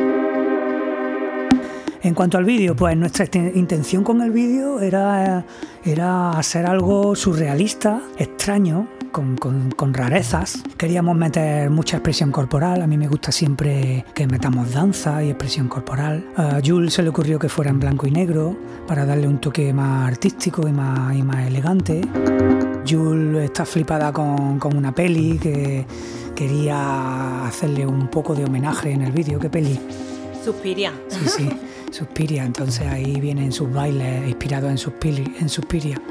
En 2.03 2.15
cuanto 2.15 2.39
al 2.39 2.45
vídeo, 2.45 2.75
pues 2.75 2.97
nuestra 2.97 3.27
intención 3.53 4.03
con 4.03 4.21
el 4.21 4.31
vídeo 4.31 4.79
era, 4.79 5.45
era 5.85 6.31
hacer 6.31 6.65
algo 6.65 7.15
surrealista, 7.15 8.01
extraño, 8.17 8.87
con, 9.11 9.93
rarezas. 9.93 10.63
Queríamos 10.77 11.15
meter 11.15 11.69
mucha 11.69 11.97
expresión 11.97 12.31
corporal. 12.31 12.81
A 12.81 12.87
mí 12.87 12.97
me 12.97 13.07
gusta 13.07 13.31
siempre 13.31 14.03
que 14.15 14.25
metamos 14.25 14.73
danza 14.73 15.23
y 15.23 15.29
expresión 15.29 15.67
corporal. 15.67 16.25
A 16.37 16.59
Jules 16.65 16.93
se 16.93 17.03
le 17.03 17.09
ocurrió 17.09 17.37
que 17.37 17.49
fuera 17.49 17.69
en 17.69 17.79
blanco 17.79 18.07
y 18.07 18.11
negro 18.11 18.57
para 18.87 19.05
darle 19.05 19.27
un 19.27 19.39
toque 19.39 19.71
más 19.71 20.07
artístico 20.07 20.67
y 20.67 20.71
más, 20.71 21.15
y 21.15 21.21
más 21.21 21.45
elegante. 21.45 22.01
Jules 22.89 23.45
está 23.45 23.63
flipada 23.63 24.11
con, 24.11 24.57
con 24.57 24.75
una 24.75 24.91
peli 24.95 25.37
que 25.37 25.85
quería 26.35 27.45
hacerle 27.45 27.85
un 27.85 28.07
poco 28.07 28.33
de 28.33 28.45
homenaje 28.45 28.91
en 28.91 29.03
el 29.03 29.11
vídeo. 29.11 29.39
¿Qué 29.39 29.51
peli? 29.51 29.79
Suspiria. 30.43 30.93
Sí, 31.09 31.27
sí. 31.27 31.49
Suspiria, 31.91 32.45
entonces 32.45 32.87
ahí 32.87 33.19
vienen 33.19 33.51
sus 33.51 33.71
bailes 33.71 34.27
inspirados 34.27 34.71
en 34.71 34.77
Suspiria. 34.77 35.25
En 35.39 35.49
Suspiria. 35.49 36.01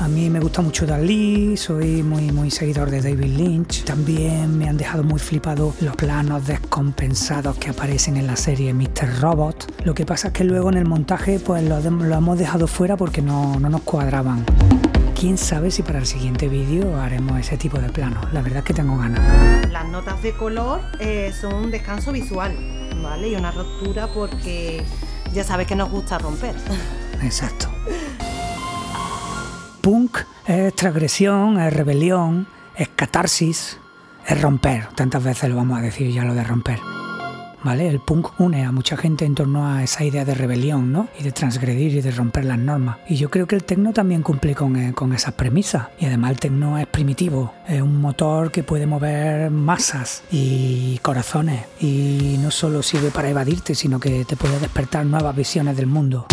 A 0.00 0.08
mí 0.08 0.28
me 0.30 0.40
gusta 0.40 0.62
mucho 0.62 0.84
Dalí, 0.84 1.56
soy 1.56 2.02
muy, 2.02 2.32
muy 2.32 2.50
seguidor 2.50 2.90
de 2.90 3.00
David 3.00 3.36
Lynch. 3.36 3.84
También 3.84 4.58
me 4.58 4.68
han 4.68 4.76
dejado 4.76 5.04
muy 5.04 5.20
flipado 5.20 5.74
los 5.80 5.94
planos 5.94 6.46
descompensados 6.46 7.56
que 7.58 7.70
aparecen 7.70 8.16
en 8.16 8.26
la 8.26 8.34
serie 8.34 8.74
Mr. 8.74 9.20
Robot. 9.20 9.84
Lo 9.84 9.94
que 9.94 10.04
pasa 10.04 10.28
es 10.28 10.34
que 10.34 10.42
luego 10.42 10.70
en 10.70 10.78
el 10.78 10.86
montaje 10.86 11.38
pues 11.38 11.62
lo, 11.62 11.78
hemos 11.78 12.38
dejado 12.38 12.66
fuera 12.66 12.96
porque 12.96 13.22
no, 13.22 13.60
no 13.60 13.68
nos 13.68 13.82
cuadraban. 13.82 14.44
Quién 15.14 15.38
sabe 15.38 15.70
si 15.70 15.82
para 15.82 16.00
el 16.00 16.06
siguiente 16.06 16.48
vídeo 16.48 17.00
haremos 17.00 17.38
ese 17.38 17.56
tipo 17.56 17.78
de 17.78 17.88
planos. 17.90 18.32
La 18.32 18.42
verdad 18.42 18.58
es 18.58 18.64
que 18.64 18.74
tengo 18.74 18.98
ganas. 18.98 19.70
Las 19.70 19.88
notas 19.88 20.20
de 20.22 20.32
color 20.32 20.80
eh, 20.98 21.32
son 21.40 21.54
un 21.54 21.70
descanso 21.70 22.10
visual. 22.10 22.81
Y 23.20 23.34
una 23.36 23.50
ruptura 23.50 24.08
porque 24.08 24.82
ya 25.32 25.44
sabes 25.44 25.66
que 25.66 25.76
nos 25.76 25.90
gusta 25.90 26.18
romper. 26.18 26.56
Exacto. 27.22 27.68
Punk 29.80 30.18
es 30.46 30.74
transgresión, 30.74 31.60
es 31.60 31.72
rebelión, 31.72 32.48
es 32.74 32.88
catarsis, 32.88 33.78
es 34.26 34.40
romper. 34.40 34.88
Tantas 34.94 35.22
veces 35.22 35.50
lo 35.50 35.56
vamos 35.56 35.78
a 35.78 35.82
decir 35.82 36.10
ya 36.10 36.24
lo 36.24 36.34
de 36.34 36.42
romper. 36.42 36.78
¿Vale? 37.64 37.88
El 37.88 38.00
punk 38.00 38.28
une 38.38 38.64
a 38.64 38.72
mucha 38.72 38.96
gente 38.96 39.24
en 39.24 39.34
torno 39.34 39.66
a 39.66 39.82
esa 39.82 40.04
idea 40.04 40.24
de 40.24 40.34
rebelión, 40.34 40.92
¿no? 40.92 41.08
Y 41.18 41.22
de 41.22 41.32
transgredir 41.32 41.94
y 41.94 42.00
de 42.00 42.10
romper 42.10 42.44
las 42.44 42.58
normas. 42.58 42.98
Y 43.08 43.16
yo 43.16 43.30
creo 43.30 43.46
que 43.46 43.56
el 43.56 43.64
tecno 43.64 43.92
también 43.92 44.22
cumple 44.22 44.54
con, 44.54 44.76
eh, 44.76 44.92
con 44.92 45.12
esas 45.12 45.34
premisas. 45.34 45.88
Y 45.98 46.06
además 46.06 46.32
el 46.32 46.38
tecno 46.38 46.78
es 46.78 46.86
primitivo, 46.86 47.52
es 47.66 47.80
un 47.80 48.00
motor 48.00 48.50
que 48.50 48.62
puede 48.62 48.86
mover 48.86 49.50
masas 49.50 50.22
y 50.30 50.98
corazones. 50.98 51.64
Y 51.80 52.36
no 52.40 52.50
solo 52.50 52.82
sirve 52.82 53.10
para 53.10 53.28
evadirte, 53.28 53.74
sino 53.74 54.00
que 54.00 54.24
te 54.24 54.36
puede 54.36 54.58
despertar 54.58 55.06
nuevas 55.06 55.34
visiones 55.34 55.76
del 55.76 55.86
mundo. 55.86 56.26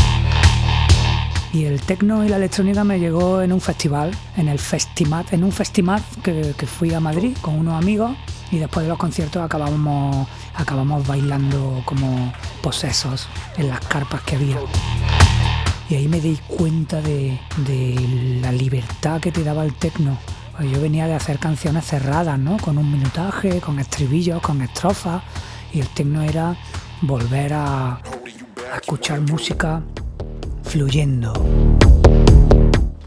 Y 1.51 1.65
el 1.65 1.81
tecno 1.81 2.23
y 2.23 2.29
la 2.29 2.37
electrónica 2.37 2.83
me 2.83 2.99
llegó 2.99 3.41
en 3.41 3.51
un 3.51 3.59
festival, 3.59 4.11
en 4.37 4.49
el 4.49 4.59
Festimat, 4.59 5.33
en 5.33 5.43
un 5.43 5.51
festival 5.51 6.03
que, 6.23 6.53
que 6.55 6.67
fui 6.67 6.93
a 6.93 6.99
Madrid 6.99 7.35
con 7.41 7.57
unos 7.57 7.73
amigos 7.81 8.15
y 8.51 8.57
después 8.57 8.85
de 8.85 8.89
los 8.89 8.97
conciertos 8.97 9.43
acabamos 9.43 10.27
acabamos 10.55 11.05
bailando 11.05 11.81
como 11.85 12.33
posesos 12.61 13.27
en 13.57 13.69
las 13.69 13.79
carpas 13.81 14.21
que 14.21 14.35
había. 14.35 14.57
Y 15.89 15.95
ahí 15.95 16.07
me 16.07 16.21
di 16.21 16.37
cuenta 16.47 17.01
de, 17.01 17.39
la 18.41 18.51
libertad 18.51 19.19
que 19.19 19.31
te 19.31 19.43
daba 19.43 19.65
el 19.65 19.73
tecno. 19.73 20.17
Pues 20.55 20.71
yo 20.71 20.81
venía 20.81 21.07
de 21.07 21.15
hacer 21.15 21.39
canciones 21.39 21.85
cerradas, 21.85 22.37
¿no? 22.37 22.57
Con 22.57 22.77
un 22.77 22.91
minutaje, 22.91 23.59
con 23.59 23.79
estribillos, 23.79 24.41
con 24.41 24.61
estrofas. 24.61 25.23
Y 25.73 25.79
el 25.79 25.87
tecno 25.87 26.21
era 26.21 26.55
volver 27.01 27.53
a 27.53 28.01
escuchar 28.75 29.21
música 29.21 29.81
fluyendo. 30.63 31.33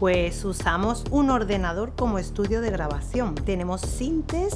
Pues 0.03 0.43
usamos 0.43 1.05
un 1.11 1.29
ordenador 1.29 1.93
como 1.95 2.19
estudio 2.19 2.59
de 2.59 2.69
grabación. 2.69 3.35
Tenemos 3.35 3.79
sintes 3.79 4.53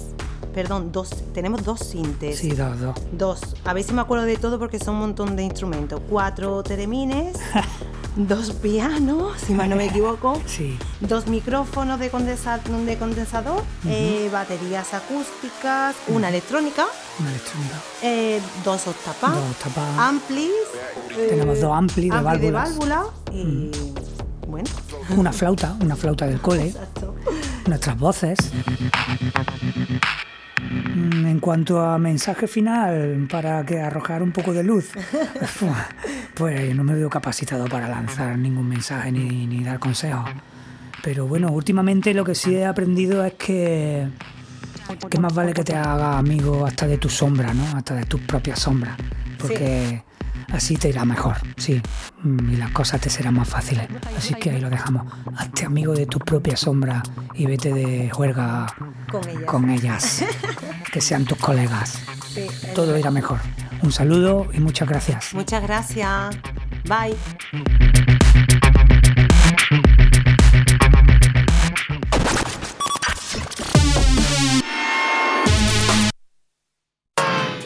perdón, 0.53 0.91
dos, 0.91 1.09
tenemos 1.33 1.63
dos 1.63 1.79
sintes. 1.79 2.39
Sí, 2.39 2.49
dos, 2.49 2.77
dos. 2.81 2.95
Dos. 3.13 3.39
A 3.63 3.73
ver 3.73 3.85
si 3.85 3.93
me 3.93 4.01
acuerdo 4.01 4.25
de 4.25 4.35
todo 4.35 4.59
porque 4.59 4.77
son 4.77 4.95
un 4.95 5.01
montón 5.01 5.37
de 5.37 5.43
instrumentos. 5.43 6.01
Cuatro 6.09 6.63
teremines, 6.63 7.37
dos 8.17 8.51
pianos, 8.51 9.39
si 9.39 9.53
mal 9.53 9.69
no 9.69 9.77
me 9.77 9.85
equivoco. 9.85 10.37
Sí. 10.45 10.77
Dos 10.99 11.27
micrófonos 11.27 11.97
de, 11.97 12.09
de 12.09 12.97
condensador, 12.97 13.63
eh, 13.87 14.27
baterías 14.29 14.93
acústicas, 14.93 15.95
una 16.09 16.27
electrónica. 16.27 16.87
Una 17.21 17.29
electrónica. 17.29 17.75
Eh, 18.03 18.41
dos 18.65 18.85
octapas. 18.85 19.33
Dos 19.33 19.77
Amplis. 19.97 20.51
Tenemos 21.15 21.61
dos 21.61 21.71
amplis 21.71 22.11
de 22.11 22.21
válvulas. 22.21 22.41
de 22.41 22.51
válvula 22.51 23.05
y... 23.31 23.71
Bueno. 24.47 24.69
Una 25.15 25.33
flauta, 25.33 25.75
una 25.81 25.95
flauta 25.95 26.25
del 26.25 26.39
cole. 26.39 26.67
Exacto. 26.67 27.15
Nuestras 27.67 27.99
voces. 27.99 28.37
Mm, 30.95 31.25
en 31.25 31.39
cuanto 31.39 31.81
a 31.81 31.97
mensaje 31.97 32.47
final, 32.47 33.27
para 33.29 33.65
que 33.65 33.79
arrojar 33.79 34.23
un 34.23 34.31
poco 34.31 34.53
de 34.53 34.63
luz, 34.63 34.91
pues 36.35 36.73
no 36.75 36.83
me 36.83 36.95
veo 36.95 37.09
capacitado 37.09 37.65
para 37.67 37.89
lanzar 37.89 38.37
ningún 38.37 38.69
mensaje 38.69 39.11
ni, 39.11 39.63
dar 39.63 39.79
consejos. 39.79 40.29
Pero 41.03 41.27
bueno, 41.27 41.51
últimamente 41.51 42.13
lo 42.13 42.23
que 42.23 42.33
sí 42.33 42.55
he 42.55 42.65
aprendido 42.65 43.23
es 43.25 43.33
que, 43.33 44.07
que 45.09 45.19
más 45.19 45.33
vale 45.33 45.53
que 45.53 45.63
te 45.63 45.75
haga 45.75 46.17
amigo 46.17 46.65
hasta 46.65 46.87
de 46.87 46.97
tu 46.97 47.09
sombra, 47.09 47.53
¿no? 47.53 47.77
Hasta 47.77 47.95
de 47.95 48.05
tus 48.05 48.21
propias 48.21 48.59
sombras. 48.59 48.97
Porque 49.37 50.03
así 50.51 50.75
te 50.77 50.89
irá 50.89 51.05
mejor, 51.05 51.35
sí, 51.57 51.81
mm, 52.23 52.49
y 52.51 52.55
las 52.57 52.71
cosas 52.71 53.01
te 53.01 53.09
serán 53.09 53.35
más 53.35 53.47
fáciles. 53.47 53.87
Así 54.17 54.33
que 54.35 54.51
ahí 54.51 54.61
lo 54.61 54.69
dejamos. 54.69 55.11
Hazte 55.35 55.65
amigo 55.65 55.93
de 55.93 56.05
tu 56.05 56.19
propia 56.19 56.55
sombra 56.55 57.03
y 57.33 57.45
vete 57.45 57.73
de 57.73 58.09
juerga 58.09 58.67
con 59.45 59.69
ellas. 59.69 60.23
que 60.91 61.01
sean 61.01 61.25
tus 61.25 61.37
colegas. 61.37 61.99
Todo 62.73 62.97
irá 62.97 63.11
mejor. 63.11 63.39
Un 63.81 63.91
saludo 63.91 64.47
y 64.53 64.59
muchas 64.59 64.87
gracias. 64.87 65.33
Muchas 65.33 65.61
gracias. 65.61 66.35
Bye. 66.85 67.96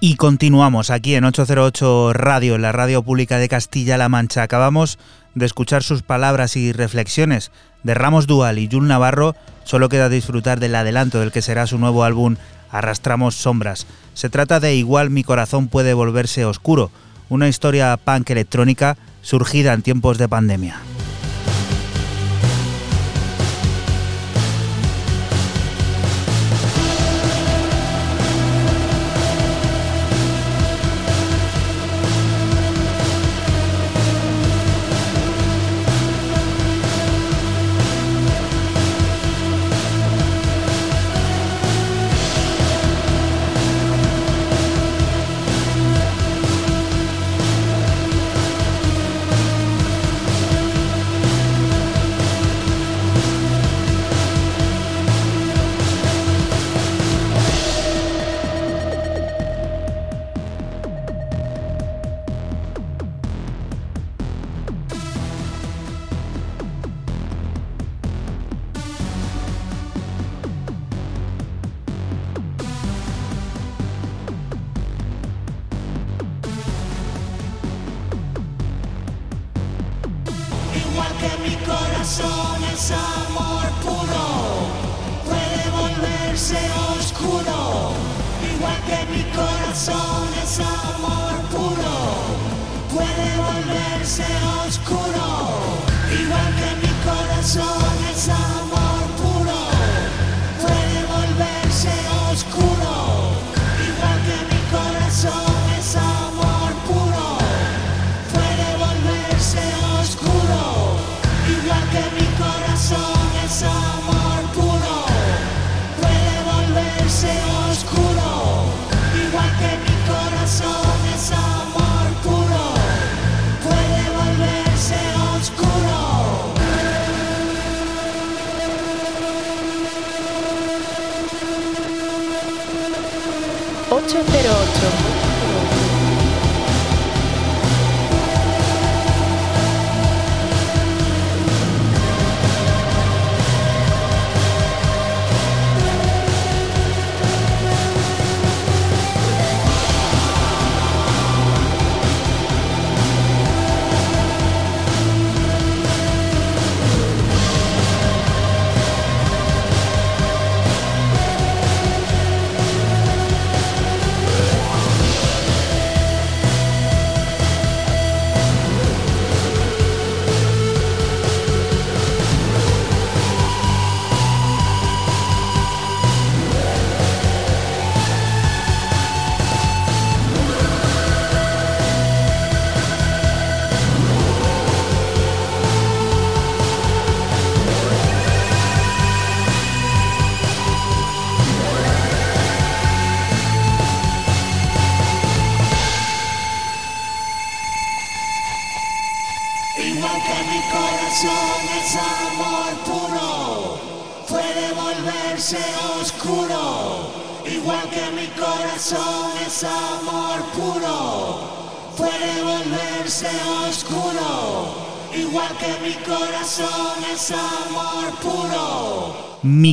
Y 0.00 0.14
continuamos 0.14 0.90
aquí 0.90 1.16
en 1.16 1.24
808 1.24 2.12
Radio, 2.12 2.56
la 2.56 2.70
radio 2.70 3.02
pública 3.02 3.38
de 3.38 3.48
Castilla-La 3.48 4.08
Mancha. 4.08 4.44
Acabamos 4.44 4.96
de 5.34 5.44
escuchar 5.44 5.82
sus 5.82 6.02
palabras 6.02 6.54
y 6.54 6.70
reflexiones 6.72 7.50
de 7.82 7.94
Ramos 7.94 8.28
Dual 8.28 8.60
y 8.60 8.68
Jul 8.70 8.86
Navarro. 8.86 9.34
Solo 9.64 9.88
queda 9.88 10.08
disfrutar 10.08 10.60
del 10.60 10.76
adelanto 10.76 11.18
del 11.18 11.32
que 11.32 11.42
será 11.42 11.66
su 11.66 11.78
nuevo 11.78 12.04
álbum 12.04 12.36
Arrastramos 12.70 13.34
Sombras. 13.34 13.88
Se 14.14 14.30
trata 14.30 14.60
de 14.60 14.76
Igual 14.76 15.10
mi 15.10 15.24
corazón 15.24 15.66
puede 15.66 15.94
volverse 15.94 16.44
oscuro, 16.44 16.92
una 17.28 17.48
historia 17.48 17.96
punk 17.96 18.30
electrónica 18.30 18.96
surgida 19.22 19.72
en 19.72 19.82
tiempos 19.82 20.16
de 20.16 20.28
pandemia. 20.28 20.80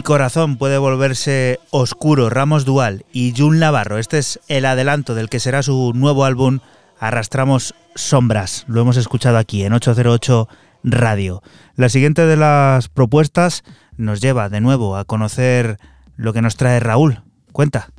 Corazón 0.05 0.57
puede 0.57 0.77
volverse 0.77 1.59
oscuro, 1.71 2.29
Ramos 2.29 2.63
Dual 2.63 3.05
y 3.11 3.33
Jun 3.35 3.57
Navarro. 3.57 3.97
Este 3.97 4.19
es 4.19 4.39
el 4.47 4.65
adelanto 4.65 5.15
del 5.15 5.29
que 5.29 5.39
será 5.39 5.63
su 5.63 5.93
nuevo 5.95 6.25
álbum 6.25 6.59
Arrastramos 6.99 7.73
Sombras. 7.95 8.65
Lo 8.67 8.81
hemos 8.81 8.97
escuchado 8.97 9.39
aquí 9.39 9.63
en 9.63 9.73
808 9.73 10.47
Radio. 10.83 11.41
La 11.75 11.89
siguiente 11.89 12.27
de 12.27 12.37
las 12.37 12.87
propuestas 12.87 13.63
nos 13.97 14.21
lleva 14.21 14.47
de 14.47 14.61
nuevo 14.61 14.95
a 14.95 15.05
conocer 15.05 15.79
lo 16.17 16.33
que 16.33 16.43
nos 16.43 16.55
trae 16.55 16.79
Raúl. 16.79 17.23
Cuenta. 17.51 17.89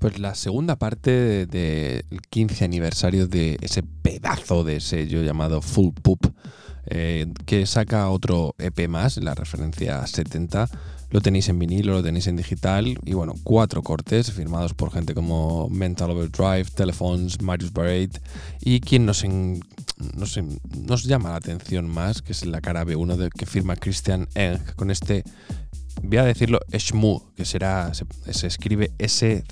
Pues 0.00 0.18
la 0.18 0.34
segunda 0.34 0.74
parte 0.74 1.46
del 1.46 2.02
15 2.30 2.64
aniversario 2.64 3.28
de 3.28 3.58
ese 3.60 3.84
pedazo 3.84 4.64
de 4.64 4.80
sello 4.80 5.22
llamado 5.22 5.62
Full 5.62 5.94
Poop, 6.02 6.32
eh, 6.86 7.32
que 7.46 7.64
saca 7.66 8.08
otro 8.08 8.56
EP 8.58 8.88
más, 8.88 9.18
la 9.18 9.36
referencia 9.36 10.04
70 10.04 10.68
lo 11.10 11.20
tenéis 11.20 11.48
en 11.48 11.58
vinilo, 11.58 11.92
lo 11.92 12.02
tenéis 12.02 12.26
en 12.26 12.36
digital 12.36 12.98
y 13.04 13.14
bueno, 13.14 13.34
cuatro 13.42 13.82
cortes 13.82 14.32
firmados 14.32 14.74
por 14.74 14.92
gente 14.92 15.14
como 15.14 15.68
Mental 15.68 16.10
Overdrive, 16.10 16.66
Telephones, 16.74 17.40
Marius 17.40 17.72
Barrett 17.72 18.20
y 18.60 18.80
quien 18.80 19.06
nos, 19.06 19.24
nos, 19.24 21.04
llama 21.04 21.30
la 21.30 21.36
atención 21.36 21.88
más, 21.88 22.20
que 22.22 22.32
es 22.32 22.44
la 22.44 22.60
cara 22.60 22.84
B1 22.84 23.16
de, 23.16 23.30
que 23.30 23.46
firma 23.46 23.76
Christian 23.76 24.28
Eng 24.34 24.58
con 24.76 24.90
este, 24.90 25.24
voy 26.02 26.18
a 26.18 26.24
decirlo, 26.24 26.60
Shmu, 26.70 27.22
que 27.36 27.44
será, 27.44 27.92
se, 27.94 28.46
escribe 28.46 28.90
S-C-H-M-O-O. 28.98 29.42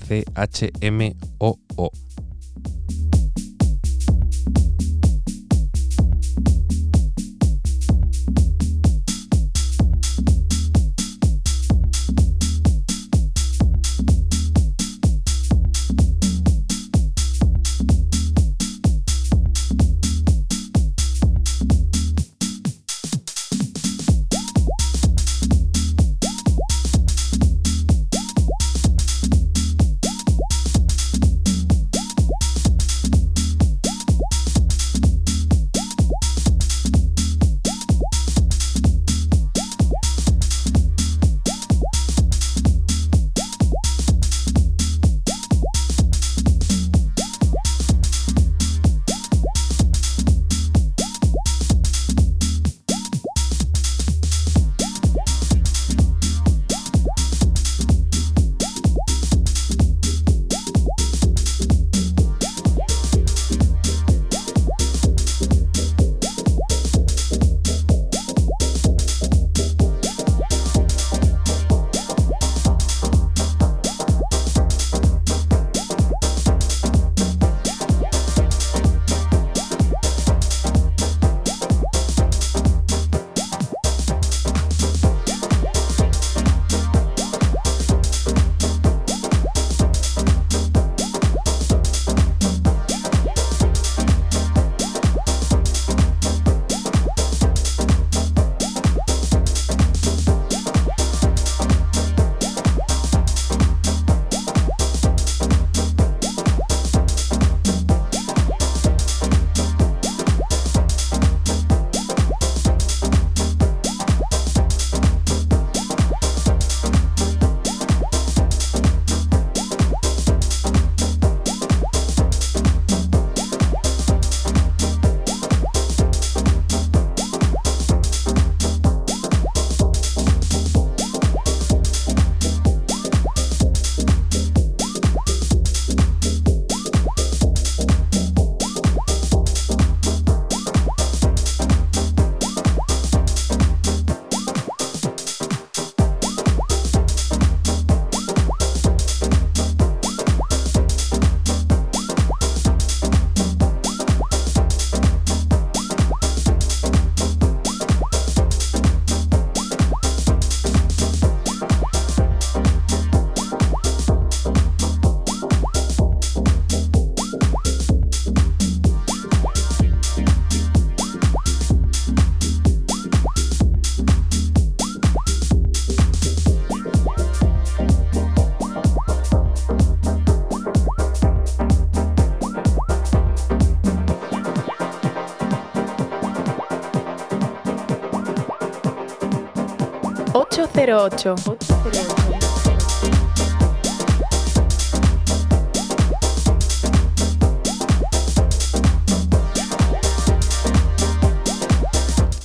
808. 190.77 191.33
808. 191.33 192.37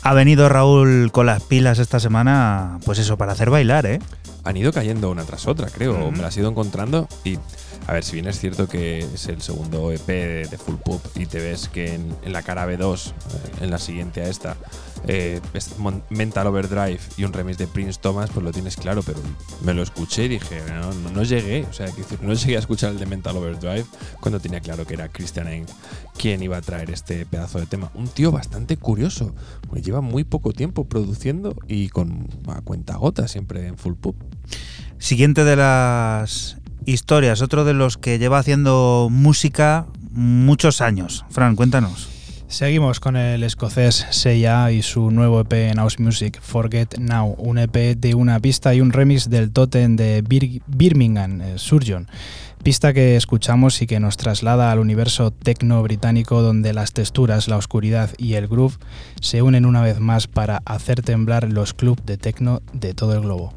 Ha 0.04 0.14
venido 0.14 0.48
Raúl 0.48 1.12
con 1.12 1.26
las 1.26 1.42
pilas 1.42 1.78
esta 1.78 2.00
semana, 2.00 2.78
pues 2.86 2.98
eso, 2.98 3.18
para 3.18 3.32
hacer 3.32 3.50
bailar, 3.50 3.84
¿eh? 3.84 3.98
Han 4.44 4.56
ido 4.56 4.72
cayendo 4.72 5.10
una 5.10 5.24
tras 5.24 5.46
otra, 5.46 5.68
creo. 5.68 6.10
Me 6.10 6.18
las 6.18 6.34
he 6.36 6.40
ido 6.40 6.48
encontrando 6.48 7.08
y 7.24 7.38
a 7.86 7.92
ver, 7.92 8.02
si 8.02 8.14
bien 8.14 8.26
es 8.28 8.38
cierto 8.38 8.68
que 8.68 9.00
es 9.00 9.26
el 9.26 9.42
segundo 9.42 9.92
EP 9.92 10.06
de, 10.06 10.58
Full 10.58 10.76
Pop 10.76 11.04
y 11.16 11.26
te 11.26 11.38
ves 11.38 11.68
que 11.68 11.94
en, 11.94 12.32
la 12.32 12.42
cara 12.42 12.66
B2, 12.66 13.10
eh, 13.10 13.12
en 13.60 13.70
la 13.70 13.78
siguiente 13.78 14.22
a 14.22 14.28
esta, 14.28 14.56
eh, 15.06 15.40
Mental 16.10 16.46
Overdrive 16.46 17.00
y 17.16 17.24
un 17.24 17.32
remix 17.32 17.58
de 17.58 17.66
Prince 17.66 17.98
Thomas, 18.00 18.30
pues 18.30 18.44
lo 18.44 18.52
tienes 18.52 18.76
claro, 18.76 19.02
pero 19.02 19.18
me 19.64 19.74
lo 19.74 19.82
escuché 19.82 20.24
y 20.24 20.28
dije, 20.28 20.62
no, 21.14 21.22
llegué, 21.22 21.66
o 21.68 21.72
sea, 21.72 21.88
no 22.20 22.34
llegué 22.34 22.56
a 22.56 22.60
escuchar 22.60 22.92
el 22.92 22.98
de 22.98 23.06
Mental 23.06 23.36
Overdrive 23.36 23.84
cuando 24.20 24.40
tenía 24.40 24.60
claro 24.60 24.86
que 24.86 24.94
era 24.94 25.08
Christian 25.08 25.48
Eng 25.48 25.66
quien 26.16 26.42
iba 26.42 26.56
a 26.56 26.60
traer 26.60 26.90
este 26.90 27.26
pedazo 27.26 27.58
de 27.58 27.66
tema. 27.66 27.90
Un 27.94 28.08
tío 28.08 28.30
bastante 28.30 28.76
curioso, 28.76 29.34
pues 29.68 29.82
lleva 29.82 30.00
muy 30.00 30.24
poco 30.24 30.52
tiempo 30.52 30.84
produciendo 30.84 31.56
y 31.66 31.88
con 31.88 32.28
a 32.46 32.60
cuenta 32.60 32.96
gota 32.96 33.28
siempre 33.28 33.66
en 33.66 33.76
Full 33.76 33.94
Pop. 33.94 34.16
Siguiente 34.98 35.44
de 35.44 35.56
las 35.56 36.58
historias, 36.84 37.42
otro 37.42 37.64
de 37.64 37.74
los 37.74 37.96
que 37.96 38.18
lleva 38.18 38.38
haciendo 38.38 39.08
música 39.10 39.86
muchos 40.12 40.80
años. 40.80 41.24
Fran, 41.30 41.56
cuéntanos. 41.56 42.11
Seguimos 42.52 43.00
con 43.00 43.16
el 43.16 43.44
escocés 43.44 44.06
Seiya 44.10 44.70
y 44.72 44.82
su 44.82 45.10
nuevo 45.10 45.40
EP 45.40 45.54
en 45.54 45.78
House 45.78 45.98
Music, 45.98 46.38
Forget 46.38 46.98
Now, 46.98 47.34
un 47.38 47.56
EP 47.56 47.96
de 47.96 48.14
una 48.14 48.38
pista 48.40 48.74
y 48.74 48.82
un 48.82 48.92
remix 48.92 49.30
del 49.30 49.50
Totem 49.52 49.96
de 49.96 50.22
Birmingham, 50.66 51.40
eh, 51.40 51.54
Surgeon. 51.56 52.08
Pista 52.62 52.92
que 52.92 53.16
escuchamos 53.16 53.80
y 53.80 53.86
que 53.86 54.00
nos 54.00 54.18
traslada 54.18 54.70
al 54.70 54.80
universo 54.80 55.30
tecno 55.30 55.82
británico 55.82 56.42
donde 56.42 56.74
las 56.74 56.92
texturas, 56.92 57.48
la 57.48 57.56
oscuridad 57.56 58.10
y 58.18 58.34
el 58.34 58.48
groove 58.48 58.76
se 59.22 59.40
unen 59.40 59.64
una 59.64 59.80
vez 59.80 59.98
más 59.98 60.26
para 60.26 60.60
hacer 60.66 61.00
temblar 61.00 61.50
los 61.50 61.72
clubs 61.72 62.04
de 62.04 62.18
tecno 62.18 62.60
de 62.74 62.92
todo 62.92 63.14
el 63.14 63.22
globo. 63.22 63.54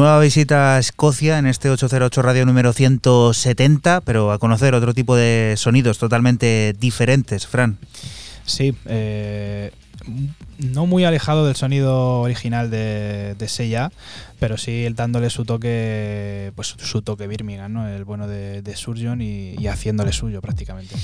Nueva 0.00 0.18
visita 0.18 0.76
a 0.76 0.78
Escocia 0.78 1.38
en 1.38 1.44
este 1.44 1.68
808 1.68 2.22
Radio 2.22 2.46
número 2.46 2.72
170, 2.72 4.00
pero 4.00 4.32
a 4.32 4.38
conocer 4.38 4.74
otro 4.74 4.94
tipo 4.94 5.14
de 5.14 5.56
sonidos 5.58 5.98
totalmente 5.98 6.74
diferentes, 6.80 7.46
Fran. 7.46 7.76
Sí, 8.46 8.74
eh, 8.86 9.72
no 10.56 10.86
muy 10.86 11.04
alejado 11.04 11.44
del 11.44 11.54
sonido 11.54 12.20
original 12.20 12.70
de, 12.70 13.34
de 13.38 13.46
Seiya, 13.46 13.92
pero 14.40 14.56
sí 14.56 14.88
dándole 14.94 15.28
su 15.28 15.44
toque, 15.44 16.52
pues 16.56 16.74
su 16.78 17.02
toque 17.02 17.26
Birmingham, 17.26 17.72
¿no? 17.72 17.86
El 17.86 18.04
bueno 18.04 18.26
de, 18.26 18.62
Surgeon 18.74 19.20
y, 19.20 19.66
haciéndole 19.68 20.12
suyo 20.12 20.40
prácticamente. 20.40 20.96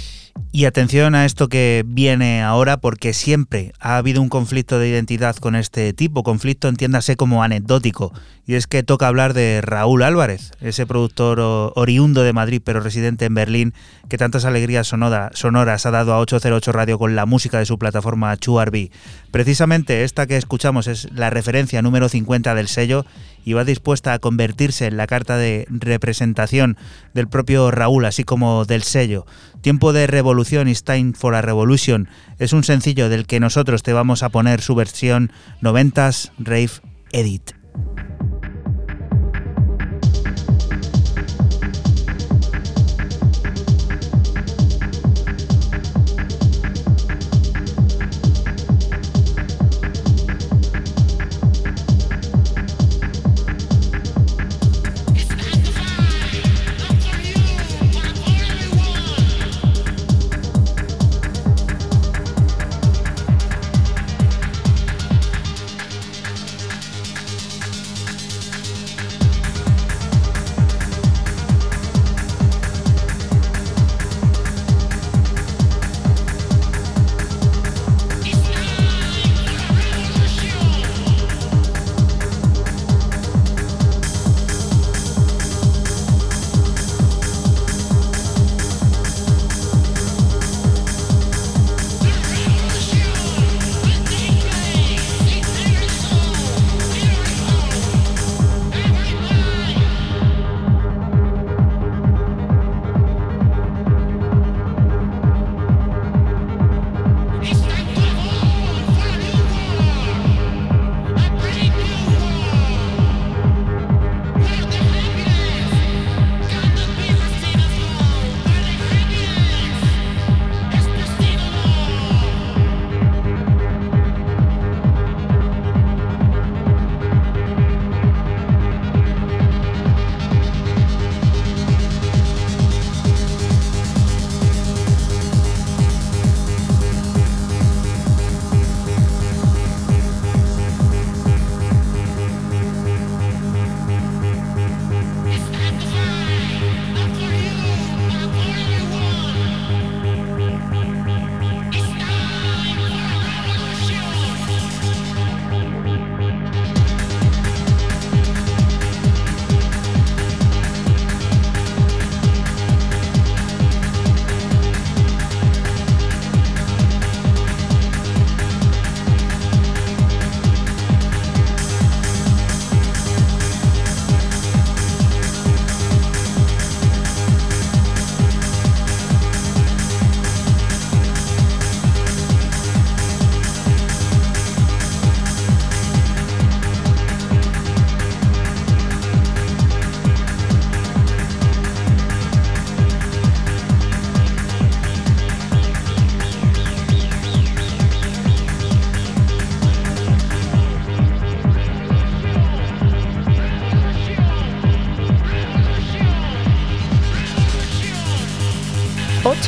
Y 0.53 0.65
atención 0.65 1.15
a 1.15 1.25
esto 1.25 1.49
que 1.49 1.85
viene 1.87 2.43
ahora 2.43 2.79
porque 2.79 3.13
siempre 3.13 3.73
ha 3.79 3.99
habido 3.99 4.23
un 4.23 4.29
conflicto 4.29 4.79
de 4.79 4.89
identidad 4.89 5.37
con 5.37 5.55
este 5.55 5.93
tipo, 5.93 6.23
conflicto 6.23 6.69
entiéndase 6.69 7.17
como 7.17 7.43
anecdótico, 7.43 8.13
y 8.47 8.55
es 8.55 8.67
que 8.67 8.83
toca 8.83 9.09
hablar 9.09 9.35
de 9.35 9.61
Raúl 9.63 10.03
Álvarez, 10.03 10.53
ese 10.61 10.87
productor 10.87 11.41
oriundo 11.75 12.23
de 12.23 12.33
Madrid 12.33 12.63
pero 12.65 12.81
residente 12.81 13.27
en 13.27 13.35
Berlín, 13.35 13.75
que 14.09 14.19
tantas 14.19 14.45
alegrías 14.45 14.87
sonoras 14.87 15.87
ha 15.87 15.91
dado 15.91 16.15
a 16.15 16.21
808 16.21 16.73
Radio 16.73 16.99
con 16.99 17.17
la 17.17 17.27
música 17.27 17.59
de 17.59 17.67
su 17.67 17.79
plataforma 17.79 18.37
Chuarby. 18.37 18.91
Precisamente 19.31 20.05
esta 20.05 20.27
que 20.27 20.37
escuchamos 20.37 20.87
es 20.87 21.13
la 21.13 21.29
referencia 21.29 21.83
número 21.83 22.09
50 22.09 22.55
del 22.55 22.69
sello 22.69 23.05
y 23.47 23.53
va 23.53 23.65
dispuesta 23.65 24.13
a 24.13 24.19
convertirse 24.19 24.87
en 24.87 24.97
la 24.97 25.07
carta 25.07 25.39
de 25.39 25.67
representación 25.71 26.77
del 27.15 27.29
propio 27.29 27.71
Raúl, 27.71 28.05
así 28.05 28.25
como 28.25 28.65
del 28.65 28.83
sello. 28.83 29.25
Tiempo 29.61 29.93
de 29.93 30.09
revolución, 30.09 30.67
It's 30.67 30.83
Time 30.83 31.13
for 31.15 31.37
a 31.37 31.43
Revolution, 31.43 32.09
es 32.41 32.53
un 32.53 32.65
sencillo 32.65 33.09
del 33.09 33.27
que 33.27 33.39
nosotros 33.39 33.85
te 33.85 33.93
vamos 33.93 34.25
a 34.25 34.31
poner 34.31 34.61
su 34.61 34.75
versión 34.75 35.31
90s 35.63 36.33
Rave 36.39 36.73
Edit. 37.13 37.53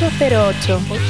808. 0.01 1.08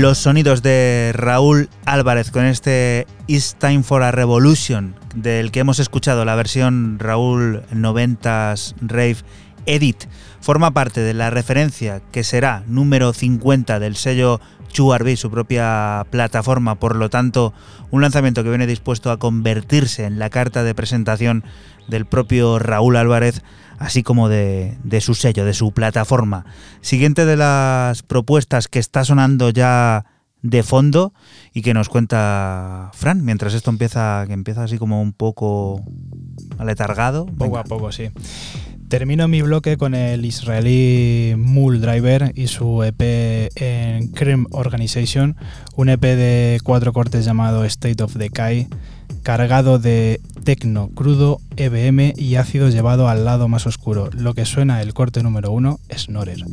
Los 0.00 0.18
sonidos 0.18 0.62
de 0.62 1.12
Raúl 1.14 1.68
Álvarez 1.84 2.30
con 2.30 2.44
este 2.44 3.06
It's 3.26 3.56
Time 3.58 3.82
for 3.82 4.02
a 4.02 4.10
Revolution, 4.10 4.94
del 5.14 5.50
que 5.50 5.60
hemos 5.60 5.78
escuchado 5.78 6.24
la 6.24 6.34
versión 6.34 6.98
Raúl 6.98 7.62
90s 7.72 8.74
Rave 8.80 9.16
Edit, 9.64 10.04
forma 10.40 10.72
parte 10.72 11.00
de 11.00 11.14
la 11.14 11.30
referencia 11.30 12.02
que 12.12 12.24
será 12.24 12.62
número 12.66 13.12
50 13.12 13.78
del 13.78 13.96
sello 13.96 14.40
Chuarby, 14.68 15.16
su 15.16 15.30
propia 15.30 16.06
plataforma, 16.10 16.74
por 16.74 16.96
lo 16.96 17.08
tanto, 17.08 17.54
un 17.90 18.02
lanzamiento 18.02 18.42
que 18.42 18.50
viene 18.50 18.66
dispuesto 18.66 19.10
a 19.10 19.18
convertirse 19.18 20.04
en 20.04 20.18
la 20.18 20.30
carta 20.30 20.62
de 20.62 20.74
presentación 20.74 21.42
del 21.88 22.06
propio 22.06 22.58
Raúl 22.58 22.96
Álvarez 22.96 23.42
así 23.78 24.02
como 24.02 24.28
de, 24.28 24.76
su 25.00 25.14
sello, 25.14 25.44
de 25.44 25.54
su 25.54 25.72
plataforma. 25.72 26.44
Siguiente 26.80 27.24
de 27.26 27.36
las 27.36 28.02
propuestas 28.02 28.68
que 28.68 28.78
está 28.78 29.04
sonando 29.04 29.50
ya 29.50 30.06
de 30.42 30.62
fondo 30.62 31.12
y 31.52 31.62
que 31.62 31.74
nos 31.74 31.88
cuenta 31.88 32.90
Fran, 32.94 33.24
mientras 33.24 33.54
esto 33.54 33.70
empieza, 33.70 34.24
que 34.26 34.32
empieza 34.32 34.64
así 34.64 34.78
como 34.78 35.02
un 35.02 35.12
poco 35.12 35.82
aletargado. 36.58 37.26
Poco 37.26 37.58
a 37.58 37.64
poco, 37.64 37.92
sí. 37.92 38.10
Termino 38.88 39.26
mi 39.26 39.42
bloque 39.42 39.76
con 39.76 39.96
el 39.96 40.24
israelí 40.24 41.34
Mule 41.36 41.80
Driver 41.80 42.30
y 42.36 42.46
su 42.46 42.84
EP 42.84 43.50
en 43.56 44.08
Cream 44.12 44.46
Organization, 44.52 45.36
un 45.74 45.88
EP 45.88 46.00
de 46.00 46.60
cuatro 46.62 46.92
cortes 46.92 47.24
llamado 47.24 47.64
State 47.64 48.00
of 48.04 48.14
Decay, 48.14 48.68
cargado 49.26 49.80
de 49.80 50.20
tecno 50.44 50.88
crudo, 50.94 51.40
EBM 51.56 52.12
y 52.16 52.36
ácido 52.36 52.68
llevado 52.68 53.08
al 53.08 53.24
lado 53.24 53.48
más 53.48 53.66
oscuro. 53.66 54.08
Lo 54.12 54.34
que 54.34 54.44
suena 54.44 54.80
el 54.82 54.94
corte 54.94 55.20
número 55.20 55.50
uno, 55.50 55.80
Snorer. 55.92 56.44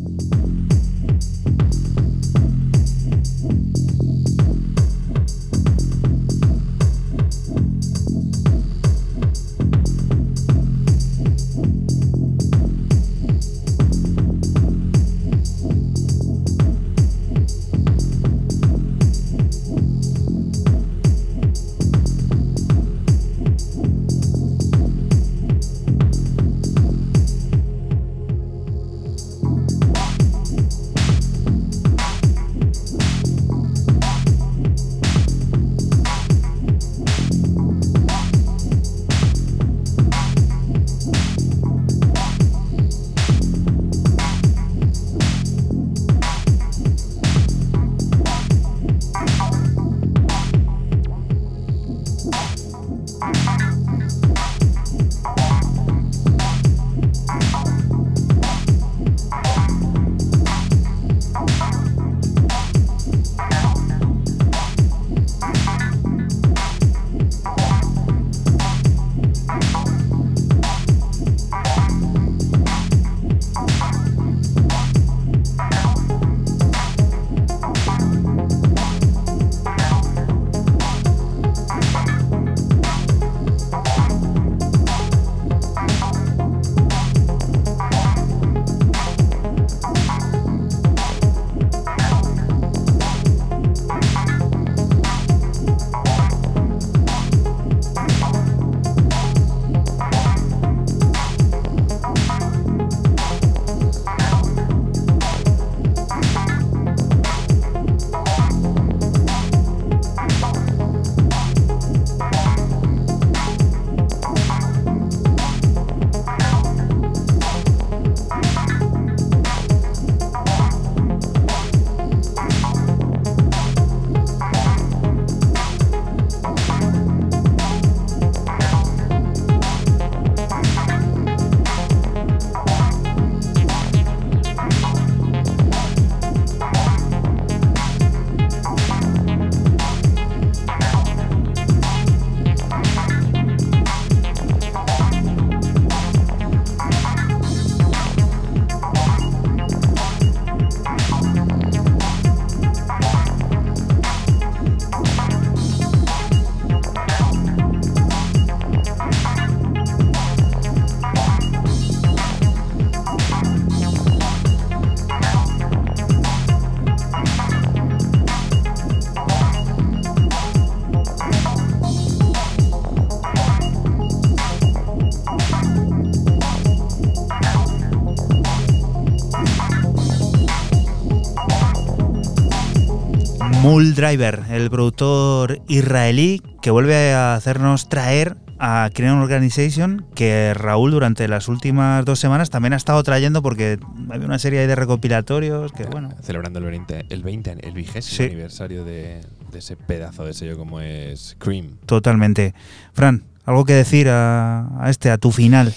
Mul 183.73 183.95
Driver, 183.95 184.43
el 184.51 184.69
productor 184.69 185.59
israelí 185.67 186.43
que 186.61 186.69
vuelve 186.69 187.11
a 187.13 187.33
hacernos 187.33 187.89
traer 187.89 188.37
a 188.59 188.87
Crean 188.93 189.17
Organization, 189.17 190.05
que 190.13 190.53
Raúl 190.53 190.91
durante 190.91 191.27
las 191.27 191.47
últimas 191.47 192.05
dos 192.05 192.19
semanas 192.19 192.51
también 192.51 192.73
ha 192.73 192.75
estado 192.75 193.01
trayendo 193.01 193.41
porque 193.41 193.79
había 194.11 194.27
una 194.27 194.37
serie 194.37 194.67
de 194.67 194.75
recopilatorios 194.75 195.71
que, 195.71 195.85
bueno... 195.85 196.09
Celebrando 196.21 196.59
el 196.59 196.65
20, 196.65 197.05
el, 197.09 197.23
20, 197.23 197.57
el 197.61 197.73
vigésimo 197.73 198.27
aniversario 198.27 198.85
de, 198.85 199.21
ese 199.55 199.75
pedazo 199.75 200.23
de 200.23 200.35
sello 200.35 200.55
como 200.55 200.79
es 200.79 201.35
Cream. 201.39 201.77
Totalmente. 201.87 202.53
Fran, 202.93 203.23
¿algo 203.43 203.65
que 203.65 203.73
decir 203.73 204.07
a, 204.07 204.67
a 204.85 204.91
este, 204.91 205.09
a 205.09 205.17
tu 205.17 205.31
final? 205.31 205.73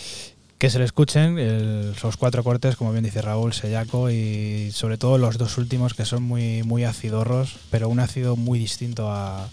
Que 0.58 0.70
se 0.70 0.78
le 0.78 0.84
escuchen 0.84 1.38
esos 1.38 2.16
cuatro 2.16 2.42
cortes, 2.42 2.76
como 2.76 2.92
bien 2.92 3.04
dice 3.04 3.22
Raúl, 3.22 3.52
Sellaco, 3.52 4.10
y 4.10 4.70
sobre 4.72 4.96
todo 4.96 5.18
los 5.18 5.38
dos 5.38 5.58
últimos 5.58 5.94
que 5.94 6.04
son 6.04 6.22
muy, 6.22 6.62
muy 6.62 6.84
acidorros, 6.84 7.56
pero 7.70 7.88
un 7.88 8.00
ácido 8.00 8.36
muy 8.36 8.58
distinto 8.58 9.10
a, 9.10 9.48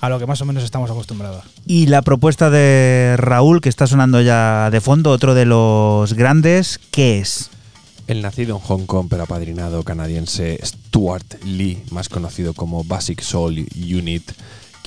a 0.00 0.08
lo 0.08 0.18
que 0.18 0.26
más 0.26 0.40
o 0.40 0.44
menos 0.44 0.62
estamos 0.62 0.90
acostumbrados. 0.90 1.44
Y 1.66 1.86
la 1.86 2.02
propuesta 2.02 2.50
de 2.50 3.16
Raúl, 3.18 3.60
que 3.60 3.68
está 3.68 3.86
sonando 3.86 4.20
ya 4.20 4.70
de 4.70 4.80
fondo, 4.80 5.10
otro 5.10 5.34
de 5.34 5.46
los 5.46 6.14
grandes, 6.14 6.78
¿qué 6.90 7.18
es? 7.18 7.50
El 8.06 8.22
nacido 8.22 8.54
en 8.54 8.62
Hong 8.62 8.86
Kong 8.86 9.08
pero 9.10 9.24
apadrinado 9.24 9.82
canadiense 9.82 10.60
Stuart 10.64 11.42
Lee, 11.44 11.82
más 11.90 12.08
conocido 12.08 12.54
como 12.54 12.84
Basic 12.84 13.20
Soul 13.20 13.66
Unit, 13.74 14.30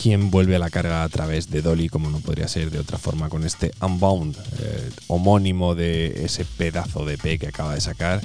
quien 0.02 0.32
vuelve 0.32 0.56
a 0.56 0.60
la 0.60 0.70
carga 0.70 1.04
a 1.04 1.10
través 1.10 1.50
de 1.50 1.62
Dolly, 1.62 1.90
como 1.90 2.10
no 2.10 2.20
podría 2.20 2.48
ser 2.48 2.72
de 2.72 2.80
otra 2.80 2.98
forma, 2.98 3.28
con 3.28 3.44
este 3.44 3.72
Unbound, 3.82 4.38
eh, 4.60 4.90
homónimo 5.08 5.76
de 5.76 6.24
ese 6.24 6.46
pedazo 6.46 7.06
de 7.06 7.18
P 7.18 7.38
que 7.38 7.48
acaba 7.48 7.74
de 7.74 7.82
sacar, 7.82 8.22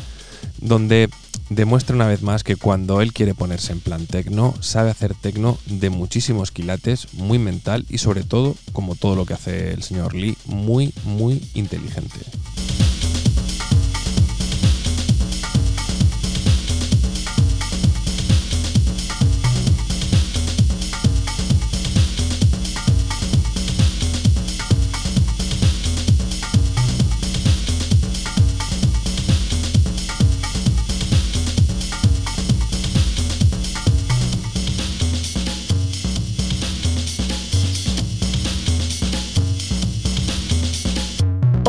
donde 0.59 1.11
demuestra 1.51 1.97
una 1.97 2.07
vez 2.07 2.23
más 2.23 2.45
que 2.45 2.55
cuando 2.55 3.01
él 3.01 3.13
quiere 3.13 3.35
ponerse 3.35 3.73
en 3.73 3.81
plan 3.81 4.07
tecno, 4.07 4.55
sabe 4.61 4.91
hacer 4.91 5.15
tecno 5.15 5.59
de 5.67 5.91
muchísimos 5.91 6.53
quilates, 6.53 7.13
muy 7.15 7.41
mental 7.41 7.85
y 7.89 7.99
sobre 7.99 8.23
todo, 8.23 8.55
como 8.73 8.95
todo 8.95 9.17
lo 9.17 9.27
que 9.27 9.35
hace 9.35 9.73
el 9.73 9.83
señor 9.83 10.15
Lee, 10.15 10.37
muy, 10.47 10.93
muy 11.05 11.43
inteligente. 11.55 12.21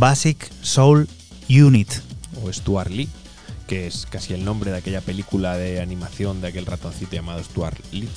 Basic 0.06 0.38
Soul 0.62 1.08
Unit. 1.50 1.92
O 2.44 2.54
Stuart 2.54 2.92
Lee, 2.92 3.10
que 3.66 3.88
es 3.88 4.06
casi 4.08 4.36
el 4.36 4.46
nombre 4.46 4.70
de 4.70 4.78
aquella 4.78 5.02
película 5.02 5.58
de 5.58 5.82
animación 5.82 6.42
de 6.42 6.50
aquel 6.50 6.68
ratoncito 6.68 7.16
llamado 7.16 7.44
Stuart 7.44 7.80
Lee. 7.92 8.08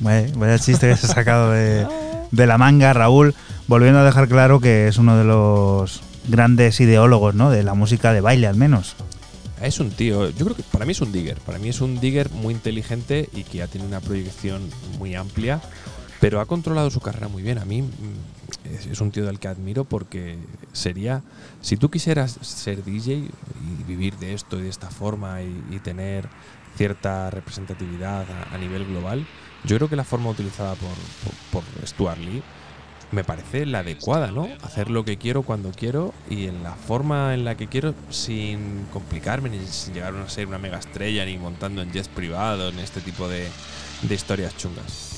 Vaya, 0.00 0.58
chiste 0.58 0.88
que 0.88 0.96
se 0.96 1.06
ha 1.06 1.10
sacado 1.10 1.52
de, 1.52 1.86
la 2.32 2.58
manga, 2.58 2.92
Raúl, 2.92 3.36
volviendo 3.68 4.00
a 4.00 4.04
dejar 4.04 4.26
claro 4.26 4.58
que 4.58 4.88
es 4.88 4.98
uno 4.98 5.16
de 5.16 5.22
los 5.22 6.00
grandes 6.26 6.80
ideólogos 6.80 7.36
¿no? 7.36 7.52
de 7.52 7.62
la 7.62 7.74
música 7.74 8.12
de 8.12 8.20
baile, 8.20 8.48
al 8.48 8.56
menos. 8.56 8.96
Es 9.62 9.78
un 9.78 9.90
tío, 9.90 10.28
yo 10.30 10.44
creo 10.44 10.56
que 10.56 10.64
para 10.64 10.86
mí 10.86 10.90
es 10.90 11.00
un 11.00 11.12
digger, 11.12 11.38
para 11.38 11.60
mí 11.60 11.68
es 11.68 11.80
un 11.80 12.00
digger 12.00 12.30
muy 12.30 12.52
inteligente 12.52 13.28
y 13.32 13.44
que 13.44 13.58
ya 13.58 13.68
tiene 13.68 13.86
una 13.86 14.00
proyección 14.00 14.62
muy 14.98 15.14
amplia, 15.14 15.60
pero 16.18 16.40
ha 16.40 16.46
controlado 16.46 16.90
su 16.90 17.00
carrera 17.00 17.28
muy 17.28 17.44
bien. 17.44 17.58
A 17.58 17.64
mí 17.64 17.84
es, 18.90 19.00
un 19.00 19.10
tío 19.10 19.24
del 19.24 19.38
que 19.38 19.48
admiro 19.48 19.84
porque 19.84 20.36
sería, 20.72 21.22
si 21.60 21.76
tú 21.76 21.90
quisieras 21.90 22.38
ser 22.42 22.84
DJ 22.84 23.14
y 23.14 23.82
vivir 23.86 24.16
de 24.16 24.34
esto 24.34 24.58
y 24.58 24.62
de 24.62 24.68
esta 24.68 24.90
forma 24.90 25.42
y, 25.42 25.78
tener 25.82 26.28
cierta 26.76 27.30
representatividad 27.30 28.26
a, 28.52 28.58
nivel 28.58 28.86
global, 28.86 29.26
yo 29.64 29.76
creo 29.76 29.88
que 29.88 29.96
la 29.96 30.04
forma 30.04 30.30
utilizada 30.30 30.74
por, 30.74 31.62
por, 31.62 31.86
Stuart 31.86 32.18
Lee 32.18 32.42
me 33.12 33.24
parece 33.24 33.66
la 33.66 33.80
adecuada, 33.80 34.30
¿no? 34.30 34.48
Hacer 34.62 34.88
lo 34.88 35.04
que 35.04 35.16
quiero 35.16 35.42
cuando 35.42 35.72
quiero 35.72 36.14
y 36.28 36.46
en 36.46 36.62
la 36.62 36.74
forma 36.74 37.34
en 37.34 37.44
la 37.44 37.56
que 37.56 37.66
quiero 37.66 37.94
sin 38.08 38.86
complicarme 38.92 39.50
ni 39.50 39.66
sin 39.66 39.94
llegar 39.94 40.14
a 40.14 40.28
ser 40.28 40.46
una 40.46 40.58
mega 40.58 40.78
estrella 40.78 41.24
ni 41.24 41.36
montando 41.36 41.82
en 41.82 41.90
jets 41.90 42.08
privados 42.08 42.72
ni 42.72 42.82
este 42.82 43.00
tipo 43.00 43.28
de, 43.28 43.48
de 44.02 44.14
historias 44.14 44.56
chungas. 44.56 45.09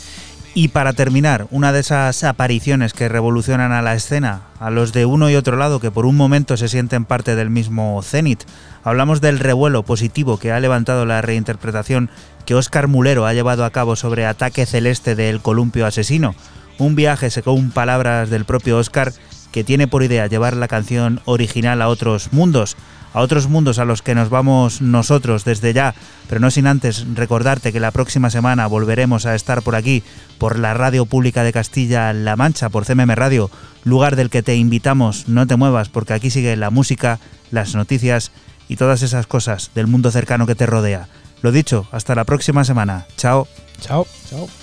Y 0.55 0.69
para 0.69 0.93
terminar, 0.93 1.47
una 1.51 1.73
de 1.73 1.81
esas 1.81 2.25
apariciones 2.25 2.93
que 2.93 3.09
revolucionan 3.09 3.73
a 3.73 3.81
la 3.81 3.95
escena, 3.95 4.43
a 4.61 4.71
los 4.71 4.93
de 4.93 5.07
uno 5.07 5.31
y 5.31 5.35
otro 5.35 5.57
lado 5.57 5.81
que 5.81 5.91
por 5.91 6.05
un 6.05 6.15
momento 6.15 6.59
se 6.59 6.69
sienten 6.69 7.07
parte 7.07 7.35
del 7.37 7.49
mismo 7.49 8.03
cenit. 8.03 8.43
Hablamos 8.85 9.23
del 9.23 9.39
revuelo 9.39 9.83
positivo 9.83 10.39
que 10.39 10.53
ha 10.53 10.61
levantado 10.61 11.07
la 11.07 11.23
reinterpretación 11.23 12.11
que 12.45 12.55
Oscar 12.55 12.87
Mulero 12.87 13.25
ha 13.25 13.33
llevado 13.33 13.65
a 13.65 13.71
cabo 13.71 13.97
sobre 13.97 14.27
Ataque 14.27 14.67
Celeste 14.67 15.15
del 15.15 15.41
Columpio 15.41 15.87
Asesino, 15.87 16.35
un 16.79 16.97
viaje 16.97 17.31
según 17.31 17.71
palabras 17.71 18.29
del 18.29 18.45
propio 18.45 18.77
Oscar 18.77 19.15
que 19.53 19.65
tiene 19.65 19.89
por 19.89 20.03
idea 20.03 20.27
llevar 20.27 20.55
la 20.55 20.69
canción 20.69 21.21
original 21.25 21.81
a 21.81 21.89
otros 21.89 22.31
mundos, 22.31 22.77
a 23.13 23.21
otros 23.21 23.49
mundos 23.49 23.79
a 23.79 23.85
los 23.85 24.03
que 24.03 24.15
nos 24.15 24.31
vamos 24.31 24.81
nosotros 24.81 25.45
desde 25.45 25.73
ya, 25.73 25.95
pero 26.29 26.41
no 26.41 26.51
sin 26.51 26.67
antes 26.67 27.07
recordarte 27.15 27.73
que 27.73 27.81
la 27.81 27.91
próxima 27.91 28.31
semana 28.31 28.67
volveremos 28.67 29.27
a 29.27 29.35
estar 29.35 29.63
por 29.63 29.77
aquí, 29.77 30.03
por 30.39 30.59
la 30.59 30.75
Radio 30.75 31.07
Pública 31.07 31.43
de 31.45 31.53
Castilla-La 31.53 32.37
Mancha, 32.37 32.69
por 32.69 32.85
CMM 32.85 33.15
Radio, 33.15 33.51
lugar 33.85 34.17
del 34.17 34.31
que 34.31 34.43
te 34.43 34.57
invitamos, 34.57 35.29
no 35.29 35.47
te 35.47 35.57
muevas, 35.57 35.89
porque 35.89 36.15
aquí 36.15 36.31
sigue 36.31 36.57
la 36.57 36.71
música, 36.71 37.19
las 37.51 37.75
noticias 37.75 38.33
y 38.69 38.77
todas 38.77 39.03
esas 39.03 39.27
cosas 39.27 39.71
del 39.75 39.87
mundo 39.87 40.11
cercano 40.11 40.47
que 40.47 40.55
te 40.55 40.67
rodea. 40.67 41.09
Lo 41.43 41.53
dicho, 41.53 41.87
hasta 41.91 42.15
la 42.15 42.25
próxima 42.25 42.65
semana. 42.65 43.07
Chao. 43.17 43.49
Chao. 43.81 44.07
Chao. 44.31 44.62